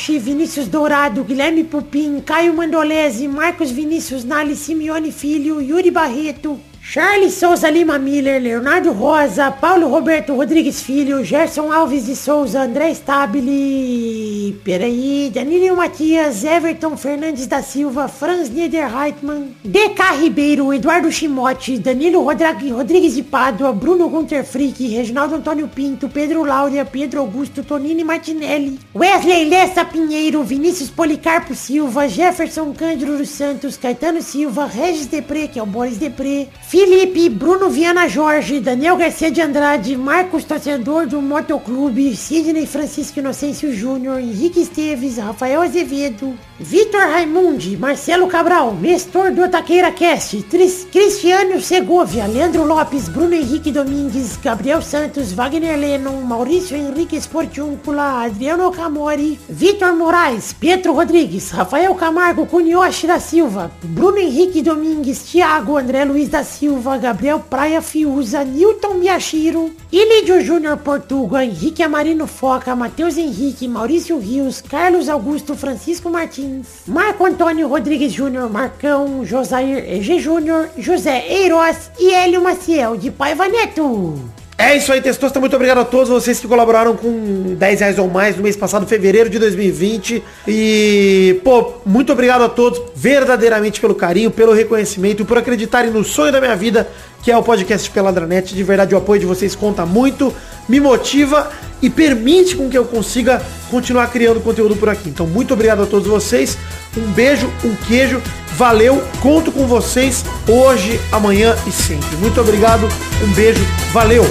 Dorrache, 0.01 0.17
Vinícius 0.17 0.67
Dourado, 0.67 1.23
Guilherme 1.23 1.63
Pupim, 1.63 2.21
Caio 2.21 2.53
Mandolese, 2.55 3.27
Marcos 3.27 3.69
Vinícius 3.69 4.23
Nali 4.23 4.55
Simeone 4.55 5.11
Filho, 5.11 5.61
Yuri 5.61 5.91
Barreto, 5.91 6.59
Charles 6.83 7.35
Souza 7.35 7.69
Lima 7.69 7.97
Miller, 7.97 8.41
Leonardo 8.41 8.91
Rosa, 8.91 9.49
Paulo 9.49 9.87
Roberto 9.87 10.33
Rodrigues 10.35 10.81
Filho, 10.81 11.23
Gerson 11.23 11.71
Alves 11.71 12.05
de 12.05 12.15
Souza, 12.15 12.63
André 12.63 12.93
Stabile, 12.93 14.53
peraí, 14.61 15.31
Danilo 15.33 15.77
Matias, 15.77 16.43
Everton 16.43 16.97
Fernandes 16.97 17.47
da 17.47 17.61
Silva, 17.61 18.09
Franz 18.09 18.49
Niederreitmann, 18.49 19.55
DK 19.63 20.19
Ribeiro, 20.19 20.73
Eduardo 20.73 21.09
Chimote, 21.09 21.77
Danilo 21.77 22.23
Rodrigues, 22.23 23.15
de 23.15 23.23
Pádua, 23.23 23.71
Bruno 23.71 24.09
Gunter 24.09 24.43
Frick, 24.43 24.85
Reginaldo 24.85 25.35
Antônio 25.35 25.69
Pinto, 25.69 26.09
Pedro 26.09 26.43
Laura, 26.43 26.83
Pedro 26.83 27.21
Augusto, 27.21 27.63
Tonini 27.63 28.03
Martinelli, 28.03 28.79
Wesley 28.93 29.45
Lessa 29.45 29.85
Pinheiro, 29.85 30.43
Vinícius 30.43 30.89
Policarpo 30.89 31.55
Silva, 31.55 32.09
Jefferson 32.09 32.73
Cândido 32.73 33.17
dos 33.17 33.29
Santos, 33.29 33.77
Caetano 33.77 34.21
Silva, 34.21 34.65
Regis 34.65 35.05
Depré, 35.05 35.47
que 35.47 35.59
é 35.59 35.63
o 35.63 35.65
Boris 35.65 35.97
Depré, 35.97 36.49
Felipe, 36.71 37.27
Bruno 37.27 37.69
Viana 37.69 38.07
Jorge, 38.07 38.61
Daniel 38.61 38.95
Garcia 38.95 39.29
de 39.29 39.41
Andrade, 39.41 39.97
Marcos 39.97 40.45
Torcedor 40.45 41.05
do 41.05 41.21
Motoclube, 41.21 42.15
Sidney 42.15 42.65
Francisco 42.65 43.19
Inocêncio 43.19 43.73
Júnior, 43.75 44.21
Henrique 44.21 44.61
Esteves, 44.61 45.17
Rafael 45.17 45.61
Azevedo, 45.63 46.33
Vitor 46.63 47.01
Raimundi, 47.01 47.75
Marcelo 47.75 48.27
Cabral, 48.27 48.75
Nestor 48.75 49.31
do 49.31 49.49
Taqueira 49.49 49.91
Cast, 49.91 50.43
Tris, 50.43 50.87
Cristiano 50.91 51.59
Segovia, 51.59 52.27
Leandro 52.27 52.65
Lopes, 52.65 53.09
Bruno 53.09 53.33
Henrique 53.33 53.71
Domingues, 53.71 54.37
Gabriel 54.37 54.83
Santos, 54.83 55.33
Wagner 55.33 55.75
Lennon, 55.75 56.21
Maurício 56.21 56.77
Henrique 56.77 57.19
Sportiúncula, 57.19 58.21
Adriano 58.21 58.69
Camori, 58.69 59.39
Vitor 59.49 59.93
Moraes, 59.93 60.53
Pietro 60.53 60.93
Rodrigues, 60.93 61.49
Rafael 61.49 61.95
Camargo, 61.95 62.45
Cunioche 62.45 63.07
da 63.07 63.19
Silva, 63.19 63.71
Bruno 63.81 64.19
Henrique 64.19 64.61
Domingues, 64.61 65.23
Thiago, 65.23 65.77
André 65.77 66.05
Luiz 66.05 66.29
da 66.29 66.43
Silva, 66.43 66.99
Gabriel 66.99 67.39
Praia 67.39 67.81
Fiuza, 67.81 68.43
Newton 68.43 68.99
Miyashiro, 68.99 69.71
Ilídio 69.91 70.39
Júnior 70.39 70.77
Portuga, 70.77 71.43
Henrique 71.43 71.81
Amarino 71.81 72.27
Foca, 72.27 72.75
Matheus 72.75 73.17
Henrique, 73.17 73.67
Maurício 73.67 74.19
Rios, 74.19 74.61
Carlos 74.61 75.09
Augusto 75.09 75.55
Francisco 75.55 76.07
Martins, 76.09 76.50
Marco 76.87 77.25
Antônio 77.25 77.67
Rodrigues 77.67 78.11
Júnior, 78.11 78.49
Marcão, 78.49 79.25
Josair 79.25 79.83
EG 79.87 80.19
Júnior, 80.19 80.69
José 80.77 81.25
Eiroz 81.27 81.91
e 81.99 82.13
Hélio 82.13 82.43
Maciel 82.43 82.97
de 82.97 83.11
Paiva 83.11 83.47
Neto. 83.47 84.40
É 84.61 84.77
isso 84.77 84.93
aí, 84.93 85.01
Testosta. 85.01 85.39
Muito 85.39 85.55
obrigado 85.55 85.79
a 85.79 85.83
todos 85.83 86.07
vocês 86.07 86.39
que 86.39 86.47
colaboraram 86.47 86.95
com 86.95 87.55
10 87.57 87.79
reais 87.79 87.97
ou 87.97 88.07
mais 88.07 88.37
no 88.37 88.43
mês 88.43 88.55
passado, 88.55 88.85
fevereiro 88.85 89.27
de 89.27 89.39
2020. 89.39 90.23
E, 90.47 91.41
pô, 91.43 91.73
muito 91.83 92.13
obrigado 92.13 92.43
a 92.43 92.47
todos 92.47 92.79
verdadeiramente 92.95 93.81
pelo 93.81 93.95
carinho, 93.95 94.29
pelo 94.29 94.53
reconhecimento 94.53 95.25
por 95.25 95.39
acreditarem 95.39 95.89
no 95.89 96.03
sonho 96.03 96.31
da 96.31 96.39
minha 96.39 96.55
vida, 96.55 96.87
que 97.23 97.31
é 97.31 97.35
o 97.35 97.41
podcast 97.41 97.89
Peladranet. 97.89 98.53
De 98.53 98.61
verdade, 98.61 98.93
o 98.93 98.99
apoio 98.99 99.21
de 99.21 99.25
vocês 99.25 99.55
conta 99.55 99.83
muito, 99.83 100.31
me 100.69 100.79
motiva 100.79 101.49
e 101.81 101.89
permite 101.89 102.55
com 102.55 102.69
que 102.69 102.77
eu 102.77 102.85
consiga 102.85 103.41
continuar 103.71 104.11
criando 104.11 104.39
conteúdo 104.41 104.75
por 104.75 104.89
aqui. 104.89 105.09
Então, 105.09 105.25
muito 105.25 105.55
obrigado 105.55 105.81
a 105.81 105.85
todos 105.87 106.07
vocês. 106.07 106.55
Um 106.95 107.11
beijo, 107.13 107.51
um 107.65 107.75
queijo. 107.87 108.21
Valeu, 108.61 109.03
conto 109.21 109.51
com 109.51 109.65
vocês 109.65 110.23
hoje, 110.47 111.01
amanhã 111.11 111.57
e 111.65 111.71
sempre. 111.71 112.15
Muito 112.17 112.39
obrigado, 112.39 112.87
um 113.23 113.33
beijo, 113.33 113.59
valeu! 113.91 114.23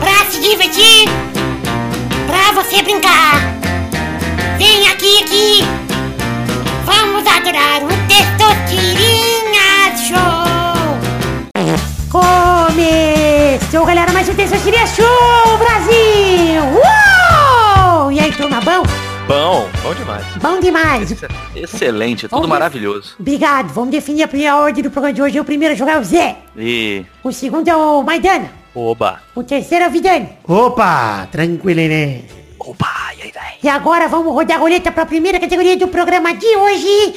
Pra 0.00 0.24
se 0.30 0.40
divertir, 0.40 1.06
pra 2.26 2.52
você 2.52 2.82
brincar. 2.82 3.42
Vem 4.56 4.88
aqui, 4.88 5.22
aqui. 5.22 5.66
Vamos 6.86 7.26
adorar 7.26 7.82
o 7.84 7.88
Testosterinha 8.08 9.94
Show. 10.08 10.48
Começou, 12.08 13.84
galera, 13.84 14.10
mais 14.14 14.26
um 14.30 14.34
Testosterinha 14.34 14.86
Show, 14.86 15.58
Brasil. 15.58 16.62
Uou! 16.72 17.17
E 18.18 18.20
aí, 18.20 18.32
turma, 18.32 18.60
bom? 18.60 18.82
Bom, 19.28 19.68
bom 19.80 19.94
demais. 19.94 20.24
Bom 20.42 20.58
demais. 20.58 21.14
Excelente, 21.54 22.22
tudo 22.22 22.30
Vamos- 22.30 22.48
maravilhoso. 22.48 23.14
Obrigado. 23.20 23.68
Vamos 23.72 23.90
definir 23.90 24.24
a 24.24 24.28
primeira 24.28 24.56
ordem 24.56 24.82
do 24.82 24.90
programa 24.90 25.14
de 25.14 25.22
hoje. 25.22 25.38
O 25.38 25.44
primeiro 25.44 25.72
a 25.74 25.76
jogar 25.76 25.92
é 25.92 25.98
o 26.00 26.04
Zé. 26.04 26.36
E 26.56 27.04
O 27.22 27.30
segundo 27.30 27.68
é 27.68 27.76
o 27.76 28.02
Maidana. 28.02 28.50
Oba. 28.74 29.20
O 29.36 29.44
terceiro 29.44 29.84
é 29.84 29.88
o 29.88 29.90
Vidani. 29.92 30.30
Opa, 30.48 31.28
tranquilo, 31.30 31.80
né? 31.80 32.22
Opa, 32.58 33.12
e 33.16 33.22
aí? 33.22 33.32
E 33.62 33.68
agora 33.68 34.08
vamos 34.08 34.32
rodar 34.32 34.56
a 34.56 34.60
roleta 34.60 34.90
para 34.90 35.04
a 35.04 35.06
primeira 35.06 35.38
categoria 35.38 35.76
do 35.76 35.86
programa 35.86 36.34
de 36.34 36.46
hoje. 36.56 37.14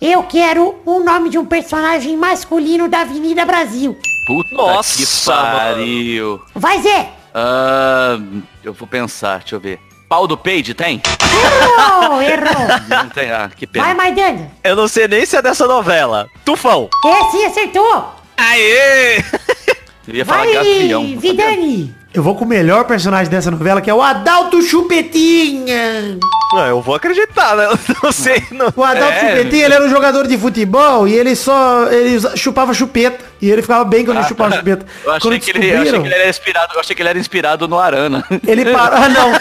Eu 0.00 0.22
quero 0.22 0.80
o 0.86 1.00
nome 1.00 1.28
de 1.28 1.36
um 1.36 1.44
personagem 1.44 2.16
masculino 2.16 2.88
da 2.88 3.02
Avenida 3.02 3.44
Brasil. 3.44 3.98
puta 4.26 4.54
Nossa, 4.54 4.96
que 4.96 5.26
pariu. 5.26 6.40
Vai, 6.54 6.80
Zé! 6.80 7.10
Ah, 7.34 8.18
eu 8.64 8.72
vou 8.72 8.88
pensar, 8.88 9.40
deixa 9.40 9.56
eu 9.56 9.60
ver. 9.60 9.78
Pau 10.08 10.26
do 10.26 10.38
peide 10.38 10.72
tem? 10.72 11.02
Errou, 11.22 12.22
errou. 12.22 12.66
Não 12.88 13.10
tem, 13.10 13.30
ah, 13.30 13.50
que 13.54 13.66
Vai, 13.66 13.72
pena. 13.90 13.94
Maidana. 13.94 14.50
Eu 14.64 14.74
não 14.74 14.88
sei 14.88 15.06
nem 15.06 15.26
se 15.26 15.36
é 15.36 15.42
dessa 15.42 15.66
novela. 15.66 16.26
Tufão. 16.46 16.88
Esse 17.04 17.44
acertou. 17.44 18.14
Aê! 18.38 19.18
Eu 20.08 20.14
ia 20.14 20.24
falar 20.24 20.44
Vai, 20.44 20.54
gavião. 20.54 21.16
Vidani. 21.18 21.94
Eu 22.12 22.24
vou 22.24 22.34
com 22.34 22.44
o 22.44 22.48
melhor 22.48 22.84
personagem 22.86 23.30
dessa 23.30 23.52
novela, 23.52 23.80
que 23.80 23.88
é 23.88 23.94
o 23.94 24.02
Adalto 24.02 24.60
Chupetinha. 24.62 26.18
Não, 26.52 26.66
eu 26.66 26.82
vou 26.82 26.96
acreditar, 26.96 27.54
né? 27.54 27.66
Eu 27.70 27.78
não 28.02 28.10
sei. 28.10 28.42
Não... 28.50 28.66
O 28.74 28.82
Adalto 28.82 29.12
É. 29.14 29.36
Chupetinha, 29.36 29.66
ele 29.66 29.74
era 29.74 29.84
um 29.84 29.88
jogador 29.88 30.26
de 30.26 30.36
futebol 30.36 31.06
e 31.06 31.14
ele 31.14 31.36
só... 31.36 31.86
Ele 31.86 32.18
chupava 32.36 32.74
chupeta. 32.74 33.24
E 33.40 33.48
ele 33.48 33.62
ficava 33.62 33.84
bem 33.84 34.04
quando 34.04 34.18
ele 34.18 34.26
chupava 34.26 34.56
chupeta. 34.56 34.84
Ah, 35.06 35.06
Eu 35.06 35.12
achei, 35.12 35.38
que 35.38 35.50
ele, 35.50 35.70
eu 35.70 35.82
achei 35.82 36.00
que 36.00 36.06
ele 36.06 36.14
era 36.14 36.28
inspirado, 36.28 36.74
eu 36.74 36.80
achei 36.80 36.96
que 36.96 37.02
ele 37.02 37.08
era 37.10 37.18
inspirado 37.18 37.68
no 37.68 37.78
Arana. 37.78 38.24
Ele 38.44 38.64
parou. 38.72 38.98
Ah, 38.98 39.08
não. 39.08 39.32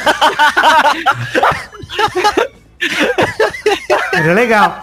Era 4.13 4.33
legal. 4.33 4.81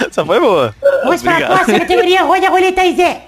Essa 0.00 0.24
foi 0.24 0.40
boa. 0.40 0.74
Vamos 1.04 1.22
para 1.22 1.44
a 1.44 1.48
próxima 1.48 1.80
categoria. 1.80 2.22
Roda 2.22 2.46
a 2.46 2.50
roleta 2.50 2.80
aí, 2.80 2.96
Zé. 2.96 3.22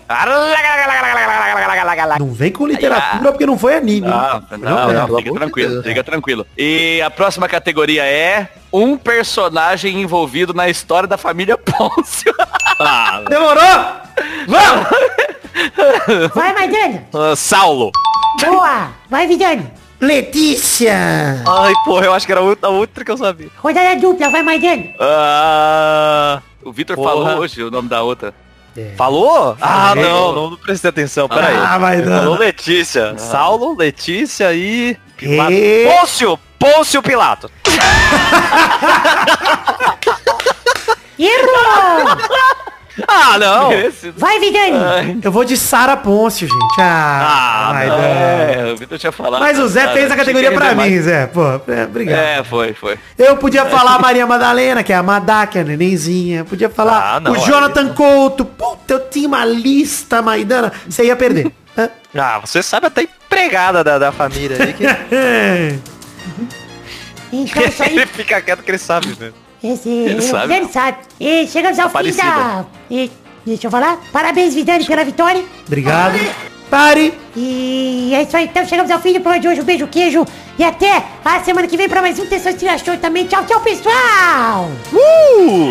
Não 2.19 2.33
vem 2.33 2.51
com 2.51 2.67
literatura 2.67 3.33
porque 3.33 3.47
não 3.47 3.59
foi 3.59 3.77
anime. 3.77 4.09
Ah, 4.09 4.41
Foi 4.49 4.59
não, 4.59 4.71
novela. 4.71 4.93
não, 4.93 5.07
pelo 5.07 5.19
fica 5.19 5.35
tranquilo, 5.35 5.83
fica 5.83 6.05
tranquilo. 6.05 6.47
E 6.57 7.03
a 7.03 7.11
próxima 7.11 7.49
categoria 7.49 8.05
é 8.05 8.49
um 8.73 8.97
personagem 8.97 10.01
envolvido 10.01 10.55
na 10.55 10.69
história 10.69 11.07
da 11.09 11.19
família 11.19 11.57
Pôncio. 11.59 12.35
Ah, 12.81 13.23
Demorou? 13.29 13.62
Vamos! 14.49 16.31
Vai, 16.35 16.53
Maidana. 16.55 17.05
ah, 17.15 17.35
Saulo. 17.37 17.91
Boa. 18.45 18.89
Vai, 19.09 19.27
Vidani. 19.27 19.71
Letícia. 20.01 21.43
Ai, 21.47 21.73
porra, 21.85 22.07
eu 22.07 22.12
acho 22.15 22.27
que 22.27 22.33
era 22.33 22.41
a 22.41 22.45
outra, 22.45 22.69
outra 22.69 23.05
que 23.05 23.11
eu 23.11 23.17
sabia. 23.17 23.49
Rodada 23.59 23.97
dupla, 24.01 24.29
vai 24.29 24.43
Maidana. 24.43 24.85
Ah, 25.01 26.43
O 26.65 26.73
Vitor 26.73 26.97
falou 26.97 27.39
hoje 27.39 27.62
o 27.62 27.71
nome 27.71 27.89
da 27.89 28.03
outra. 28.03 28.35
falou? 28.97 29.57
Ah, 29.61 29.89
Falei. 29.91 30.05
não, 30.05 30.33
não, 30.33 30.51
não 30.51 30.57
prestei 30.57 30.89
atenção, 30.91 31.29
peraí. 31.29 31.57
Ah, 31.57 31.79
vai 31.79 31.97
Ele 31.97 32.07
dando. 32.07 32.21
Falou 32.23 32.39
Letícia. 32.39 33.17
Saulo, 33.19 33.77
Letícia 33.77 34.53
e... 34.55 34.97
Pilato. 35.17 35.53
E- 35.53 35.87
Pôncio! 35.89 36.39
Pôncio 36.59 37.03
Pilato. 37.03 37.51
Errou! 41.19 42.17
Ah, 43.09 43.39
não. 43.39 43.69
Merecido. 43.71 44.15
Vai, 44.17 44.39
Vidani. 44.39 45.19
Eu 45.23 45.33
vou 45.33 45.45
de 45.45 45.57
Sara 45.57 45.97
Pôncio, 45.97 46.47
gente. 46.47 46.81
Ah, 46.81 47.69
Ah, 47.69 47.73
vai 47.73 47.87
não. 47.89 47.99
É, 47.99 48.73
o 48.73 48.77
Vitor 48.77 48.99
tinha 48.99 49.11
falado. 49.11 49.41
Mas 49.41 49.59
o 49.59 49.67
Zé 49.67 49.81
Cara, 49.83 49.93
fez 49.95 50.11
a 50.13 50.17
categoria 50.17 50.53
pra 50.53 50.71
mim, 50.71 50.77
mais. 50.77 51.03
Zé. 51.05 51.27
Pô, 51.27 51.43
é, 51.69 51.85
obrigado. 51.85 52.19
É, 52.21 52.45
foi, 52.45 52.73
foi. 52.73 52.97
Eu 53.19 53.37
podia 53.37 53.65
falar 53.67 53.97
a 53.97 53.99
Maria 53.99 54.27
Madalena, 54.27 54.83
que 54.85 54.93
é 54.93 54.97
a 54.97 55.03
Madá, 55.03 55.45
que 55.47 55.59
é 55.59 55.63
a 55.63 55.65
nenenzinha. 55.65 56.45
Podia 56.45 56.71
falar 56.71 57.17
Ah, 57.17 57.21
não, 57.21 57.33
o 57.33 57.35
aí- 57.35 57.41
Jonathan 57.43 57.93
Couto. 57.95 58.45
Puta, 58.45 58.95
eu 58.95 59.09
tinha 59.11 59.27
uma 59.27 59.45
lista, 59.45 60.23
Maidana. 60.23 60.73
Você 60.89 61.05
ia 61.05 61.17
perder. 61.17 61.51
Ah, 62.17 62.39
você 62.39 62.63
sabe 62.63 62.87
até 62.87 63.03
empregada 63.03 63.83
da, 63.83 63.99
da 63.99 64.13
família 64.13 64.57
aí 64.63 64.73
que 64.73 64.85
Então, 67.33 67.63
aí. 67.81 67.93
ele 67.97 68.07
fica 68.07 68.41
quieto 68.41 68.63
que 68.63 68.71
ele 68.71 68.79
sabe, 68.79 69.09
né? 69.19 69.33
Esse, 69.65 69.89
Ele 70.11 70.21
sabe. 70.23 70.53
Vidani 70.55 70.73
sabe. 70.73 70.99
E 71.19 71.47
chegamos 71.49 71.79
ao 71.79 71.87
fim 71.89 71.93
Aparecida. 71.97 72.23
da... 72.25 72.65
E, 72.91 73.11
deixa 73.47 73.67
eu 73.67 73.71
falar. 73.71 73.99
Parabéns, 74.12 74.55
Vidani, 74.55 74.85
pela 74.85 75.05
vitória. 75.05 75.43
Obrigado. 75.67 76.19
Pare. 76.71 77.15
E 77.37 78.12
é 78.15 78.23
isso 78.23 78.37
aí, 78.37 78.45
então 78.45 78.67
chegamos 78.67 78.91
ao 78.91 78.99
fim 79.01 79.12
do 79.12 79.21
programa 79.21 79.41
de 79.41 79.49
hoje. 79.49 79.61
Um 79.61 79.65
beijo, 79.65 79.87
queijo. 79.87 80.27
E 80.59 80.65
até 80.65 81.03
a 81.25 81.41
semana 81.41 81.67
que 81.67 81.77
vem 81.77 81.89
pra 81.89 82.01
mais 82.03 82.19
um 82.19 82.27
Testosterona 82.27 82.79
Show 82.79 82.97
também. 82.99 83.27
Tchau, 83.27 83.45
tchau, 83.47 83.61
pessoal. 83.61 84.71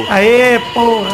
Aê, 0.09 0.59
porra. 0.73 1.11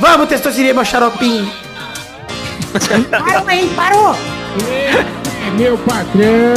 Vamos, 0.00 0.28
Testosterona, 0.28 0.74
meu 0.74 0.84
xaropinho. 0.84 1.50
Parou 3.10 3.44
aí, 3.48 3.72
parou. 3.74 4.14
É 5.46 5.50
meu 5.56 5.78
patrão. 5.78 6.54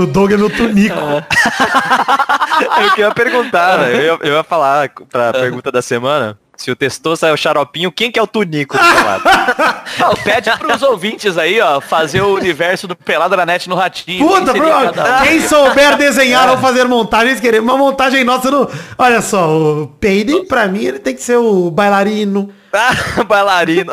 O 0.00 0.06
Doug 0.06 0.32
é 0.32 0.36
meu 0.36 0.48
tunico. 0.48 0.96
Eu 2.82 2.90
queria 2.90 3.10
perguntar, 3.10 3.78
né? 3.78 3.94
eu, 3.94 4.00
ia, 4.00 4.18
eu 4.22 4.34
ia 4.34 4.42
falar 4.44 4.90
pra 5.10 5.32
pergunta 5.32 5.72
da 5.72 5.80
semana. 5.80 6.38
Se 6.56 6.70
o 6.70 6.76
Testoso 6.76 7.24
é 7.24 7.32
o 7.32 7.36
xaropinho, 7.38 7.90
quem 7.90 8.12
que 8.12 8.18
é 8.18 8.22
o 8.22 8.26
Tunico 8.26 8.76
do 8.76 8.84
seu 8.84 9.04
lado? 9.04 9.22
Ah, 10.02 10.14
pede 10.22 10.50
pros 10.58 10.82
ouvintes 10.82 11.36
aí, 11.36 11.60
ó, 11.60 11.80
fazer 11.80 12.22
o 12.22 12.34
universo 12.34 12.86
do 12.86 12.94
Pelada 12.94 13.36
na 13.36 13.44
Net 13.44 13.68
no 13.68 13.74
Ratinho. 13.74 14.26
Puta, 14.26 14.52
Quem 14.52 14.62
um? 14.62 15.22
quem 15.24 15.40
souber 15.48 15.96
desenhar 15.96 16.48
ou 16.48 16.58
fazer 16.58 16.84
montagens, 16.84 17.40
querer 17.40 17.60
uma 17.60 17.76
montagem 17.76 18.22
nossa 18.22 18.50
no... 18.50 18.68
Olha 18.96 19.20
só, 19.20 19.48
o 19.50 19.86
Peide, 19.98 20.44
pra 20.44 20.68
mim, 20.68 20.84
ele 20.84 20.98
tem 20.98 21.14
que 21.14 21.22
ser 21.22 21.36
o 21.36 21.70
bailarino. 21.70 22.50
Ah, 22.72 23.24
bailarino. 23.26 23.92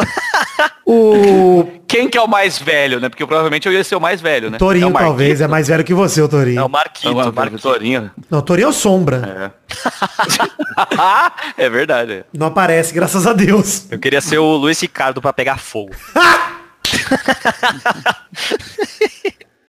O 0.85 1.67
Quem 1.87 2.09
que 2.09 2.17
é 2.17 2.21
o 2.21 2.27
mais 2.27 2.59
velho, 2.59 2.99
né? 2.99 3.07
Porque 3.09 3.25
provavelmente 3.25 3.65
eu 3.67 3.73
ia 3.73 3.83
ser 3.83 3.95
o 3.95 4.01
mais 4.01 4.19
velho, 4.19 4.49
né? 4.51 4.57
Torinho, 4.57 4.89
é 4.89 4.91
talvez, 4.93 5.39
é 5.39 5.47
mais 5.47 5.67
velho 5.69 5.83
que 5.85 5.93
você, 5.93 6.21
o 6.21 6.25
É 6.25 6.27
Torinho. 6.27 6.65
o 6.65 6.69
Marquito, 6.69 7.07
É 7.07 7.29
o 7.29 7.33
Marquito. 7.33 7.61
Torinho. 7.61 8.11
Não, 8.29 8.39
o 8.39 8.41
Torinho 8.41 8.65
é 8.65 8.69
o 8.69 8.73
Sombra. 8.73 9.53
É. 11.57 11.63
é 11.65 11.69
verdade. 11.69 12.11
é. 12.13 12.23
Não 12.33 12.47
aparece, 12.47 12.93
graças 12.93 13.25
a 13.25 13.31
Deus. 13.33 13.89
Eu 13.89 13.99
queria 13.99 14.19
ser 14.21 14.37
o 14.37 14.55
Luiz 14.57 14.79
Ricardo 14.81 15.21
pra 15.21 15.31
pegar 15.31 15.57
fogo. 15.57 15.91